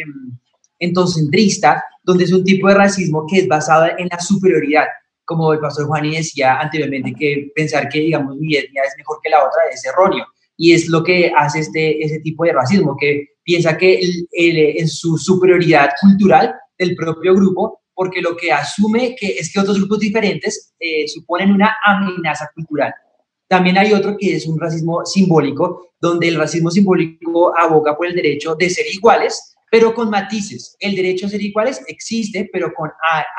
entocentrista, 0.79 1.83
donde 2.01 2.23
es 2.23 2.31
un 2.31 2.43
tipo 2.43 2.67
de 2.69 2.73
racismo 2.73 3.23
que 3.29 3.41
es 3.41 3.47
basado 3.47 3.85
en 3.99 4.07
la 4.07 4.19
superioridad, 4.19 4.87
como 5.25 5.53
el 5.53 5.59
pastor 5.59 5.85
Juan 5.85 6.09
decía 6.09 6.57
anteriormente, 6.59 7.13
que 7.13 7.51
pensar 7.53 7.87
que, 7.87 7.99
digamos, 7.99 8.35
mi 8.37 8.55
etnia 8.55 8.81
es 8.87 8.95
mejor 8.97 9.19
que 9.21 9.29
la 9.29 9.37
otra 9.37 9.61
es 9.71 9.85
erróneo. 9.85 10.25
Y 10.57 10.73
es 10.73 10.87
lo 10.87 11.03
que 11.03 11.31
hace 11.37 11.59
este, 11.59 12.03
ese 12.03 12.19
tipo 12.21 12.45
de 12.45 12.53
racismo, 12.53 12.97
que 12.99 13.27
piensa 13.43 13.77
que 13.77 14.01
en 14.31 14.87
su 14.87 15.19
superioridad 15.19 15.91
cultural 16.01 16.55
del 16.79 16.95
propio 16.95 17.35
grupo, 17.35 17.81
porque 17.97 18.21
lo 18.21 18.37
que 18.37 18.51
asume 18.51 19.15
que 19.15 19.39
es 19.39 19.51
que 19.51 19.59
otros 19.59 19.79
grupos 19.79 19.97
diferentes 19.97 20.75
eh, 20.79 21.07
suponen 21.07 21.51
una 21.51 21.75
amenaza 21.83 22.47
cultural. 22.53 22.93
También 23.47 23.75
hay 23.79 23.91
otro 23.91 24.15
que 24.15 24.35
es 24.35 24.45
un 24.45 24.59
racismo 24.59 25.03
simbólico, 25.03 25.93
donde 25.99 26.27
el 26.27 26.35
racismo 26.35 26.69
simbólico 26.69 27.57
aboga 27.57 27.97
por 27.97 28.05
el 28.05 28.13
derecho 28.13 28.53
de 28.53 28.69
ser 28.69 28.85
iguales, 28.93 29.55
pero 29.71 29.95
con 29.95 30.11
matices. 30.11 30.77
El 30.79 30.95
derecho 30.95 31.25
a 31.25 31.29
ser 31.29 31.41
iguales 31.41 31.81
existe, 31.87 32.47
pero 32.53 32.71
con 32.71 32.91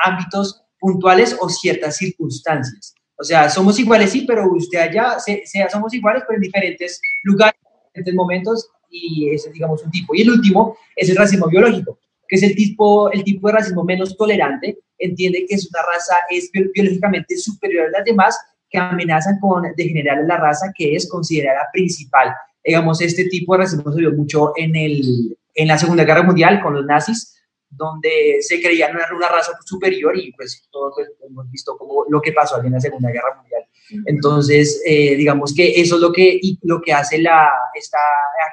ámbitos 0.03 0.61
puntuales 0.77 1.37
o 1.39 1.47
ciertas 1.47 1.95
circunstancias. 1.95 2.93
O 3.17 3.23
sea, 3.23 3.49
somos 3.49 3.79
iguales, 3.79 4.11
sí, 4.11 4.25
pero 4.27 4.51
usted 4.51 4.79
allá, 4.79 5.17
sea, 5.19 5.69
somos 5.69 5.93
iguales, 5.93 6.23
pero 6.27 6.35
en 6.35 6.41
diferentes 6.41 6.99
lugares, 7.23 7.59
en 7.63 7.87
diferentes 7.87 8.13
momentos, 8.13 8.69
y 8.89 9.29
ese 9.29 9.47
es, 9.47 9.53
digamos, 9.53 9.81
un 9.83 9.91
tipo. 9.91 10.13
Y 10.15 10.21
el 10.23 10.31
último 10.31 10.77
es 10.97 11.09
el 11.09 11.15
racismo 11.15 11.47
biológico, 11.47 11.97
que 12.29 12.35
es 12.35 12.43
el 12.43 12.55
tipo, 12.55 13.11
el 13.11 13.23
tipo 13.23 13.47
de 13.47 13.53
racismo 13.53 13.83
menos 13.83 14.15
tolerante, 14.15 14.77
entiende 14.99 15.45
que 15.47 15.55
es 15.55 15.67
una 15.73 15.81
raza, 15.81 16.15
es 16.29 16.51
biológicamente 16.51 17.35
superior 17.37 17.87
a 17.87 17.97
las 17.97 18.05
demás, 18.05 18.39
que 18.69 18.77
amenazan 18.77 19.39
con 19.39 19.63
degenerar 19.75 20.19
la 20.25 20.37
raza 20.37 20.71
que 20.75 20.95
es 20.95 21.09
considerada 21.09 21.67
principal. 21.73 22.35
Digamos, 22.63 23.01
este 23.01 23.25
tipo 23.25 23.53
de 23.53 23.63
racismo 23.63 23.91
se 23.91 23.99
vio 23.99 24.11
mucho 24.11 24.53
en, 24.55 24.75
el, 24.75 25.37
en 25.55 25.67
la 25.67 25.77
Segunda 25.79 26.03
Guerra 26.03 26.21
Mundial 26.21 26.61
con 26.61 26.75
los 26.75 26.85
nazis, 26.85 27.35
donde 27.67 28.37
se 28.41 28.61
creían 28.61 28.95
una, 28.95 29.05
una 29.15 29.27
raza 29.27 29.51
superior 29.65 30.15
y 30.17 30.31
pues 30.33 30.67
todos 30.71 30.93
pues, 30.95 31.09
hemos 31.27 31.49
visto 31.49 31.77
como 31.77 32.05
lo 32.09 32.21
que 32.21 32.31
pasó 32.31 32.61
en 32.63 32.73
la 32.73 32.79
Segunda 32.79 33.09
Guerra 33.09 33.35
Mundial. 33.37 33.63
Entonces, 34.05 34.83
eh, 34.85 35.15
digamos 35.15 35.53
que 35.55 35.81
eso 35.81 35.95
es 35.95 36.01
lo 36.01 36.11
que, 36.11 36.39
lo 36.61 36.79
que 36.79 36.93
hace 36.93 37.19
la, 37.19 37.49
esta 37.73 37.97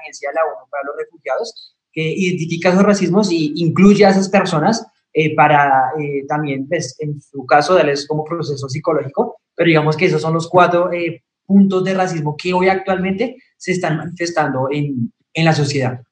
agencia 0.01 0.31
de 0.31 0.35
la 0.35 0.45
ONU 0.45 0.71
para 0.71 0.85
los 0.85 0.97
refugiados, 0.97 1.76
que 1.97 2.13
identifica 2.13 2.69
esos 2.69 2.85
racismos 2.85 3.33
y 3.33 3.55
incluye 3.57 4.05
a 4.05 4.11
esas 4.11 4.29
personas 4.29 4.87
eh, 5.13 5.35
para 5.35 5.91
eh, 5.99 6.25
también, 6.29 6.69
pues, 6.69 6.95
en 7.01 7.21
su 7.21 7.45
caso, 7.45 7.75
darles 7.75 8.07
como 8.07 8.23
proceso 8.25 8.69
psicológico 8.69 9.41
pero 9.57 9.69
digamos 9.69 9.97
que 9.97 10.05
esos 10.05 10.23
son 10.23 10.35
los 10.35 10.49
cuatro 10.49 10.93
eh, 10.93 11.25
puntos 11.45 11.83
de 11.83 11.95
racismo 11.95 12.37
que 12.37 12.53
hoy 12.53 12.69
actualmente 12.69 13.37
se 13.57 13.73
están 13.73 13.97
manifestando 13.97 14.69
en, 14.71 15.13
en 15.33 15.45
la 15.45 15.55
sociedad. 15.55 16.03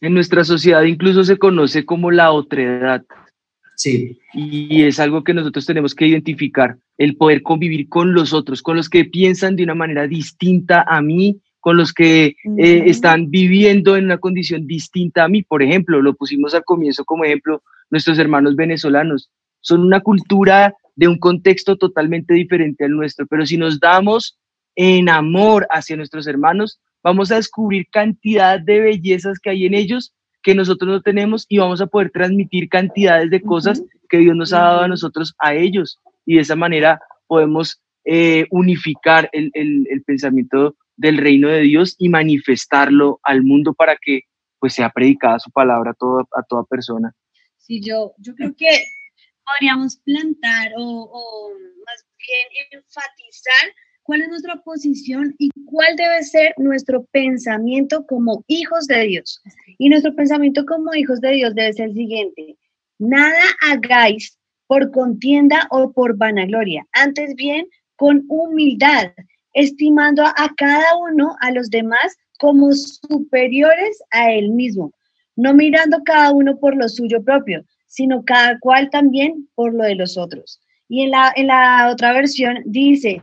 En 0.00 0.14
nuestra 0.14 0.42
sociedad 0.42 0.82
incluso 0.82 1.22
se 1.22 1.36
conoce 1.36 1.84
como 1.84 2.10
la 2.10 2.32
otredad. 2.32 3.04
Sí. 3.76 4.18
Y 4.32 4.84
es 4.84 4.98
algo 5.00 5.22
que 5.22 5.34
nosotros 5.34 5.66
tenemos 5.66 5.94
que 5.94 6.06
identificar, 6.06 6.78
el 6.98 7.16
poder 7.16 7.42
convivir 7.42 7.88
con 7.88 8.14
los 8.14 8.32
otros, 8.32 8.62
con 8.62 8.76
los 8.76 8.88
que 8.88 9.04
piensan 9.04 9.56
de 9.56 9.64
una 9.64 9.74
manera 9.74 10.06
distinta 10.06 10.84
a 10.86 11.02
mí, 11.02 11.40
con 11.62 11.76
los 11.76 11.92
que 11.92 12.34
eh, 12.58 12.82
están 12.86 13.30
viviendo 13.30 13.96
en 13.96 14.06
una 14.06 14.18
condición 14.18 14.66
distinta 14.66 15.22
a 15.22 15.28
mí. 15.28 15.44
Por 15.44 15.62
ejemplo, 15.62 16.02
lo 16.02 16.14
pusimos 16.14 16.54
al 16.54 16.64
comienzo 16.64 17.04
como 17.04 17.24
ejemplo, 17.24 17.62
nuestros 17.88 18.18
hermanos 18.18 18.56
venezolanos. 18.56 19.30
Son 19.60 19.80
una 19.80 20.00
cultura 20.00 20.74
de 20.96 21.06
un 21.06 21.20
contexto 21.20 21.76
totalmente 21.76 22.34
diferente 22.34 22.84
al 22.84 22.90
nuestro, 22.90 23.28
pero 23.28 23.46
si 23.46 23.56
nos 23.58 23.78
damos 23.78 24.40
en 24.74 25.08
amor 25.08 25.68
hacia 25.70 25.96
nuestros 25.96 26.26
hermanos, 26.26 26.80
vamos 27.00 27.30
a 27.30 27.36
descubrir 27.36 27.86
cantidad 27.92 28.58
de 28.58 28.80
bellezas 28.80 29.38
que 29.38 29.50
hay 29.50 29.66
en 29.66 29.74
ellos 29.74 30.12
que 30.42 30.56
nosotros 30.56 30.90
no 30.90 31.00
tenemos 31.00 31.46
y 31.48 31.58
vamos 31.58 31.80
a 31.80 31.86
poder 31.86 32.10
transmitir 32.10 32.68
cantidades 32.68 33.30
de 33.30 33.40
cosas 33.40 33.84
que 34.08 34.18
Dios 34.18 34.34
nos 34.34 34.52
ha 34.52 34.62
dado 34.62 34.80
a 34.80 34.88
nosotros 34.88 35.32
a 35.38 35.54
ellos. 35.54 36.00
Y 36.26 36.34
de 36.34 36.40
esa 36.40 36.56
manera 36.56 37.00
podemos 37.28 37.80
eh, 38.04 38.46
unificar 38.50 39.30
el, 39.32 39.52
el, 39.54 40.02
pensamiento 40.04 40.74
del 40.96 41.18
reino 41.18 41.48
de 41.48 41.60
Dios 41.60 41.96
y 41.98 42.08
manifestarlo 42.08 43.20
al 43.22 43.42
mundo 43.42 43.74
para 43.74 43.96
que 44.00 44.22
pues 44.58 44.74
sea 44.74 44.90
predicada 44.90 45.38
su 45.38 45.50
palabra 45.50 45.90
a 45.90 45.94
toda, 45.94 46.22
a 46.36 46.42
toda 46.48 46.64
persona. 46.64 47.12
Sí, 47.58 47.80
yo, 47.80 48.14
yo 48.18 48.34
creo 48.34 48.54
que 48.54 48.84
podríamos 49.44 49.96
plantar 50.04 50.72
o, 50.76 51.50
más 51.86 52.06
bien 52.18 52.82
enfatizar 52.82 53.74
cuál 54.04 54.22
es 54.22 54.28
nuestra 54.28 54.56
posición 54.62 55.34
y 55.38 55.50
cuál 55.64 55.96
debe 55.96 56.22
ser 56.22 56.54
nuestro 56.58 57.04
pensamiento 57.06 58.06
como 58.06 58.44
hijos 58.46 58.86
de 58.86 59.06
Dios. 59.06 59.40
Y 59.78 59.88
nuestro 59.88 60.14
pensamiento 60.14 60.64
como 60.64 60.94
hijos 60.94 61.20
de 61.20 61.32
Dios 61.32 61.54
debe 61.54 61.72
ser 61.72 61.88
el 61.88 61.94
siguiente. 61.94 62.56
Nada 62.98 63.42
hagáis 63.68 64.38
por 64.66 64.90
contienda 64.90 65.66
o 65.70 65.92
por 65.92 66.16
vanagloria, 66.16 66.86
antes 66.92 67.34
bien 67.34 67.66
con 67.96 68.24
humildad, 68.28 69.12
estimando 69.52 70.24
a 70.24 70.50
cada 70.56 70.96
uno 70.96 71.36
a 71.40 71.50
los 71.50 71.70
demás 71.70 72.16
como 72.38 72.72
superiores 72.72 74.02
a 74.10 74.32
él 74.32 74.50
mismo, 74.50 74.92
no 75.36 75.54
mirando 75.54 76.02
cada 76.04 76.32
uno 76.32 76.58
por 76.58 76.76
lo 76.76 76.88
suyo 76.88 77.22
propio, 77.22 77.64
sino 77.86 78.24
cada 78.24 78.58
cual 78.58 78.90
también 78.90 79.48
por 79.54 79.74
lo 79.74 79.84
de 79.84 79.94
los 79.94 80.16
otros. 80.16 80.60
Y 80.88 81.02
en 81.02 81.10
la, 81.10 81.32
en 81.36 81.46
la 81.46 81.90
otra 81.92 82.12
versión 82.12 82.58
dice, 82.64 83.22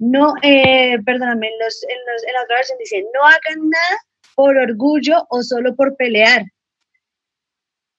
no, 0.00 0.34
eh, 0.42 0.98
perdóname, 1.04 1.46
en, 1.48 1.58
los, 1.58 1.82
en, 1.84 2.34
la 2.34 2.42
otra 2.42 2.56
versión 2.56 2.78
dice, 2.78 3.04
no 3.14 3.24
hagan 3.24 3.68
nada 3.68 3.98
por 4.34 4.56
orgullo 4.56 5.26
o 5.28 5.42
solo 5.42 5.74
por 5.74 5.96
pelear. 5.96 6.44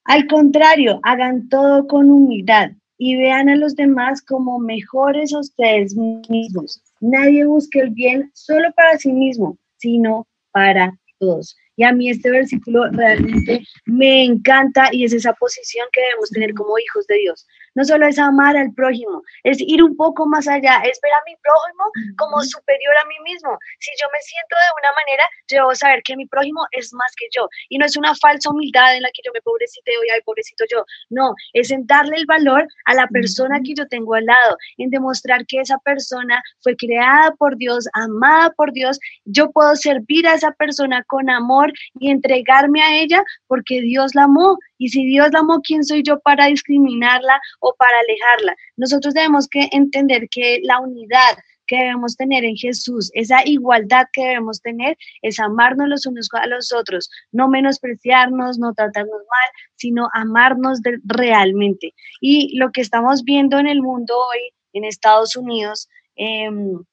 Al 0.06 0.28
contrario, 0.28 1.00
hagan 1.04 1.48
todo 1.50 1.88
con 1.88 2.10
humildad 2.10 2.72
y 2.98 3.16
vean 3.18 3.50
a 3.50 3.56
los 3.56 3.76
demás 3.76 4.22
como 4.22 4.60
mejores 4.60 5.34
a 5.34 5.40
ustedes 5.40 5.96
mismos. 5.96 6.82
Nadie 7.02 7.46
busque 7.46 7.80
el 7.80 7.90
bien 7.90 8.32
solo 8.34 8.72
para 8.76 8.98
sí 8.98 9.12
mismo, 9.12 9.58
sino 9.78 10.28
para 10.52 10.98
todos. 11.20 11.56
Y 11.76 11.84
a 11.84 11.94
mí 11.94 12.10
este 12.10 12.30
versículo 12.30 12.90
realmente 12.92 13.64
me 13.86 14.24
encanta 14.24 14.90
y 14.92 15.04
es 15.04 15.14
esa 15.14 15.34
posición 15.34 15.88
que 15.92 16.02
debemos 16.02 16.30
tener 16.30 16.54
como 16.54 16.78
hijos 16.78 17.08
de 17.08 17.18
Dios. 17.18 17.48
No 17.74 17.86
solo 17.86 18.06
es 18.06 18.20
amar 18.20 18.58
al 18.58 18.74
prójimo, 18.74 19.22
es 19.44 19.58
ir 19.62 19.82
un 19.84 19.96
poco 19.96 20.26
más 20.26 20.48
allá, 20.48 20.82
es 20.84 21.00
ver 21.02 21.14
a 21.14 21.24
mi 21.26 21.36
prójimo 21.38 21.84
como 22.18 22.42
superior 22.42 22.96
a 22.98 23.08
mí 23.08 23.16
mismo. 23.24 23.58
Si 23.80 23.92
yo 24.02 24.08
me 24.12 24.20
siento 24.22 24.56
de 24.56 24.82
una 24.82 24.94
manera, 24.94 25.24
yo 25.48 25.58
debo 25.58 25.76
saber 25.76 26.04
que 26.04 26.18
mi 26.18 26.26
prójimo 26.26 26.66
es 26.72 26.94
más 26.94 27.14
que 27.16 27.28
yo. 27.34 27.48
Y 27.70 27.78
no 27.78 27.86
es 27.86 27.96
una 27.96 28.14
falsa 28.16 28.50
humildad 28.50 28.96
en 28.96 29.04
la 29.04 29.10
que 29.14 29.22
yo 29.24 29.32
me 29.34 29.42
pobrecito 29.42 29.92
y 29.92 30.10
ay, 30.10 30.22
pobrecito 30.26 30.66
yo. 30.70 30.84
No, 31.10 31.34
es 31.54 31.72
en 31.72 31.86
darle 31.88 32.18
el 32.18 32.26
valor 32.26 32.68
a 32.86 32.94
la 32.94 33.08
persona 33.08 33.60
que 33.64 33.74
yo 33.74 33.88
tengo 33.88 34.16
al 34.16 34.26
lado, 34.26 34.58
en 34.78 34.90
demostrar 34.90 35.46
que 35.46 35.62
esa 35.62 35.78
persona 35.80 36.42
fue 36.60 36.76
creada 36.76 37.32
por 37.36 37.56
Dios, 37.58 37.88
amada 37.94 38.52
por 38.52 38.74
Dios. 38.74 39.00
Yo 39.26 39.52
puedo 39.52 39.76
servir 39.76 40.28
a 40.28 40.34
esa 40.34 40.52
persona 40.52 41.04
con 41.08 41.30
amor 41.30 41.72
y 42.00 42.12
entregarme 42.12 42.82
a 42.82 43.02
ella 43.02 43.24
porque 43.48 43.82
Dios 43.82 44.14
la 44.16 44.24
amó. 44.24 44.58
Y 44.78 44.90
si 44.90 45.06
Dios 45.06 45.30
la 45.32 45.40
amó, 45.40 45.62
¿quién 45.62 45.84
soy 45.84 46.04
yo 46.04 46.20
para 46.20 46.48
discriminarla 46.48 47.40
o 47.62 47.74
para 47.78 47.98
alejarla? 48.00 48.56
Nosotros 48.76 49.14
debemos 49.14 49.48
que 49.48 49.70
entender 49.72 50.28
que 50.30 50.60
la 50.64 50.80
unidad 50.80 51.38
que 51.72 51.78
debemos 51.78 52.18
tener 52.18 52.44
en 52.44 52.58
Jesús, 52.58 53.10
esa 53.14 53.48
igualdad 53.48 54.08
que 54.12 54.26
debemos 54.26 54.62
tener 54.62 54.98
es 55.22 55.40
amarnos 55.40 55.88
los 55.88 56.06
unos 56.06 56.28
a 56.34 56.46
los 56.46 56.74
otros, 56.74 57.10
no 57.32 57.48
menospreciarnos, 57.48 58.60
no 58.60 58.74
tratarnos 58.74 59.22
mal, 59.22 59.50
sino 59.76 60.10
amarnos 60.14 60.82
realmente. 61.06 61.94
Y 62.20 62.58
lo 62.58 62.74
que 62.74 62.82
estamos 62.82 63.24
viendo 63.24 63.58
en 63.58 63.68
el 63.68 63.82
mundo 63.82 64.14
hoy, 64.14 64.52
en 64.74 64.84
Estados 64.84 65.38
Unidos, 65.38 65.88
em, 66.18 66.84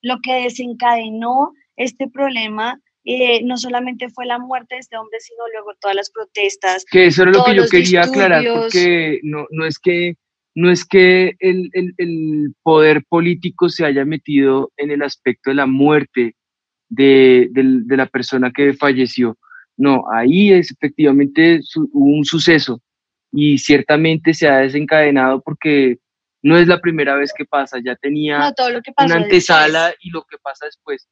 lo 0.00 0.16
que 0.22 0.44
desencadenó 0.44 1.52
este 1.76 2.08
problema 2.08 2.80
eh, 3.08 3.40
no 3.44 3.56
solamente 3.56 4.10
fue 4.10 4.26
la 4.26 4.40
muerte 4.40 4.74
de 4.74 4.80
este 4.80 4.96
hombre, 4.96 5.20
sino 5.20 5.44
luego 5.52 5.74
todas 5.80 5.94
las 5.94 6.10
protestas. 6.10 6.84
Que 6.90 7.06
eso 7.06 7.22
era 7.22 7.30
lo 7.30 7.44
que 7.44 7.54
yo 7.54 7.68
quería 7.68 8.02
aclarar, 8.02 8.44
porque 8.44 9.20
no, 9.22 9.46
no 9.50 9.64
es 9.64 9.78
que, 9.78 10.16
no 10.56 10.72
es 10.72 10.84
que 10.84 11.36
el, 11.38 11.70
el, 11.72 11.94
el, 11.98 12.54
poder 12.64 13.04
político 13.08 13.68
se 13.68 13.86
haya 13.86 14.04
metido 14.04 14.72
en 14.76 14.90
el 14.90 15.02
aspecto 15.02 15.50
de 15.50 15.54
la 15.54 15.66
muerte 15.66 16.34
de, 16.88 17.46
de, 17.52 17.62
de 17.84 17.96
la 17.96 18.06
persona 18.06 18.50
que 18.50 18.74
falleció. 18.74 19.38
No, 19.76 20.04
ahí 20.12 20.52
es 20.52 20.72
efectivamente 20.72 21.60
hubo 21.92 22.16
un 22.16 22.24
suceso 22.24 22.82
y 23.30 23.58
ciertamente 23.58 24.34
se 24.34 24.48
ha 24.48 24.58
desencadenado 24.58 25.42
porque 25.42 25.98
no 26.42 26.58
es 26.58 26.66
la 26.66 26.80
primera 26.80 27.14
vez 27.14 27.32
que 27.36 27.44
pasa, 27.44 27.78
ya 27.84 27.94
tenía 27.94 28.52
una 28.98 29.14
antesala 29.14 29.94
y 30.00 30.10
lo 30.10 30.22
que 30.22 30.38
pasa 30.38 30.66
después 30.66 31.06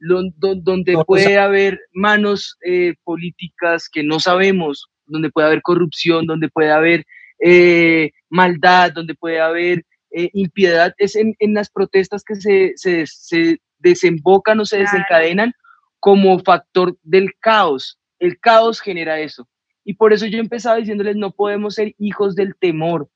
donde 0.00 0.96
puede 1.06 1.38
haber 1.38 1.80
manos 1.92 2.56
eh, 2.64 2.94
políticas 3.04 3.88
que 3.88 4.02
no 4.02 4.20
sabemos, 4.20 4.88
donde 5.06 5.30
puede 5.30 5.48
haber 5.48 5.62
corrupción, 5.62 6.26
donde 6.26 6.48
puede 6.48 6.70
haber 6.70 7.04
eh, 7.40 8.10
maldad, 8.28 8.92
donde 8.92 9.14
puede 9.14 9.40
haber 9.40 9.84
eh, 10.10 10.30
impiedad, 10.32 10.94
es 10.98 11.16
en, 11.16 11.36
las 11.54 11.70
protestas 11.70 12.24
que 12.24 12.36
se, 12.36 12.72
se, 12.76 13.58
desembocan 13.78 14.58
o 14.60 14.64
se 14.64 14.78
desencadenan 14.78 15.52
como 16.00 16.38
factor 16.40 16.96
del 17.02 17.34
caos. 17.38 17.98
El 18.18 18.38
caos 18.40 18.80
genera 18.80 19.20
eso. 19.20 19.48
Y 19.84 19.94
por 19.94 20.12
eso 20.12 20.26
yo 20.26 20.38
empezaba 20.38 20.76
diciéndoles, 20.76 21.16
no 21.16 21.30
podemos 21.30 21.74
ser 21.74 21.94
hijos 21.98 22.34
del 22.34 22.54
temor, 22.56 23.08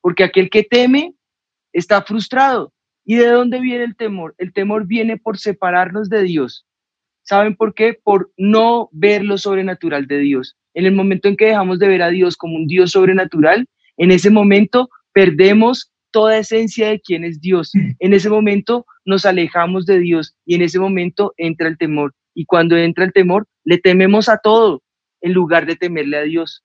porque 0.00 0.24
aquel 0.24 0.50
que 0.50 0.62
teme 0.62 1.14
está 1.72 2.02
frustrado. 2.02 2.72
¿Y 3.10 3.16
de 3.16 3.28
dónde 3.28 3.58
viene 3.58 3.84
el 3.84 3.96
temor? 3.96 4.34
El 4.36 4.52
temor 4.52 4.86
viene 4.86 5.16
por 5.16 5.38
separarnos 5.38 6.10
de 6.10 6.24
Dios. 6.24 6.66
¿Saben 7.22 7.56
por 7.56 7.72
qué? 7.72 7.94
Por 7.94 8.30
no 8.36 8.90
ver 8.92 9.24
lo 9.24 9.38
sobrenatural 9.38 10.06
de 10.06 10.18
Dios. 10.18 10.58
En 10.74 10.84
el 10.84 10.92
momento 10.92 11.26
en 11.26 11.38
que 11.38 11.46
dejamos 11.46 11.78
de 11.78 11.88
ver 11.88 12.02
a 12.02 12.10
Dios 12.10 12.36
como 12.36 12.56
un 12.56 12.66
Dios 12.66 12.90
sobrenatural, 12.90 13.66
en 13.96 14.10
ese 14.10 14.28
momento 14.28 14.90
perdemos 15.14 15.90
toda 16.10 16.36
esencia 16.36 16.90
de 16.90 17.00
quién 17.00 17.24
es 17.24 17.40
Dios. 17.40 17.72
En 17.98 18.12
ese 18.12 18.28
momento 18.28 18.84
nos 19.06 19.24
alejamos 19.24 19.86
de 19.86 20.00
Dios 20.00 20.36
y 20.44 20.56
en 20.56 20.60
ese 20.60 20.78
momento 20.78 21.32
entra 21.38 21.66
el 21.66 21.78
temor. 21.78 22.14
Y 22.34 22.44
cuando 22.44 22.76
entra 22.76 23.06
el 23.06 23.14
temor, 23.14 23.46
le 23.64 23.78
tememos 23.78 24.28
a 24.28 24.36
todo 24.36 24.82
en 25.22 25.32
lugar 25.32 25.64
de 25.64 25.76
temerle 25.76 26.18
a 26.18 26.24
Dios. 26.24 26.62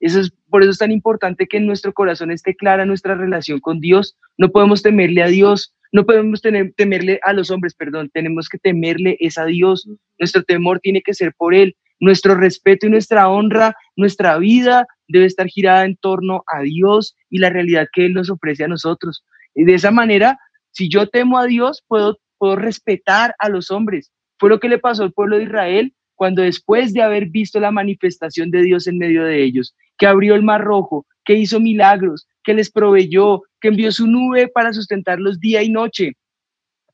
Eso 0.00 0.20
es, 0.20 0.32
por 0.50 0.62
eso 0.62 0.72
es 0.72 0.78
tan 0.78 0.92
importante 0.92 1.46
que 1.46 1.56
en 1.56 1.66
nuestro 1.66 1.92
corazón 1.92 2.30
esté 2.30 2.54
clara 2.54 2.84
nuestra 2.84 3.14
relación 3.14 3.60
con 3.60 3.80
Dios. 3.80 4.16
No 4.36 4.50
podemos 4.50 4.82
temerle 4.82 5.22
a 5.22 5.28
Dios, 5.28 5.74
no 5.92 6.04
podemos 6.04 6.40
tener, 6.40 6.72
temerle 6.76 7.20
a 7.22 7.32
los 7.32 7.50
hombres, 7.50 7.74
perdón, 7.74 8.10
tenemos 8.12 8.48
que 8.48 8.58
temerle 8.58 9.16
es 9.20 9.38
a 9.38 9.46
Dios. 9.46 9.88
Nuestro 10.18 10.42
temor 10.42 10.80
tiene 10.80 11.02
que 11.02 11.14
ser 11.14 11.32
por 11.36 11.54
Él. 11.54 11.76
Nuestro 11.98 12.34
respeto 12.34 12.86
y 12.86 12.90
nuestra 12.90 13.28
honra, 13.28 13.74
nuestra 13.96 14.36
vida 14.38 14.86
debe 15.08 15.24
estar 15.24 15.46
girada 15.46 15.84
en 15.84 15.96
torno 15.96 16.42
a 16.46 16.60
Dios 16.60 17.16
y 17.30 17.38
la 17.38 17.50
realidad 17.50 17.88
que 17.92 18.06
Él 18.06 18.12
nos 18.12 18.28
ofrece 18.30 18.64
a 18.64 18.68
nosotros. 18.68 19.24
Y 19.54 19.64
de 19.64 19.74
esa 19.74 19.90
manera, 19.90 20.38
si 20.72 20.88
yo 20.88 21.08
temo 21.08 21.38
a 21.38 21.46
Dios, 21.46 21.82
puedo, 21.88 22.18
puedo 22.36 22.56
respetar 22.56 23.34
a 23.38 23.48
los 23.48 23.70
hombres. 23.70 24.12
Fue 24.38 24.50
lo 24.50 24.60
que 24.60 24.68
le 24.68 24.78
pasó 24.78 25.04
al 25.04 25.12
pueblo 25.12 25.38
de 25.38 25.44
Israel 25.44 25.94
cuando 26.14 26.42
después 26.42 26.92
de 26.92 27.02
haber 27.02 27.26
visto 27.26 27.60
la 27.60 27.70
manifestación 27.70 28.50
de 28.50 28.62
Dios 28.62 28.86
en 28.86 28.98
medio 28.98 29.24
de 29.24 29.42
ellos, 29.42 29.74
que 29.98 30.06
abrió 30.06 30.34
el 30.34 30.42
mar 30.42 30.62
rojo, 30.62 31.06
que 31.24 31.34
hizo 31.34 31.60
milagros, 31.60 32.26
que 32.46 32.54
les 32.54 32.70
proveyó, 32.70 33.42
que 33.60 33.68
envió 33.68 33.90
su 33.90 34.06
nube 34.06 34.46
para 34.46 34.72
sustentarlos 34.72 35.40
día 35.40 35.64
y 35.64 35.68
noche, 35.68 36.12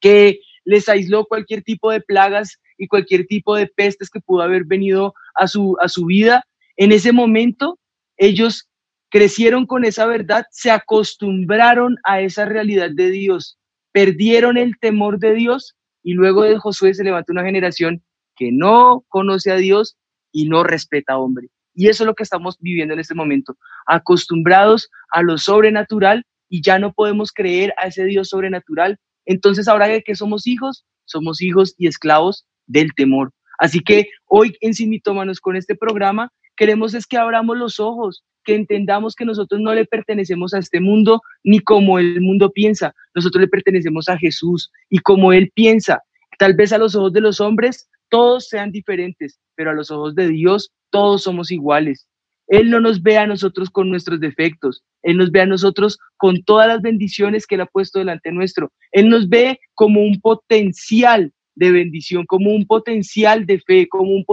que 0.01 0.41
les 0.65 0.89
aisló 0.89 1.27
cualquier 1.27 1.63
tipo 1.63 1.91
de 1.91 2.01
plagas 2.01 2.59
y 2.79 2.89
cualquier 2.89 3.27
tipo 3.27 3.55
de 3.55 3.67
pestes 3.67 4.09
que 4.09 4.21
pudo 4.21 4.41
haber 4.41 4.65
venido 4.65 5.13
a 5.35 5.47
su, 5.47 5.77
a 5.81 5.91
su 5.91 6.07
vida, 6.07 6.47
en 6.77 6.91
ese 6.91 7.13
momento 7.13 7.79
ellos 8.17 8.67
crecieron 9.11 9.67
con 9.67 9.85
esa 9.85 10.07
verdad, 10.07 10.47
se 10.51 10.71
acostumbraron 10.71 11.97
a 12.03 12.23
esa 12.23 12.47
realidad 12.47 12.91
de 12.91 13.11
Dios, 13.11 13.59
perdieron 13.93 14.57
el 14.57 14.79
temor 14.79 15.19
de 15.19 15.35
Dios 15.35 15.77
y 16.03 16.15
luego 16.15 16.45
de 16.45 16.57
Josué 16.57 16.95
se 16.95 17.05
levantó 17.05 17.33
una 17.33 17.45
generación 17.45 18.03
que 18.37 18.51
no 18.53 19.05
conoce 19.09 19.53
a 19.53 19.57
Dios 19.57 19.99
y 20.33 20.49
no 20.49 20.65
respeta 20.65 21.13
a 21.13 21.19
hombre. 21.19 21.49
Y 21.75 21.89
eso 21.89 22.05
es 22.05 22.07
lo 22.07 22.15
que 22.15 22.23
estamos 22.23 22.57
viviendo 22.61 22.95
en 22.95 23.01
este 23.01 23.15
momento, 23.15 23.57
acostumbrados 23.87 24.89
a 25.11 25.23
lo 25.23 25.39
sobrenatural 25.39 26.25
y 26.49 26.63
ya 26.63 26.79
no 26.79 26.93
podemos 26.93 27.33
creer 27.33 27.73
a 27.79 27.87
ese 27.87 28.05
Dios 28.05 28.29
sobrenatural. 28.29 28.99
Entonces, 29.25 29.69
ahora 29.69 30.01
que 30.01 30.15
somos 30.15 30.47
hijos, 30.47 30.85
somos 31.05 31.41
hijos 31.41 31.75
y 31.79 31.87
esclavos 31.87 32.47
del 32.67 32.93
temor. 32.95 33.33
Así 33.59 33.81
que 33.81 34.09
hoy 34.27 34.57
en 34.61 34.75
Simitómanos 34.75 35.41
con 35.41 35.57
este 35.57 35.75
programa 35.75 36.31
queremos 36.57 36.95
es 36.95 37.07
que 37.07 37.17
abramos 37.17 37.57
los 37.57 37.81
ojos, 37.81 38.25
que 38.45 38.55
entendamos 38.55 39.15
que 39.15 39.25
nosotros 39.25 39.61
no 39.61 39.73
le 39.73 39.85
pertenecemos 39.85 40.53
a 40.53 40.59
este 40.59 40.81
mundo 40.81 41.23
ni 41.45 41.61
como 41.61 41.99
el 41.99 42.21
mundo 42.21 42.51
piensa, 42.51 42.95
nosotros 43.15 43.41
le 43.41 43.49
pertenecemos 43.49 44.09
a 44.09 44.19
Jesús 44.19 44.71
y 44.91 44.99
como 44.99 45.33
Él 45.33 45.51
piensa. 45.55 46.03
Tal 46.39 46.55
vez 46.55 46.73
a 46.73 46.79
los 46.79 46.95
ojos 46.95 47.13
de 47.13 47.21
los 47.21 47.41
hombres 47.41 47.89
todos 48.09 48.49
sean 48.49 48.73
diferentes, 48.73 49.39
pero 49.55 49.71
a 49.71 49.75
los 49.75 49.91
ojos 49.91 50.15
de 50.15 50.29
Dios 50.29 50.71
todos 50.93 51.25
somos 51.25 51.51
iguales. 51.51 52.07
Él 52.47 52.71
no 52.71 52.81
nos 52.81 53.03
ve 53.03 53.17
a 53.17 53.27
nosotros 53.27 53.71
con 53.71 53.89
nuestros 53.89 54.21
defectos, 54.21 54.85
Él 55.03 55.17
nos 55.17 55.31
ve 55.33 55.41
a 55.41 55.47
nosotros 55.47 55.99
con 56.19 56.43
todas 56.45 56.69
las 56.69 56.83
bendiciones 56.83 57.47
que 57.47 57.55
Él 57.55 57.63
ha 57.63 57.67
puesto 57.67 57.99
delante 57.99 58.31
nuestro. 58.31 58.71
Él 58.93 59.09
nos 59.09 59.29
ve 59.29 59.59
como 59.75 60.03
un 60.03 60.21
potencial 60.21 61.33
de 61.55 61.71
bendición, 61.71 62.27
como 62.27 62.51
un 62.51 62.67
potencial 62.67 63.47
de 63.47 63.59
fe, 63.61 63.89
como 63.89 64.11
un 64.11 64.25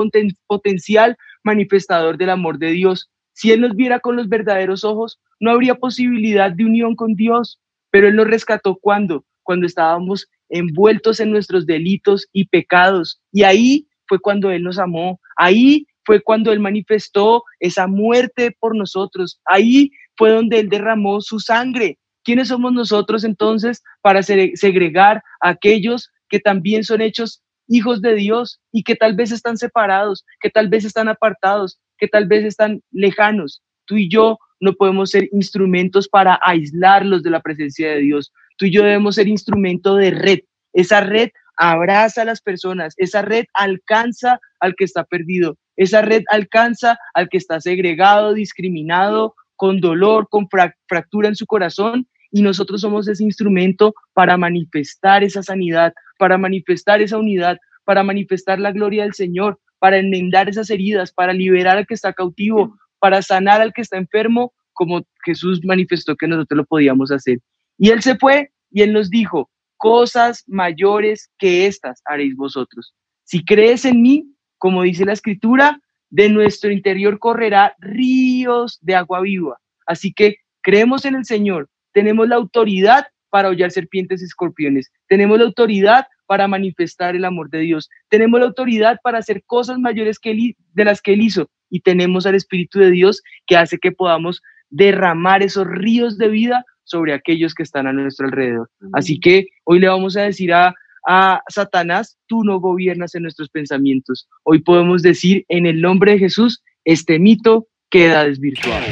potencial 0.47 1.17
manifestador 1.43 2.17
del 2.17 2.29
amor 2.29 2.59
de 2.59 2.71
Dios. 2.71 3.09
Si 3.33 3.51
Él 3.51 3.61
nos 3.61 3.75
viera 3.75 3.99
con 3.99 4.15
los 4.17 4.27
verdaderos 4.27 4.83
ojos, 4.83 5.19
no 5.39 5.51
habría 5.51 5.75
posibilidad 5.75 6.51
de 6.51 6.65
unión 6.65 6.95
con 6.95 7.15
Dios, 7.15 7.59
pero 7.89 8.07
Él 8.07 8.15
nos 8.15 8.27
rescató 8.27 8.77
cuando, 8.81 9.23
cuando 9.43 9.65
estábamos 9.65 10.27
envueltos 10.49 11.19
en 11.19 11.31
nuestros 11.31 11.65
delitos 11.65 12.27
y 12.33 12.47
pecados. 12.47 13.21
Y 13.31 13.43
ahí 13.43 13.87
fue 14.07 14.19
cuando 14.19 14.51
Él 14.51 14.63
nos 14.63 14.79
amó, 14.79 15.19
ahí 15.37 15.85
fue 16.09 16.21
cuando 16.21 16.51
Él 16.51 16.59
manifestó 16.59 17.43
esa 17.59 17.85
muerte 17.85 18.57
por 18.59 18.75
nosotros, 18.75 19.39
ahí 19.45 19.91
fue 20.17 20.31
donde 20.31 20.57
Él 20.57 20.67
derramó 20.67 21.21
su 21.21 21.39
sangre. 21.39 21.99
¿Quiénes 22.23 22.47
somos 22.47 22.73
nosotros 22.73 23.23
entonces 23.23 23.83
para 24.01 24.23
segregar 24.23 25.21
a 25.39 25.49
aquellos 25.49 26.09
que 26.27 26.39
también 26.39 26.83
son 26.83 27.01
hechos 27.01 27.43
hijos 27.67 28.01
de 28.01 28.15
Dios 28.15 28.59
y 28.71 28.81
que 28.81 28.95
tal 28.95 29.15
vez 29.15 29.31
están 29.31 29.59
separados, 29.59 30.25
que 30.41 30.49
tal 30.49 30.67
vez 30.67 30.83
están 30.83 31.09
apartados, 31.09 31.79
que 31.99 32.07
tal 32.07 32.25
vez 32.25 32.43
están 32.43 32.81
lejanos? 32.89 33.61
Tú 33.85 33.95
y 33.97 34.09
yo 34.09 34.39
no 34.59 34.73
podemos 34.73 35.11
ser 35.11 35.29
instrumentos 35.31 36.07
para 36.09 36.39
aislarlos 36.41 37.21
de 37.21 37.29
la 37.29 37.41
presencia 37.41 37.91
de 37.91 37.99
Dios. 37.99 38.33
Tú 38.57 38.65
y 38.65 38.71
yo 38.71 38.81
debemos 38.81 39.13
ser 39.13 39.27
instrumento 39.27 39.95
de 39.95 40.09
red. 40.09 40.39
Esa 40.73 41.01
red 41.01 41.29
abraza 41.59 42.21
a 42.21 42.25
las 42.25 42.41
personas, 42.41 42.93
esa 42.97 43.21
red 43.21 43.45
alcanza 43.53 44.39
al 44.61 44.75
que 44.75 44.85
está 44.85 45.03
perdido, 45.03 45.57
esa 45.75 46.01
red 46.01 46.23
alcanza 46.29 46.97
al 47.13 47.29
que 47.29 47.37
está 47.37 47.59
segregado, 47.59 48.33
discriminado, 48.33 49.35
con 49.57 49.81
dolor, 49.81 50.27
con 50.29 50.47
fractura 50.87 51.27
en 51.27 51.35
su 51.35 51.45
corazón, 51.45 52.07
y 52.31 52.41
nosotros 52.41 52.81
somos 52.81 53.07
ese 53.09 53.23
instrumento 53.23 53.93
para 54.13 54.37
manifestar 54.37 55.23
esa 55.23 55.43
sanidad, 55.43 55.93
para 56.17 56.37
manifestar 56.37 57.01
esa 57.01 57.17
unidad, 57.17 57.57
para 57.83 58.03
manifestar 58.03 58.59
la 58.59 58.71
gloria 58.71 59.03
del 59.03 59.13
Señor, 59.13 59.59
para 59.79 59.97
enmendar 59.97 60.47
esas 60.47 60.69
heridas, 60.69 61.11
para 61.11 61.33
liberar 61.33 61.77
al 61.77 61.87
que 61.87 61.93
está 61.93 62.13
cautivo, 62.13 62.77
para 62.99 63.21
sanar 63.21 63.59
al 63.61 63.73
que 63.73 63.81
está 63.81 63.97
enfermo, 63.97 64.53
como 64.71 65.01
Jesús 65.25 65.59
manifestó 65.65 66.15
que 66.15 66.27
nosotros 66.27 66.57
lo 66.57 66.65
podíamos 66.65 67.11
hacer. 67.11 67.39
Y 67.77 67.89
él 67.89 68.01
se 68.01 68.15
fue 68.15 68.51
y 68.71 68.81
él 68.83 68.93
nos 68.93 69.09
dijo, 69.09 69.49
cosas 69.79 70.43
mayores 70.45 71.31
que 71.39 71.65
estas 71.65 72.01
haréis 72.05 72.35
vosotros. 72.35 72.93
Si 73.23 73.43
crees 73.43 73.85
en 73.85 74.01
mí, 74.01 74.35
como 74.57 74.83
dice 74.83 75.05
la 75.05 75.13
escritura, 75.13 75.79
de 76.09 76.29
nuestro 76.29 76.71
interior 76.71 77.17
correrá 77.17 77.75
ríos 77.79 78.77
de 78.81 78.95
agua 78.95 79.21
viva. 79.21 79.57
Así 79.87 80.13
que 80.13 80.37
creemos 80.61 81.05
en 81.05 81.15
el 81.15 81.25
Señor, 81.25 81.69
tenemos 81.93 82.27
la 82.27 82.35
autoridad 82.35 83.07
para 83.29 83.49
hollar 83.49 83.71
serpientes 83.71 84.21
y 84.21 84.25
escorpiones, 84.25 84.91
tenemos 85.07 85.39
la 85.39 85.45
autoridad 85.45 86.05
para 86.25 86.47
manifestar 86.47 87.15
el 87.15 87.25
amor 87.25 87.49
de 87.49 87.59
Dios, 87.59 87.89
tenemos 88.09 88.39
la 88.39 88.47
autoridad 88.47 88.99
para 89.01 89.19
hacer 89.19 89.43
cosas 89.45 89.79
mayores 89.79 90.19
que 90.19 90.55
de 90.73 90.85
las 90.85 91.01
que 91.01 91.13
Él 91.13 91.21
hizo 91.21 91.49
y 91.69 91.79
tenemos 91.81 92.25
al 92.25 92.35
Espíritu 92.35 92.79
de 92.79 92.91
Dios 92.91 93.21
que 93.47 93.55
hace 93.55 93.77
que 93.77 93.91
podamos 93.91 94.41
derramar 94.69 95.41
esos 95.41 95.65
ríos 95.67 96.17
de 96.17 96.27
vida 96.27 96.65
sobre 96.89 97.13
aquellos 97.13 97.53
que 97.53 97.63
están 97.63 97.87
a 97.87 97.93
nuestro 97.93 98.25
alrededor. 98.25 98.69
Así 98.93 99.19
que 99.19 99.47
hoy 99.63 99.79
le 99.79 99.87
vamos 99.87 100.17
a 100.17 100.23
decir 100.23 100.53
a, 100.53 100.73
a 101.07 101.41
Satanás, 101.47 102.17
tú 102.27 102.43
no 102.43 102.59
gobiernas 102.59 103.15
en 103.15 103.23
nuestros 103.23 103.49
pensamientos. 103.49 104.27
Hoy 104.43 104.59
podemos 104.59 105.01
decir 105.01 105.45
en 105.47 105.65
el 105.65 105.81
nombre 105.81 106.13
de 106.13 106.19
Jesús, 106.19 106.63
este 106.83 107.19
mito 107.19 107.67
queda 107.89 108.23
desvirtuado. 108.23 108.85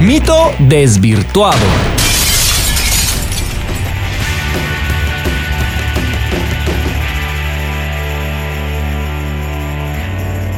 Mito 0.00 0.52
desvirtuado. 0.68 1.56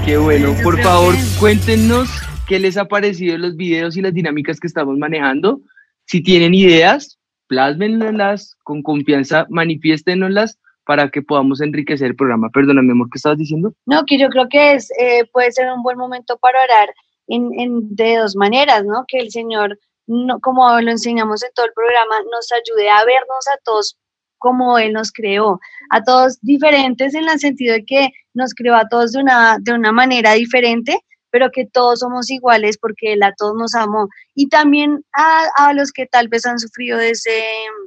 Qué 0.04 0.16
bueno, 0.16 0.52
por 0.64 0.80
favor, 0.80 1.14
cuéntenos 1.38 2.08
qué 2.48 2.58
les 2.58 2.76
ha 2.76 2.86
parecido 2.86 3.38
los 3.38 3.56
videos 3.56 3.96
y 3.96 4.02
las 4.02 4.12
dinámicas 4.12 4.58
que 4.58 4.66
estamos 4.66 4.98
manejando. 4.98 5.60
Si 6.06 6.22
tienen 6.22 6.54
ideas, 6.54 7.18
plásmenlas 7.46 8.56
con 8.64 8.82
confianza, 8.82 9.46
manifiéstenoslas 9.50 10.58
para 10.84 11.10
que 11.10 11.22
podamos 11.22 11.60
enriquecer 11.60 12.08
el 12.08 12.16
programa. 12.16 12.50
Perdóname, 12.50 12.92
amor, 12.92 13.08
¿qué 13.12 13.18
estabas 13.18 13.38
diciendo? 13.38 13.72
No, 13.86 14.04
que 14.04 14.18
yo 14.18 14.28
creo 14.28 14.48
que 14.48 14.74
es, 14.74 14.90
eh, 14.98 15.24
puede 15.32 15.52
ser 15.52 15.70
un 15.70 15.82
buen 15.82 15.96
momento 15.96 16.36
para 16.38 16.62
orar 16.62 16.94
en, 17.28 17.48
en, 17.58 17.94
de 17.94 18.16
dos 18.16 18.34
maneras, 18.36 18.84
¿no? 18.84 19.04
Que 19.06 19.18
el 19.18 19.30
Señor, 19.30 19.78
no, 20.06 20.40
como 20.40 20.80
lo 20.80 20.90
enseñamos 20.90 21.42
en 21.44 21.50
todo 21.54 21.66
el 21.66 21.72
programa, 21.72 22.16
nos 22.30 22.50
ayude 22.52 22.90
a 22.90 23.04
vernos 23.04 23.46
a 23.54 23.58
todos 23.64 23.96
como 24.42 24.76
Él 24.76 24.92
nos 24.92 25.12
creó, 25.12 25.60
a 25.90 26.02
todos 26.02 26.40
diferentes 26.40 27.14
en 27.14 27.28
el 27.28 27.38
sentido 27.38 27.74
de 27.74 27.84
que 27.84 28.08
nos 28.34 28.54
creó 28.54 28.74
a 28.74 28.88
todos 28.88 29.12
de 29.12 29.20
una, 29.20 29.58
de 29.60 29.72
una 29.72 29.92
manera 29.92 30.32
diferente, 30.32 30.98
pero 31.32 31.50
que 31.50 31.64
todos 31.64 32.00
somos 32.00 32.30
iguales 32.30 32.76
porque 32.78 33.14
Él 33.14 33.22
a 33.22 33.32
todos 33.32 33.54
nos 33.56 33.74
amó. 33.74 34.08
Y 34.34 34.48
también 34.48 35.02
a, 35.14 35.46
a 35.56 35.72
los 35.72 35.90
que 35.90 36.06
tal 36.06 36.28
vez 36.28 36.44
han 36.44 36.58
sufrido 36.58 36.98
de 36.98 37.10
ese, 37.10 37.42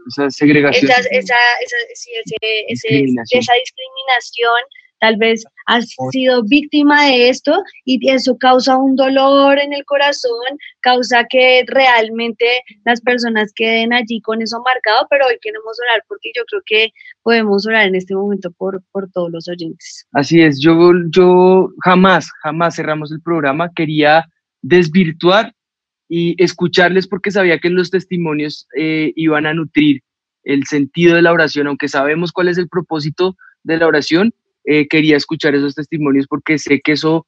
esa 0.08 0.30
segregación, 0.32 0.90
esa, 0.90 1.00
esa, 1.12 1.36
esa, 1.92 2.96
esa 3.30 3.54
discriminación, 3.54 4.62
tal 5.00 5.18
vez 5.18 5.44
has 5.68 5.88
sido 6.12 6.44
víctima 6.44 7.06
de 7.06 7.30
esto 7.30 7.64
y 7.86 8.10
eso 8.10 8.38
causa 8.38 8.78
un 8.78 8.96
dolor 8.96 9.60
en 9.60 9.74
el 9.74 9.84
corazón, 9.86 10.32
causa 10.82 11.26
que 11.30 11.64
realmente 11.68 12.46
las 12.86 13.02
personas 13.02 13.52
queden 13.54 13.94
allí 13.94 14.22
con 14.22 14.42
eso 14.42 14.62
marcado, 14.64 15.08
pero 15.10 15.26
hoy 15.28 15.38
queremos 15.42 15.78
orar 15.80 16.04
porque 16.08 16.32
yo 16.36 16.44
creo 16.46 16.62
que 16.66 16.90
podemos 17.24 17.66
orar 17.66 17.88
en 17.88 17.96
este 17.96 18.16
momento 18.16 18.52
por, 18.52 18.82
por 18.92 19.10
todos 19.12 19.32
los 19.32 19.48
oyentes. 19.48 20.06
Así 20.12 20.42
es, 20.42 20.60
yo, 20.60 20.92
yo 21.10 21.70
jamás, 21.84 22.30
jamás 22.44 22.76
cerramos 22.76 23.12
el 23.12 23.22
programa, 23.22 23.72
quería 23.76 24.26
desvirtuar 24.62 25.54
y 26.08 26.42
escucharles 26.42 27.08
porque 27.08 27.32
sabía 27.32 27.60
que 27.60 27.70
los 27.70 27.90
testimonios 27.90 28.68
eh, 28.78 29.12
iban 29.16 29.46
a 29.46 29.54
nutrir 29.54 30.02
el 30.44 30.66
sentido 30.66 31.16
de 31.16 31.24
la 31.24 31.34
oración, 31.34 31.68
aunque 31.68 31.88
sabemos 31.88 32.32
cuál 32.32 32.48
es 32.48 32.58
el 32.58 32.70
propósito 32.70 33.36
de 33.64 33.78
la 33.78 33.88
oración, 33.88 34.34
eh, 34.66 34.88
quería 34.88 35.18
escuchar 35.18 35.56
esos 35.56 35.76
testimonios 35.76 36.28
porque 36.28 36.58
sé 36.58 36.82
que 36.82 36.94
eso 36.94 37.26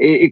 eh, 0.00 0.30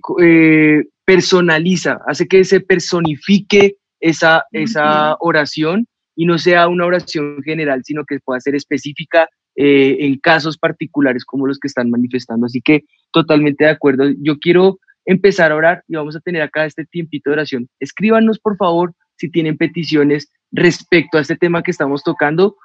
personaliza, 1.05 2.01
hace 2.07 2.27
que 2.27 2.45
se 2.45 2.61
personifique 2.61 3.77
esa, 4.01 4.45
esa 4.53 5.17
oración 5.21 5.87
y 6.15 6.27
no 6.27 6.39
sea 6.39 6.69
una 6.69 6.87
oración 6.87 7.43
general, 7.45 7.83
sino 7.85 8.05
que 8.05 8.21
pueda 8.21 8.41
ser 8.41 8.55
específica 8.55 9.29
en 9.59 10.19
casos 10.19 10.59
particulares 10.59 11.25
como 11.25 11.47
los 11.47 11.59
que 11.59 11.69
están 11.69 11.89
manifestando. 11.89 12.45
Así 12.45 12.61
que 12.61 12.85
totalmente 13.11 13.65
de 13.65 13.71
acuerdo. 13.71 14.05
Yo 14.21 14.39
quiero 14.39 14.79
empezar 15.07 15.53
a 15.53 15.57
orar 15.57 15.83
y 15.89 15.97
vamos 15.97 16.17
a 16.17 16.21
tener 16.21 16.43
acá 16.43 16.67
este 16.67 16.85
tiempito 16.85 17.31
de 17.31 17.35
oración. 17.35 17.69
Escríbanos, 17.81 18.39
por 18.39 18.57
favor, 18.57 18.93
si 19.17 19.31
tienen 19.31 19.57
peticiones 19.57 20.31
respecto 20.53 21.17
a 21.17 21.23
este 21.23 21.37
tema 21.37 21.63
que 21.63 21.71
estamos 21.71 22.03
tocando, 22.03 22.57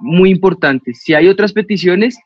muy 0.00 0.30
importante. 0.30 0.94
Si 0.94 1.14
hay 1.14 1.28
otras 1.28 1.52
peticiones, 1.52 2.18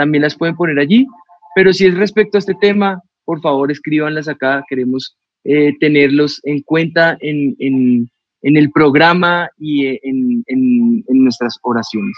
también 0.00 0.22
las 0.22 0.36
pueden 0.36 0.56
poner 0.56 0.78
allí, 0.78 1.06
pero 1.54 1.72
si 1.72 1.86
es 1.86 1.94
respecto 1.94 2.38
a 2.38 2.40
este 2.40 2.54
tema, 2.60 3.02
por 3.24 3.40
favor, 3.40 3.70
escríbanlas 3.70 4.28
acá. 4.28 4.64
Queremos 4.68 5.16
eh, 5.44 5.72
tenerlos 5.78 6.40
en 6.44 6.62
cuenta 6.62 7.16
en, 7.20 8.08
el 8.42 8.70
programa 8.72 9.50
y 9.58 9.86
en, 9.86 10.42
en 10.46 11.04
nuestras 11.08 11.58
oraciones. 11.62 12.16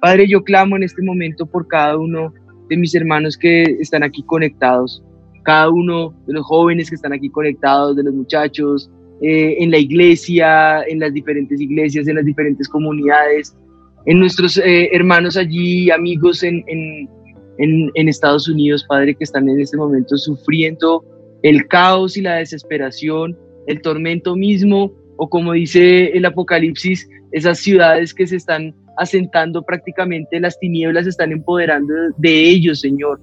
Padre, 0.00 0.28
yo 0.28 0.44
clamo 0.44 0.76
en 0.76 0.82
este 0.82 1.02
momento 1.02 1.46
por 1.46 1.66
cada 1.66 1.96
uno 1.96 2.32
de 2.68 2.76
mis 2.76 2.94
hermanos 2.94 3.36
que 3.36 3.62
están 3.80 4.02
aquí 4.02 4.22
conectados 4.24 5.02
cada 5.42 5.70
uno 5.70 6.14
de 6.26 6.34
los 6.34 6.44
jóvenes 6.46 6.88
que 6.88 6.96
están 6.96 7.12
aquí 7.12 7.28
conectados, 7.28 7.96
de 7.96 8.04
los 8.04 8.14
muchachos, 8.14 8.90
eh, 9.20 9.56
en 9.58 9.70
la 9.70 9.78
iglesia, 9.78 10.82
en 10.84 11.00
las 11.00 11.12
diferentes 11.12 11.60
iglesias, 11.60 12.08
en 12.08 12.16
las 12.16 12.24
diferentes 12.24 12.68
comunidades, 12.68 13.56
en 14.06 14.18
nuestros 14.18 14.58
eh, 14.58 14.88
hermanos 14.92 15.36
allí, 15.36 15.90
amigos 15.90 16.42
en, 16.42 16.64
en, 16.66 17.08
en, 17.62 18.08
Estados 18.08 18.48
Unidos, 18.48 18.84
Padre, 18.88 19.14
que 19.14 19.24
están 19.24 19.48
en 19.48 19.60
este 19.60 19.76
momento 19.76 20.16
sufriendo 20.16 21.04
el 21.42 21.66
caos 21.68 22.16
y 22.16 22.20
la 22.20 22.36
desesperación, 22.36 23.38
el 23.66 23.80
tormento 23.80 24.36
mismo, 24.36 24.92
o 25.16 25.28
como 25.28 25.52
dice 25.52 26.06
el 26.16 26.24
Apocalipsis, 26.24 27.08
esas 27.30 27.58
ciudades 27.58 28.12
que 28.14 28.26
se 28.26 28.36
están 28.36 28.74
asentando 28.98 29.62
prácticamente, 29.62 30.40
las 30.40 30.58
tinieblas 30.58 31.06
están 31.06 31.32
empoderando 31.32 31.92
de 32.16 32.48
ellos, 32.48 32.80
Señor. 32.80 33.20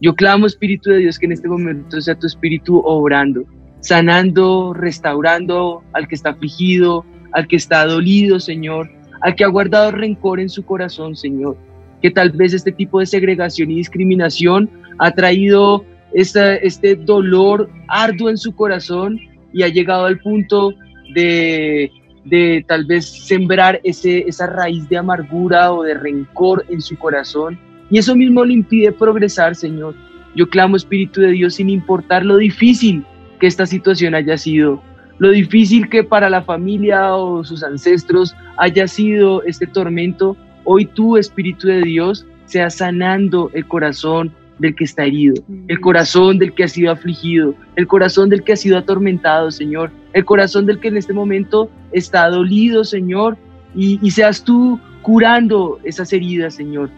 Yo 0.00 0.14
clamo, 0.14 0.46
Espíritu 0.46 0.90
de 0.90 0.98
Dios, 0.98 1.18
que 1.18 1.26
en 1.26 1.32
este 1.32 1.48
momento 1.48 2.00
sea 2.00 2.18
tu 2.18 2.26
Espíritu 2.26 2.78
obrando, 2.84 3.44
sanando, 3.80 4.72
restaurando 4.74 5.82
al 5.92 6.06
que 6.06 6.14
está 6.14 6.30
afligido, 6.30 7.04
al 7.32 7.48
que 7.48 7.56
está 7.56 7.84
dolido, 7.86 8.38
Señor, 8.38 8.88
al 9.22 9.34
que 9.34 9.44
ha 9.44 9.48
guardado 9.48 9.90
rencor 9.90 10.40
en 10.40 10.48
su 10.48 10.64
corazón, 10.64 11.16
Señor. 11.16 11.56
Que 12.02 12.10
tal 12.10 12.30
vez 12.30 12.54
este 12.54 12.72
tipo 12.72 13.00
de 13.00 13.06
segregación 13.06 13.70
y 13.70 13.76
discriminación 13.76 14.70
ha 14.98 15.10
traído 15.10 15.84
este 16.14 16.96
dolor 16.96 17.70
arduo 17.88 18.30
en 18.30 18.38
su 18.38 18.54
corazón 18.54 19.20
y 19.52 19.62
ha 19.62 19.68
llegado 19.68 20.06
al 20.06 20.18
punto 20.18 20.72
de, 21.14 21.90
de 22.24 22.64
tal 22.66 22.84
vez 22.86 23.06
sembrar 23.06 23.80
ese, 23.84 24.20
esa 24.26 24.46
raíz 24.46 24.88
de 24.88 24.96
amargura 24.96 25.72
o 25.72 25.82
de 25.82 25.94
rencor 25.94 26.64
en 26.68 26.80
su 26.80 26.96
corazón 26.96 27.58
y 27.90 27.98
eso 27.98 28.14
mismo 28.14 28.44
le 28.44 28.54
impide 28.54 28.92
progresar, 28.92 29.54
Señor. 29.54 29.94
Yo 30.34 30.48
clamo, 30.48 30.76
Espíritu 30.76 31.20
de 31.20 31.32
Dios, 31.32 31.54
sin 31.54 31.70
importar 31.70 32.24
lo 32.24 32.36
difícil 32.36 33.04
que 33.40 33.46
esta 33.46 33.66
situación 33.66 34.14
haya 34.14 34.36
sido, 34.36 34.82
lo 35.18 35.30
difícil 35.30 35.88
que 35.88 36.04
para 36.04 36.28
la 36.28 36.42
familia 36.42 37.14
o 37.14 37.44
sus 37.44 37.62
ancestros 37.62 38.34
haya 38.56 38.86
sido 38.86 39.42
este 39.44 39.66
tormento, 39.66 40.36
hoy 40.70 40.84
tú, 40.84 41.16
Espíritu 41.16 41.66
de 41.66 41.80
Dios, 41.80 42.26
seas 42.44 42.76
sanando 42.76 43.50
el 43.54 43.66
corazón 43.66 44.34
del 44.58 44.74
que 44.74 44.84
está 44.84 45.04
herido, 45.04 45.42
el 45.66 45.80
corazón 45.80 46.38
del 46.38 46.52
que 46.52 46.64
ha 46.64 46.68
sido 46.68 46.92
afligido, 46.92 47.54
el 47.76 47.86
corazón 47.86 48.28
del 48.28 48.42
que 48.42 48.52
ha 48.52 48.56
sido 48.56 48.76
atormentado, 48.76 49.50
Señor, 49.50 49.90
el 50.12 50.26
corazón 50.26 50.66
del 50.66 50.78
que 50.78 50.88
en 50.88 50.98
este 50.98 51.14
momento 51.14 51.70
está 51.92 52.28
dolido, 52.28 52.84
Señor, 52.84 53.38
y, 53.74 53.98
y 54.02 54.10
seas 54.10 54.44
tú 54.44 54.78
curando 55.00 55.80
esas 55.84 56.12
heridas, 56.12 56.54
Señor. 56.54 56.90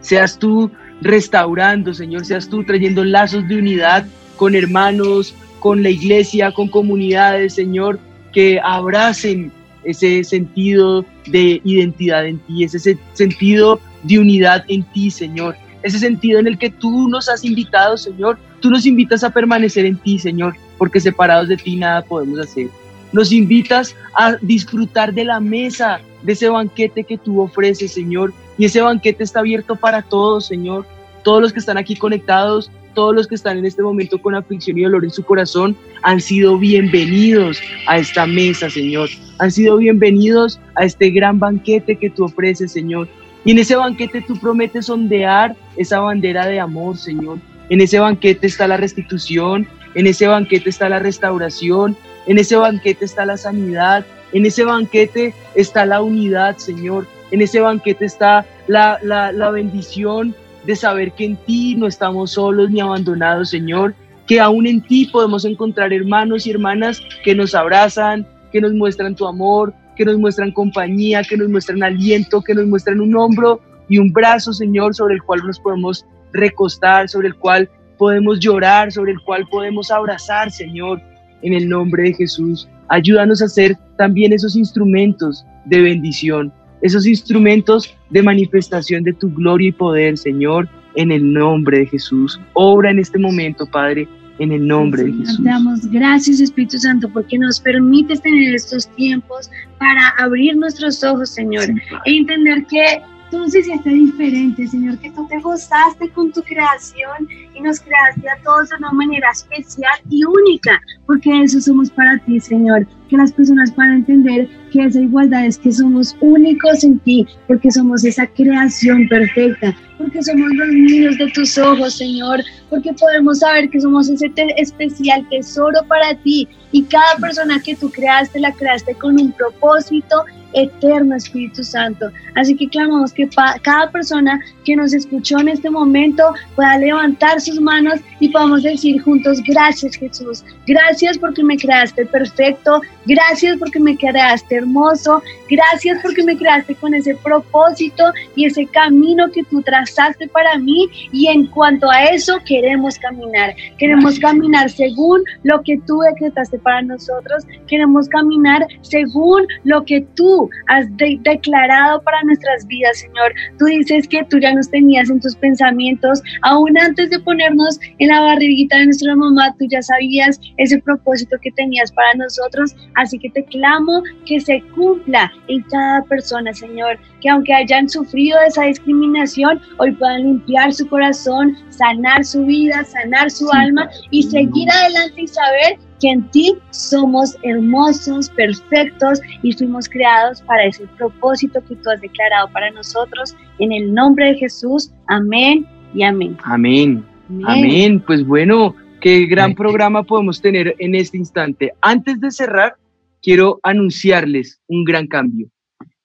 Seas 0.00 0.38
tú 0.38 0.70
restaurando, 1.00 1.94
Señor, 1.94 2.24
seas 2.24 2.48
tú 2.48 2.62
trayendo 2.62 3.02
lazos 3.02 3.48
de 3.48 3.58
unidad 3.58 4.06
con 4.36 4.54
hermanos, 4.54 5.34
con 5.58 5.82
la 5.82 5.90
iglesia, 5.90 6.52
con 6.52 6.68
comunidades, 6.68 7.54
Señor, 7.54 7.98
que 8.32 8.60
abracen 8.62 9.50
ese 9.84 10.24
sentido 10.24 11.04
de 11.26 11.60
identidad 11.64 12.26
en 12.26 12.38
ti, 12.38 12.64
ese 12.64 12.98
sentido 13.12 13.80
de 14.02 14.18
unidad 14.18 14.64
en 14.68 14.82
ti, 14.92 15.10
Señor, 15.10 15.56
ese 15.82 15.98
sentido 15.98 16.40
en 16.40 16.46
el 16.46 16.58
que 16.58 16.70
tú 16.70 17.08
nos 17.08 17.28
has 17.28 17.44
invitado, 17.44 17.96
Señor, 17.96 18.38
tú 18.60 18.70
nos 18.70 18.86
invitas 18.86 19.22
a 19.22 19.30
permanecer 19.30 19.84
en 19.84 19.96
ti, 19.98 20.18
Señor, 20.18 20.56
porque 20.78 21.00
separados 21.00 21.48
de 21.48 21.56
ti 21.56 21.76
nada 21.76 22.02
podemos 22.02 22.38
hacer. 22.38 22.68
Nos 23.12 23.30
invitas 23.32 23.94
a 24.14 24.36
disfrutar 24.40 25.12
de 25.12 25.24
la 25.24 25.40
mesa, 25.40 26.00
de 26.22 26.32
ese 26.32 26.48
banquete 26.48 27.04
que 27.04 27.18
tú 27.18 27.40
ofreces, 27.40 27.92
Señor, 27.92 28.32
y 28.56 28.64
ese 28.64 28.80
banquete 28.80 29.22
está 29.22 29.40
abierto 29.40 29.76
para 29.76 30.02
todos, 30.02 30.46
Señor. 30.46 30.86
Todos 31.22 31.42
los 31.42 31.52
que 31.52 31.58
están 31.58 31.78
aquí 31.78 31.96
conectados, 31.96 32.70
todos 32.94 33.14
los 33.14 33.26
que 33.26 33.34
están 33.34 33.58
en 33.58 33.66
este 33.66 33.82
momento 33.82 34.20
con 34.20 34.34
aflicción 34.34 34.78
y 34.78 34.82
dolor 34.82 35.04
en 35.04 35.10
su 35.10 35.24
corazón, 35.24 35.76
han 36.02 36.20
sido 36.20 36.58
bienvenidos 36.58 37.60
a 37.86 37.98
esta 37.98 38.26
mesa, 38.26 38.70
Señor. 38.70 39.10
Han 39.38 39.50
sido 39.50 39.76
bienvenidos 39.76 40.60
a 40.76 40.84
este 40.84 41.10
gran 41.10 41.38
banquete 41.38 41.96
que 41.96 42.10
tú 42.10 42.24
ofreces, 42.24 42.72
Señor. 42.72 43.08
Y 43.44 43.50
en 43.50 43.58
ese 43.58 43.76
banquete 43.76 44.22
tú 44.22 44.38
prometes 44.38 44.88
ondear 44.88 45.54
esa 45.76 46.00
bandera 46.00 46.46
de 46.46 46.60
amor, 46.60 46.96
Señor. 46.96 47.38
En 47.68 47.80
ese 47.80 47.98
banquete 47.98 48.46
está 48.46 48.66
la 48.66 48.76
restitución, 48.76 49.66
en 49.94 50.06
ese 50.06 50.26
banquete 50.26 50.70
está 50.70 50.88
la 50.88 50.98
restauración, 50.98 51.96
en 52.26 52.38
ese 52.38 52.56
banquete 52.56 53.04
está 53.04 53.26
la 53.26 53.36
sanidad, 53.36 54.06
en 54.32 54.46
ese 54.46 54.64
banquete 54.64 55.34
está 55.54 55.86
la 55.86 56.02
unidad, 56.02 56.56
Señor. 56.56 57.06
En 57.30 57.40
ese 57.40 57.60
banquete 57.60 58.04
está 58.04 58.46
la, 58.66 58.98
la, 59.02 59.50
bendición 59.50 60.34
de 60.66 60.76
saber 60.76 61.12
que 61.12 61.24
en 61.24 61.36
ti 61.36 61.74
no 61.76 61.86
estamos 61.86 62.32
solos 62.32 62.70
ni 62.70 62.80
abandonados, 62.80 63.50
Señor, 63.50 63.94
que 64.26 64.40
aún 64.40 64.66
en 64.66 64.80
ti 64.80 65.06
podemos 65.06 65.44
encontrar 65.44 65.92
hermanos 65.92 66.46
y 66.46 66.50
hermanas 66.50 67.02
que 67.22 67.34
nos 67.34 67.54
abrazan, 67.54 68.26
que 68.52 68.60
nos 68.60 68.72
muestran 68.72 69.14
tu 69.14 69.26
amor, 69.26 69.74
que 69.96 70.04
nos 70.04 70.18
muestran 70.18 70.52
compañía, 70.52 71.22
que 71.22 71.36
nos 71.36 71.48
muestran 71.48 71.82
aliento, 71.82 72.42
que 72.42 72.54
nos 72.54 72.66
muestran 72.66 73.00
un 73.00 73.16
hombro 73.16 73.60
y 73.88 73.98
un 73.98 74.12
brazo, 74.12 74.52
Señor, 74.52 74.94
sobre 74.94 75.14
el 75.14 75.22
cual 75.22 75.40
nos 75.46 75.60
podemos 75.60 76.06
recostar, 76.32 77.08
sobre 77.08 77.28
el 77.28 77.34
cual 77.36 77.68
podemos 77.98 78.40
llorar, 78.40 78.90
sobre 78.90 79.12
el 79.12 79.20
cual 79.20 79.46
podemos 79.50 79.90
abrazar, 79.90 80.50
Señor, 80.50 81.00
en 81.42 81.52
el 81.52 81.68
nombre 81.68 82.04
de 82.04 82.14
Jesús. 82.14 82.68
Ayúdanos 82.88 83.42
a 83.42 83.48
ser 83.48 83.76
también 83.96 84.32
esos 84.32 84.56
instrumentos 84.56 85.44
de 85.66 85.82
bendición, 85.82 86.52
esos 86.84 87.06
instrumentos 87.06 87.96
de 88.10 88.22
manifestación 88.22 89.04
de 89.04 89.14
tu 89.14 89.32
gloria 89.32 89.68
y 89.68 89.72
poder, 89.72 90.18
Señor, 90.18 90.68
en 90.96 91.10
el 91.10 91.32
nombre 91.32 91.78
de 91.78 91.86
Jesús. 91.86 92.38
Obra 92.52 92.90
en 92.90 92.98
este 92.98 93.18
momento, 93.18 93.64
Padre, 93.64 94.06
en 94.38 94.52
el 94.52 94.66
nombre 94.66 95.04
de 95.04 95.12
Jesús. 95.14 95.38
Te 95.38 95.44
damos 95.44 95.90
gracias, 95.90 96.40
Espíritu 96.40 96.78
Santo, 96.78 97.08
porque 97.08 97.38
nos 97.38 97.58
permites 97.58 98.20
tener 98.20 98.54
estos 98.54 98.86
tiempos 98.96 99.50
para 99.78 100.10
abrir 100.18 100.58
nuestros 100.58 101.02
ojos, 101.02 101.30
Señor, 101.30 101.70
e 102.04 102.16
entender 102.18 102.66
que 102.66 103.00
tú 103.30 103.38
nos 103.38 103.54
hiciste 103.54 103.88
diferente, 103.88 104.66
Señor, 104.66 104.98
que 104.98 105.10
tú 105.12 105.26
te 105.26 105.40
gozaste 105.40 106.10
con 106.10 106.32
tu 106.32 106.42
creación 106.42 107.26
y 107.54 107.62
nos 107.62 107.80
creaste 107.80 108.28
a 108.28 108.42
todos 108.44 108.68
de 108.68 108.76
una 108.76 108.92
manera 108.92 109.30
especial 109.30 109.98
y 110.10 110.22
única, 110.22 110.78
porque 111.06 111.30
eso 111.44 111.62
somos 111.62 111.90
para 111.90 112.18
ti, 112.26 112.38
Señor 112.40 112.86
que 113.14 113.18
las 113.18 113.32
personas 113.32 113.70
puedan 113.70 113.98
entender 113.98 114.48
que 114.72 114.84
esa 114.84 115.00
igualdad 115.00 115.46
es 115.46 115.56
que 115.58 115.70
somos 115.70 116.16
únicos 116.20 116.82
en 116.82 116.98
ti, 116.98 117.24
porque 117.46 117.70
somos 117.70 118.04
esa 118.04 118.26
creación 118.26 119.06
perfecta, 119.08 119.72
porque 119.98 120.20
somos 120.20 120.52
los 120.52 120.68
niños 120.68 121.16
de 121.18 121.28
tus 121.28 121.56
ojos, 121.56 121.94
Señor, 121.94 122.40
porque 122.70 122.92
podemos 122.92 123.38
saber 123.38 123.70
que 123.70 123.80
somos 123.80 124.08
ese 124.08 124.32
especial 124.56 125.24
tesoro 125.30 125.78
para 125.86 126.16
ti 126.22 126.48
y 126.72 126.82
cada 126.82 127.16
persona 127.20 127.60
que 127.60 127.76
tú 127.76 127.88
creaste 127.88 128.40
la 128.40 128.50
creaste 128.50 128.94
con 128.96 129.20
un 129.20 129.30
propósito 129.30 130.24
eterno 130.54 131.14
Espíritu 131.16 131.62
Santo. 131.62 132.10
Así 132.34 132.56
que 132.56 132.68
clamamos 132.68 133.12
que 133.12 133.28
cada 133.62 133.90
persona 133.90 134.40
que 134.64 134.76
nos 134.76 134.94
escuchó 134.94 135.38
en 135.38 135.48
este 135.48 135.70
momento 135.70 136.22
pueda 136.56 136.78
levantar 136.78 137.40
sus 137.40 137.60
manos 137.60 138.00
y 138.20 138.28
podamos 138.28 138.62
decir 138.62 139.00
juntos, 139.02 139.40
gracias 139.46 139.96
Jesús, 139.96 140.44
gracias 140.66 141.18
porque 141.18 141.44
me 141.44 141.56
creaste 141.56 142.06
perfecto, 142.06 142.80
gracias 143.06 143.56
porque 143.58 143.80
me 143.80 143.96
creaste 143.96 144.56
hermoso, 144.56 145.22
gracias 145.48 145.98
porque 146.02 146.22
me 146.22 146.36
creaste 146.36 146.74
con 146.74 146.94
ese 146.94 147.14
propósito 147.16 148.04
y 148.36 148.46
ese 148.46 148.66
camino 148.66 149.30
que 149.30 149.42
tú 149.44 149.62
trazaste 149.62 150.28
para 150.28 150.58
mí. 150.58 150.88
Y 151.12 151.28
en 151.28 151.46
cuanto 151.46 151.90
a 151.90 152.04
eso 152.04 152.38
queremos 152.46 152.98
caminar, 152.98 153.54
queremos 153.78 154.18
caminar 154.18 154.70
según 154.70 155.22
lo 155.42 155.62
que 155.62 155.78
tú 155.86 156.00
decretaste 156.00 156.58
para 156.58 156.82
nosotros, 156.82 157.44
queremos 157.66 158.08
caminar 158.08 158.66
según 158.82 159.46
lo 159.64 159.84
que 159.84 160.00
tú 160.14 160.50
has 160.68 160.86
declarado 160.96 162.02
para 162.02 162.22
nuestras 162.22 162.66
vidas, 162.66 162.98
Señor. 162.98 163.32
Tú 163.58 163.66
dices 163.66 164.08
que 164.08 164.24
tú 164.24 164.38
ya 164.38 164.54
nos 164.54 164.70
tenías 164.70 165.10
en 165.10 165.20
tus 165.20 165.36
pensamientos, 165.36 166.22
aún 166.42 166.76
antes 166.78 167.10
de 167.10 167.18
ponernos 167.20 167.78
en 167.98 168.08
la 168.08 168.20
barriguita 168.20 168.78
de 168.78 168.86
nuestra 168.86 169.14
mamá, 169.14 169.54
tú 169.58 169.66
ya 169.70 169.82
sabías 169.82 170.40
ese 170.56 170.78
propósito 170.80 171.36
que 171.42 171.50
tenías 171.52 171.92
para 171.92 172.14
nosotros. 172.14 172.74
Así 172.96 173.18
que 173.18 173.30
te 173.30 173.44
clamo 173.44 174.02
que 174.26 174.40
se 174.40 174.62
cumpla 174.74 175.32
en 175.48 175.62
cada 175.64 176.02
persona, 176.02 176.52
Señor, 176.52 176.98
que 177.20 177.28
aunque 177.28 177.52
hayan 177.52 177.88
sufrido 177.88 178.38
esa 178.46 178.64
discriminación, 178.64 179.60
hoy 179.78 179.92
puedan 179.92 180.22
limpiar 180.22 180.72
su 180.72 180.86
corazón, 180.88 181.56
sanar 181.70 182.24
su 182.24 182.44
vida, 182.44 182.84
sanar 182.84 183.30
su 183.30 183.50
alma 183.52 183.88
y 184.10 184.22
seguir 184.22 184.70
adelante 184.70 185.22
y 185.22 185.26
saber 185.28 185.78
que 186.00 186.10
en 186.10 186.30
ti 186.30 186.54
somos 186.70 187.36
hermosos, 187.42 188.28
perfectos 188.30 189.20
y 189.42 189.52
fuimos 189.52 189.88
creados 189.88 190.42
para 190.42 190.64
ese 190.64 190.86
propósito 190.98 191.62
que 191.66 191.76
tú 191.76 191.90
has 191.90 192.00
declarado 192.00 192.48
para 192.52 192.70
nosotros. 192.70 193.36
En 193.58 193.72
el 193.72 193.94
nombre 193.94 194.26
de 194.26 194.34
Jesús, 194.34 194.92
amén 195.08 195.66
y 195.94 196.02
amén. 196.02 196.36
Amén. 196.44 197.04
Amén. 197.46 198.02
Pues 198.06 198.26
bueno, 198.26 198.74
qué 199.00 199.26
gran 199.26 199.54
programa 199.54 200.02
podemos 200.02 200.40
tener 200.40 200.74
en 200.78 200.94
este 200.94 201.16
instante. 201.16 201.72
Antes 201.80 202.20
de 202.20 202.30
cerrar, 202.30 202.76
quiero 203.24 203.58
anunciarles 203.62 204.60
un 204.68 204.84
gran 204.84 205.06
cambio. 205.06 205.48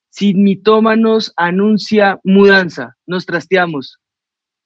Si 0.09 0.33
mitómanos 0.33 1.33
anuncia 1.35 2.17
mudanza, 2.23 2.95
nos 3.05 3.25
trasteamos. 3.25 3.99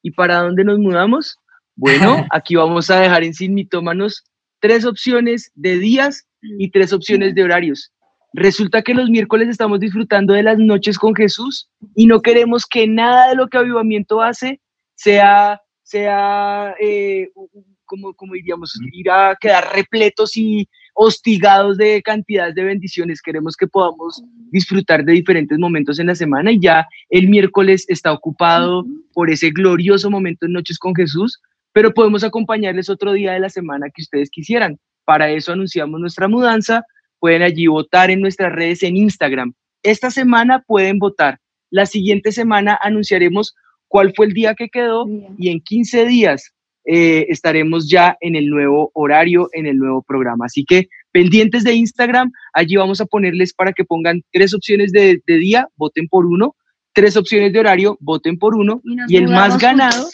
¿Y 0.03 0.11
para 0.11 0.37
dónde 0.37 0.63
nos 0.63 0.77
mudamos? 0.77 1.35
Bueno, 1.75 2.25
aquí 2.31 2.55
vamos 2.55 2.91
a 2.91 2.99
dejar 2.99 3.23
en 3.23 3.33
Sin 3.33 3.55
Mitómanos 3.55 4.23
tres 4.59 4.85
opciones 4.85 5.51
de 5.55 5.79
días 5.79 6.27
y 6.41 6.69
tres 6.69 6.93
opciones 6.93 7.33
de 7.33 7.43
horarios. 7.43 7.91
Resulta 8.33 8.83
que 8.83 8.93
los 8.93 9.09
miércoles 9.09 9.49
estamos 9.49 9.79
disfrutando 9.79 10.33
de 10.33 10.43
las 10.43 10.57
noches 10.57 10.97
con 10.97 11.15
Jesús 11.15 11.69
y 11.95 12.05
no 12.05 12.21
queremos 12.21 12.65
que 12.65 12.87
nada 12.87 13.29
de 13.29 13.35
lo 13.35 13.47
que 13.47 13.57
avivamiento 13.57 14.21
hace 14.21 14.61
sea, 14.95 15.59
sea 15.81 16.75
eh, 16.79 17.29
como, 17.85 18.13
como 18.13 18.33
diríamos, 18.33 18.73
ir 18.91 19.09
a 19.09 19.35
quedar 19.39 19.73
repletos 19.73 20.37
y 20.37 20.67
hostigados 20.93 21.77
de 21.77 22.01
cantidades 22.01 22.55
de 22.55 22.63
bendiciones. 22.63 23.21
Queremos 23.21 23.55
que 23.55 23.67
podamos 23.67 24.23
disfrutar 24.51 25.03
de 25.03 25.13
diferentes 25.13 25.57
momentos 25.57 25.99
en 25.99 26.07
la 26.07 26.15
semana 26.15 26.51
y 26.51 26.59
ya 26.59 26.87
el 27.09 27.27
miércoles 27.27 27.85
está 27.87 28.11
ocupado 28.11 28.85
por 29.13 29.29
ese 29.29 29.49
glorioso 29.51 30.09
momento 30.09 30.45
en 30.45 30.53
Noches 30.53 30.77
con 30.77 30.93
Jesús 30.95 31.39
pero 31.73 31.93
podemos 31.93 32.23
acompañarles 32.23 32.89
otro 32.89 33.11
día 33.13 33.33
de 33.33 33.39
la 33.39 33.49
semana 33.49 33.87
que 33.93 34.03
ustedes 34.03 34.29
quisieran. 34.29 34.79
Para 35.05 35.29
eso 35.31 35.51
anunciamos 35.51 35.99
nuestra 35.99 36.27
mudanza. 36.27 36.85
Pueden 37.19 37.41
allí 37.41 37.67
votar 37.67 38.11
en 38.11 38.21
nuestras 38.21 38.53
redes 38.53 38.83
en 38.83 38.95
Instagram. 38.95 39.53
Esta 39.81 40.11
semana 40.11 40.63
pueden 40.65 40.99
votar. 40.99 41.39
La 41.71 41.85
siguiente 41.87 42.31
semana 42.31 42.77
anunciaremos 42.81 43.55
cuál 43.87 44.13
fue 44.15 44.27
el 44.27 44.33
día 44.33 44.53
que 44.53 44.69
quedó 44.69 45.05
y 45.37 45.49
en 45.49 45.59
15 45.59 46.05
días 46.05 46.53
eh, 46.86 47.27
estaremos 47.29 47.89
ya 47.89 48.17
en 48.19 48.36
el 48.36 48.49
nuevo 48.49 48.91
horario, 48.93 49.49
en 49.53 49.65
el 49.65 49.77
nuevo 49.77 50.01
programa. 50.01 50.45
Así 50.45 50.65
que 50.65 50.89
pendientes 51.11 51.63
de 51.63 51.73
Instagram, 51.73 52.31
allí 52.53 52.75
vamos 52.75 52.99
a 52.99 53.05
ponerles 53.05 53.53
para 53.53 53.71
que 53.71 53.86
pongan 53.86 54.21
tres 54.31 54.53
opciones 54.53 54.91
de, 54.91 55.21
día, 55.25 55.67
voten 55.75 56.07
por 56.07 56.25
uno, 56.25 56.55
tres 56.93 57.15
opciones 57.15 57.53
de 57.53 57.59
horario, 57.59 57.97
voten 58.01 58.38
por 58.38 58.55
uno 58.55 58.81
y 59.07 59.17
el 59.17 59.29
más 59.29 59.57
ganado 59.57 60.09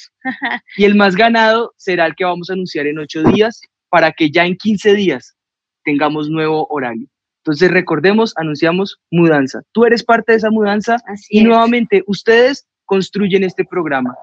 y 0.78 0.84
el 0.84 0.96
más 0.96 1.16
ganado 1.16 1.74
será 1.78 2.06
el 2.06 2.16
que 2.16 2.26
vamos 2.26 2.50
a 2.50 2.54
anunciar 2.54 2.88
en 2.88 3.00
ocho 3.00 3.24
días 3.24 3.62
para 3.90 4.12
que 4.12 4.30
ya 4.30 4.46
en 4.46 4.56
15 4.56 4.94
días 4.94 5.36
tengamos 5.84 6.30
nuevo 6.30 6.68
horario. 6.70 7.08
Entonces 7.44 7.72
recordemos, 7.72 8.34
anunciamos 8.38 9.00
mudanza. 9.10 9.62
Tú 9.72 9.86
eres 9.86 10.04
parte 10.04 10.34
de 10.34 10.38
esa 10.38 10.52
mudanza 10.52 10.98
y 11.30 11.44
nuevamente 11.44 12.04
ustedes 12.06 12.68
construyen 12.86 13.44
este 13.44 13.66
programa. 13.66 14.16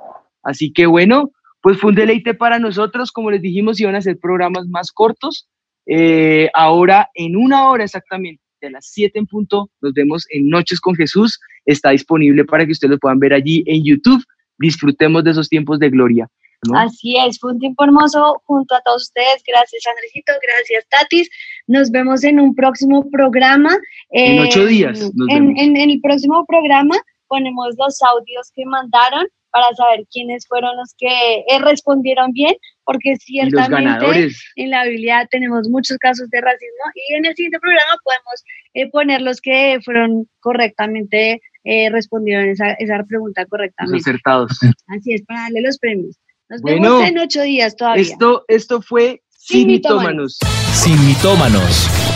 Así 0.43 0.73
que 0.73 0.87
bueno, 0.87 1.33
pues 1.67 1.81
fue 1.81 1.91
un 1.91 1.97
deleite 1.97 2.33
para 2.33 2.61
nosotros. 2.61 3.11
Como 3.11 3.33
les 3.33 3.43
dijimos, 3.43 3.81
iban 3.81 3.97
a 3.97 4.01
ser 4.01 4.21
programas 4.21 4.69
más 4.69 4.93
cortos. 4.93 5.49
Eh, 5.85 6.49
ahora, 6.55 7.11
en 7.13 7.35
una 7.35 7.69
hora 7.69 7.83
exactamente, 7.83 8.41
de 8.61 8.71
las 8.71 8.87
7 8.93 9.19
en 9.19 9.27
punto, 9.27 9.69
nos 9.81 9.93
vemos 9.93 10.27
en 10.31 10.49
Noches 10.49 10.81
con 10.81 10.95
Jesús. 10.95 11.41
Está 11.65 11.91
disponible 11.91 12.45
para 12.45 12.65
que 12.65 12.71
ustedes 12.71 12.93
lo 12.93 12.99
puedan 12.99 13.19
ver 13.19 13.35
allí 13.35 13.65
en 13.67 13.83
YouTube 13.83 14.23
disfrutemos 14.59 15.25
de 15.25 15.33
esos 15.33 15.49
tiempos 15.49 15.81
de 15.81 15.91
gloria. 15.91 16.29
Así 16.73 17.17
es, 17.17 17.41
fue 17.41 17.53
un 17.53 17.59
tiempo 17.59 17.83
hermoso 17.83 18.41
junto 18.45 18.77
a 18.77 18.81
todos 18.85 19.03
ustedes. 19.03 19.43
Gracias, 19.45 19.83
Andresito, 19.89 20.33
gracias, 20.41 20.87
Tatis. 20.89 21.29
Nos 21.67 21.91
vemos 21.91 22.23
en 22.23 22.39
un 22.39 22.55
próximo 22.55 23.11
programa. 23.11 23.77
En 24.11 24.39
ocho 24.39 24.63
eh, 24.63 24.67
días. 24.67 25.11
en, 25.31 25.59
en, 25.59 25.77
el 25.77 26.01
próximo 26.01 26.47
programa 26.47 26.95
ponemos 27.27 27.75
los 27.77 28.01
audios 28.03 28.53
que 28.55 28.65
mandaron 28.67 29.27
para 29.57 29.75
saber 29.75 30.07
quiénes 30.13 30.47
fueron 30.47 30.77
los 30.77 30.95
que 30.99 31.09
eh, 31.49 31.59
respondieron 31.61 32.33
bien, 32.33 32.55
porque 32.85 33.17
ciertamente 33.17 34.29
en 34.57 34.71
la 34.71 34.85
Biblia 34.85 35.27
tenemos 35.31 35.67
muchos 35.71 35.97
casos 35.97 36.29
de 36.29 36.43
racismo 36.43 36.85
y 36.95 37.15
en 37.15 37.25
el 37.25 37.35
siguiente 37.35 37.59
programa 37.59 37.97
podemos 38.05 38.45
eh, 38.75 38.91
poner 38.91 39.23
los 39.23 39.41
que 39.41 39.79
fueron 39.83 40.29
correctamente 40.41 41.41
eh, 41.65 41.89
respondieron 41.91 42.51
esa, 42.51 42.73
esa 42.73 43.03
pregunta 43.09 43.47
correctamente. 43.47 43.99
acertados. 43.99 44.53
Así 44.89 45.15
es, 45.15 45.23
para 45.23 45.41
darle 45.43 45.63
los 45.63 45.79
premios. 45.79 46.19
Nos 46.51 46.63
vemos 46.63 47.03
en 47.03 47.19
ocho 47.19 47.41
días 47.41 47.75
todavía. 47.77 48.03
Esto, 48.03 48.45
esto 48.49 48.83
fue 48.83 49.23
Sin, 49.31 49.69
mitómanos. 49.69 50.39
Sin 50.75 51.03
mitómanos. 51.07 52.16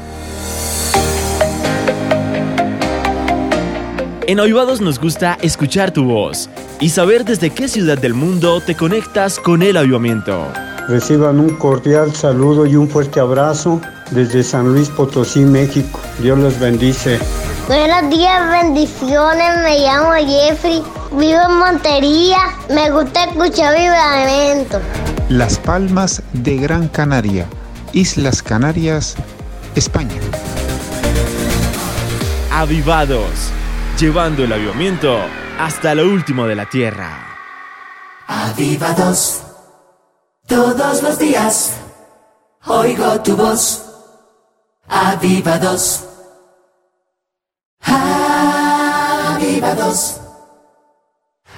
En 4.31 4.39
Avivados 4.39 4.79
nos 4.79 4.97
gusta 4.97 5.37
escuchar 5.41 5.91
tu 5.91 6.05
voz 6.05 6.49
y 6.79 6.87
saber 6.87 7.25
desde 7.25 7.49
qué 7.49 7.67
ciudad 7.67 7.97
del 7.97 8.13
mundo 8.13 8.61
te 8.61 8.77
conectas 8.77 9.37
con 9.37 9.61
el 9.61 9.75
avivamiento. 9.75 10.47
Reciban 10.87 11.37
un 11.37 11.57
cordial 11.57 12.15
saludo 12.15 12.65
y 12.65 12.77
un 12.77 12.87
fuerte 12.87 13.19
abrazo 13.19 13.81
desde 14.11 14.41
San 14.41 14.71
Luis 14.71 14.87
Potosí, 14.87 15.41
México. 15.41 15.99
Dios 16.19 16.39
los 16.39 16.57
bendice. 16.61 17.19
Buenos 17.67 18.09
días, 18.09 18.49
bendiciones. 18.49 19.57
Me 19.65 19.79
llamo 19.79 20.13
Jeffrey. 20.25 20.81
Vivo 21.11 21.41
en 21.49 21.57
Montería. 21.57 22.37
Me 22.69 22.89
gusta 22.89 23.25
escuchar 23.25 23.75
Avivamiento. 23.75 24.79
Las 25.27 25.57
Palmas 25.57 26.23
de 26.31 26.55
Gran 26.55 26.87
Canaria, 26.87 27.47
Islas 27.91 28.41
Canarias, 28.41 29.17
España. 29.75 30.21
Avivados, 32.49 33.51
llevando 34.01 34.43
el 34.43 34.51
avivamiento 34.51 35.15
hasta 35.59 35.93
lo 35.93 36.09
último 36.09 36.47
de 36.47 36.55
la 36.55 36.65
tierra. 36.65 37.37
Avivados, 38.25 39.43
todos 40.47 41.03
los 41.03 41.19
días, 41.19 41.77
oigo 42.65 43.21
tu 43.21 43.35
voz. 43.35 43.85
Avivados, 44.87 46.03
avivados, 47.83 48.61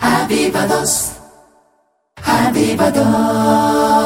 Avivados. 0.02 1.12
Avivados. 2.26 4.03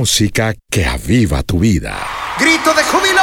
Música 0.00 0.54
que 0.70 0.86
aviva 0.86 1.42
tu 1.42 1.58
vida. 1.58 1.94
Grito 2.38 2.72
de 2.72 2.82
júbilo. 2.84 3.20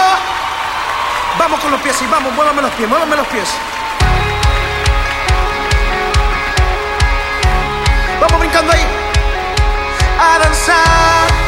Vamos 1.40 1.60
con 1.60 1.72
los 1.72 1.82
pies 1.82 2.00
y 2.04 2.06
vamos, 2.06 2.32
muévame 2.36 2.62
los 2.62 2.72
pies, 2.74 2.88
muévame 2.88 3.16
los 3.16 3.28
pies. 3.30 3.50
Vamos 8.22 8.40
brincando 8.40 8.72
ahí. 8.74 8.86
A 10.20 10.38
danzar 10.38 11.47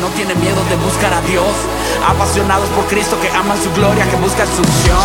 no 0.00 0.08
tiene 0.16 0.34
miedo 0.34 0.64
de 0.68 0.76
buscar 0.76 1.12
a 1.12 1.20
Dios. 1.22 1.52
Apasionados 2.08 2.68
por 2.70 2.86
Cristo 2.86 3.20
que 3.20 3.28
aman 3.30 3.60
su 3.60 3.70
gloria, 3.72 4.08
que 4.08 4.16
buscan 4.16 4.48
su 4.48 4.64
unción. 4.64 5.04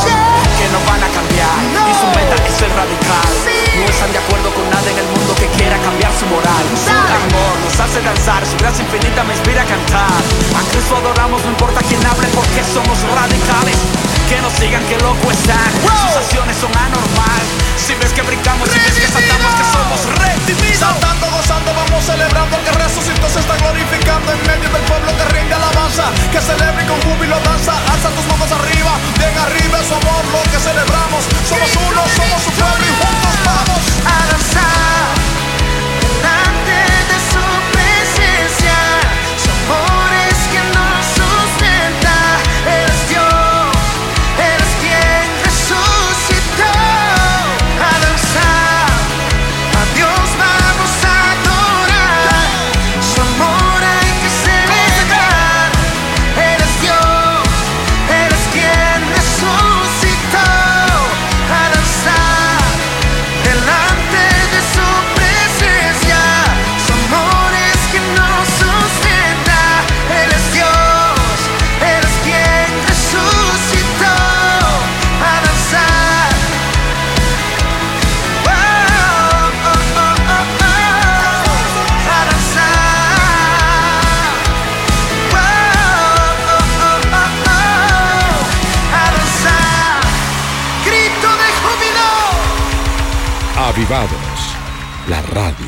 Que 0.58 0.68
no 0.72 0.80
van 0.88 1.04
a 1.04 1.10
cambiar 1.12 1.56
y 1.92 1.94
su 2.00 2.08
meta 2.16 2.36
es 2.40 2.58
el 2.64 2.72
radical. 2.72 3.30
No 3.76 3.86
están 3.92 4.12
de 4.12 4.20
acuerdo 4.20 4.50
con 4.56 4.66
nada 4.72 4.88
en 4.88 4.98
el 4.98 5.08
mundo 5.12 5.36
que 5.36 5.48
quiera 5.60 5.76
cambiar 5.84 6.12
su 6.16 6.26
moral. 6.32 6.64
Su 6.80 6.96
amor 6.96 7.54
nos 7.60 7.76
hace 7.76 8.00
danzar, 8.02 8.42
su 8.48 8.56
gracia 8.58 8.84
infinita 8.88 9.24
me 9.28 9.36
inspira 9.36 9.62
a 9.62 9.68
cantar. 9.68 10.22
A 10.56 10.62
Cristo 10.72 10.96
adoramos, 10.96 11.44
no 11.44 11.52
importa 11.52 11.84
quién 11.84 12.00
hable 12.08 12.28
porque 12.32 12.64
somos 12.64 12.96
radicales. 13.04 14.15
Que 14.30 14.42
nos 14.42 14.60
digan 14.60 14.84
que 14.86 14.98
loco 14.98 15.32
están, 15.32 15.70
sus 15.86 16.18
acciones 16.18 16.58
son 16.58 16.72
anormal. 16.76 17.44
Si 17.78 17.94
ves 17.94 18.12
que 18.12 18.24
brincamos, 18.24 18.68
si 18.70 18.80
ves 18.80 18.98
que 18.98 19.08
saltamos, 19.08 19.54
que 19.54 19.66
somos 19.70 20.00
redimidos. 20.18 20.80
Saltando, 20.80 21.30
gozando, 21.30 21.72
vamos 21.76 22.04
celebrando 22.04 22.58
que 22.64 22.72
resucitó, 22.72 23.30
se 23.30 23.40
está 23.40 23.56
glorificando 23.58 24.32
en 24.32 24.42
medio 24.48 24.70
del 24.70 24.82
pueblo 24.90 25.12
que 25.16 25.26
rinde 25.30 25.54
alabanza. 25.54 26.10
Que 26.32 26.42
celebre 26.42 26.84
y 26.84 26.88
con 26.88 27.00
júbilo 27.04 27.40
danza, 27.42 27.74
alza 27.94 28.10
tus 28.18 28.26
manos 28.26 28.52
arriba, 28.52 28.98
bien 29.20 29.38
arriba 29.38 29.80
es 29.80 29.92
amor, 29.92 30.26
lo 30.34 30.42
que 30.50 30.58
celebramos. 30.58 31.22
Somos 31.48 31.70
uno, 31.86 32.02
somos 32.18 32.42
su 32.42 32.52
pueblo 32.58 32.82
y 32.82 32.94
juntos 32.98 33.36
vamos 33.46 33.82
a 34.10 34.16
danzar. 34.26 34.85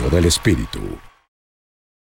Del 0.10 0.26
Espíritu. 0.26 0.80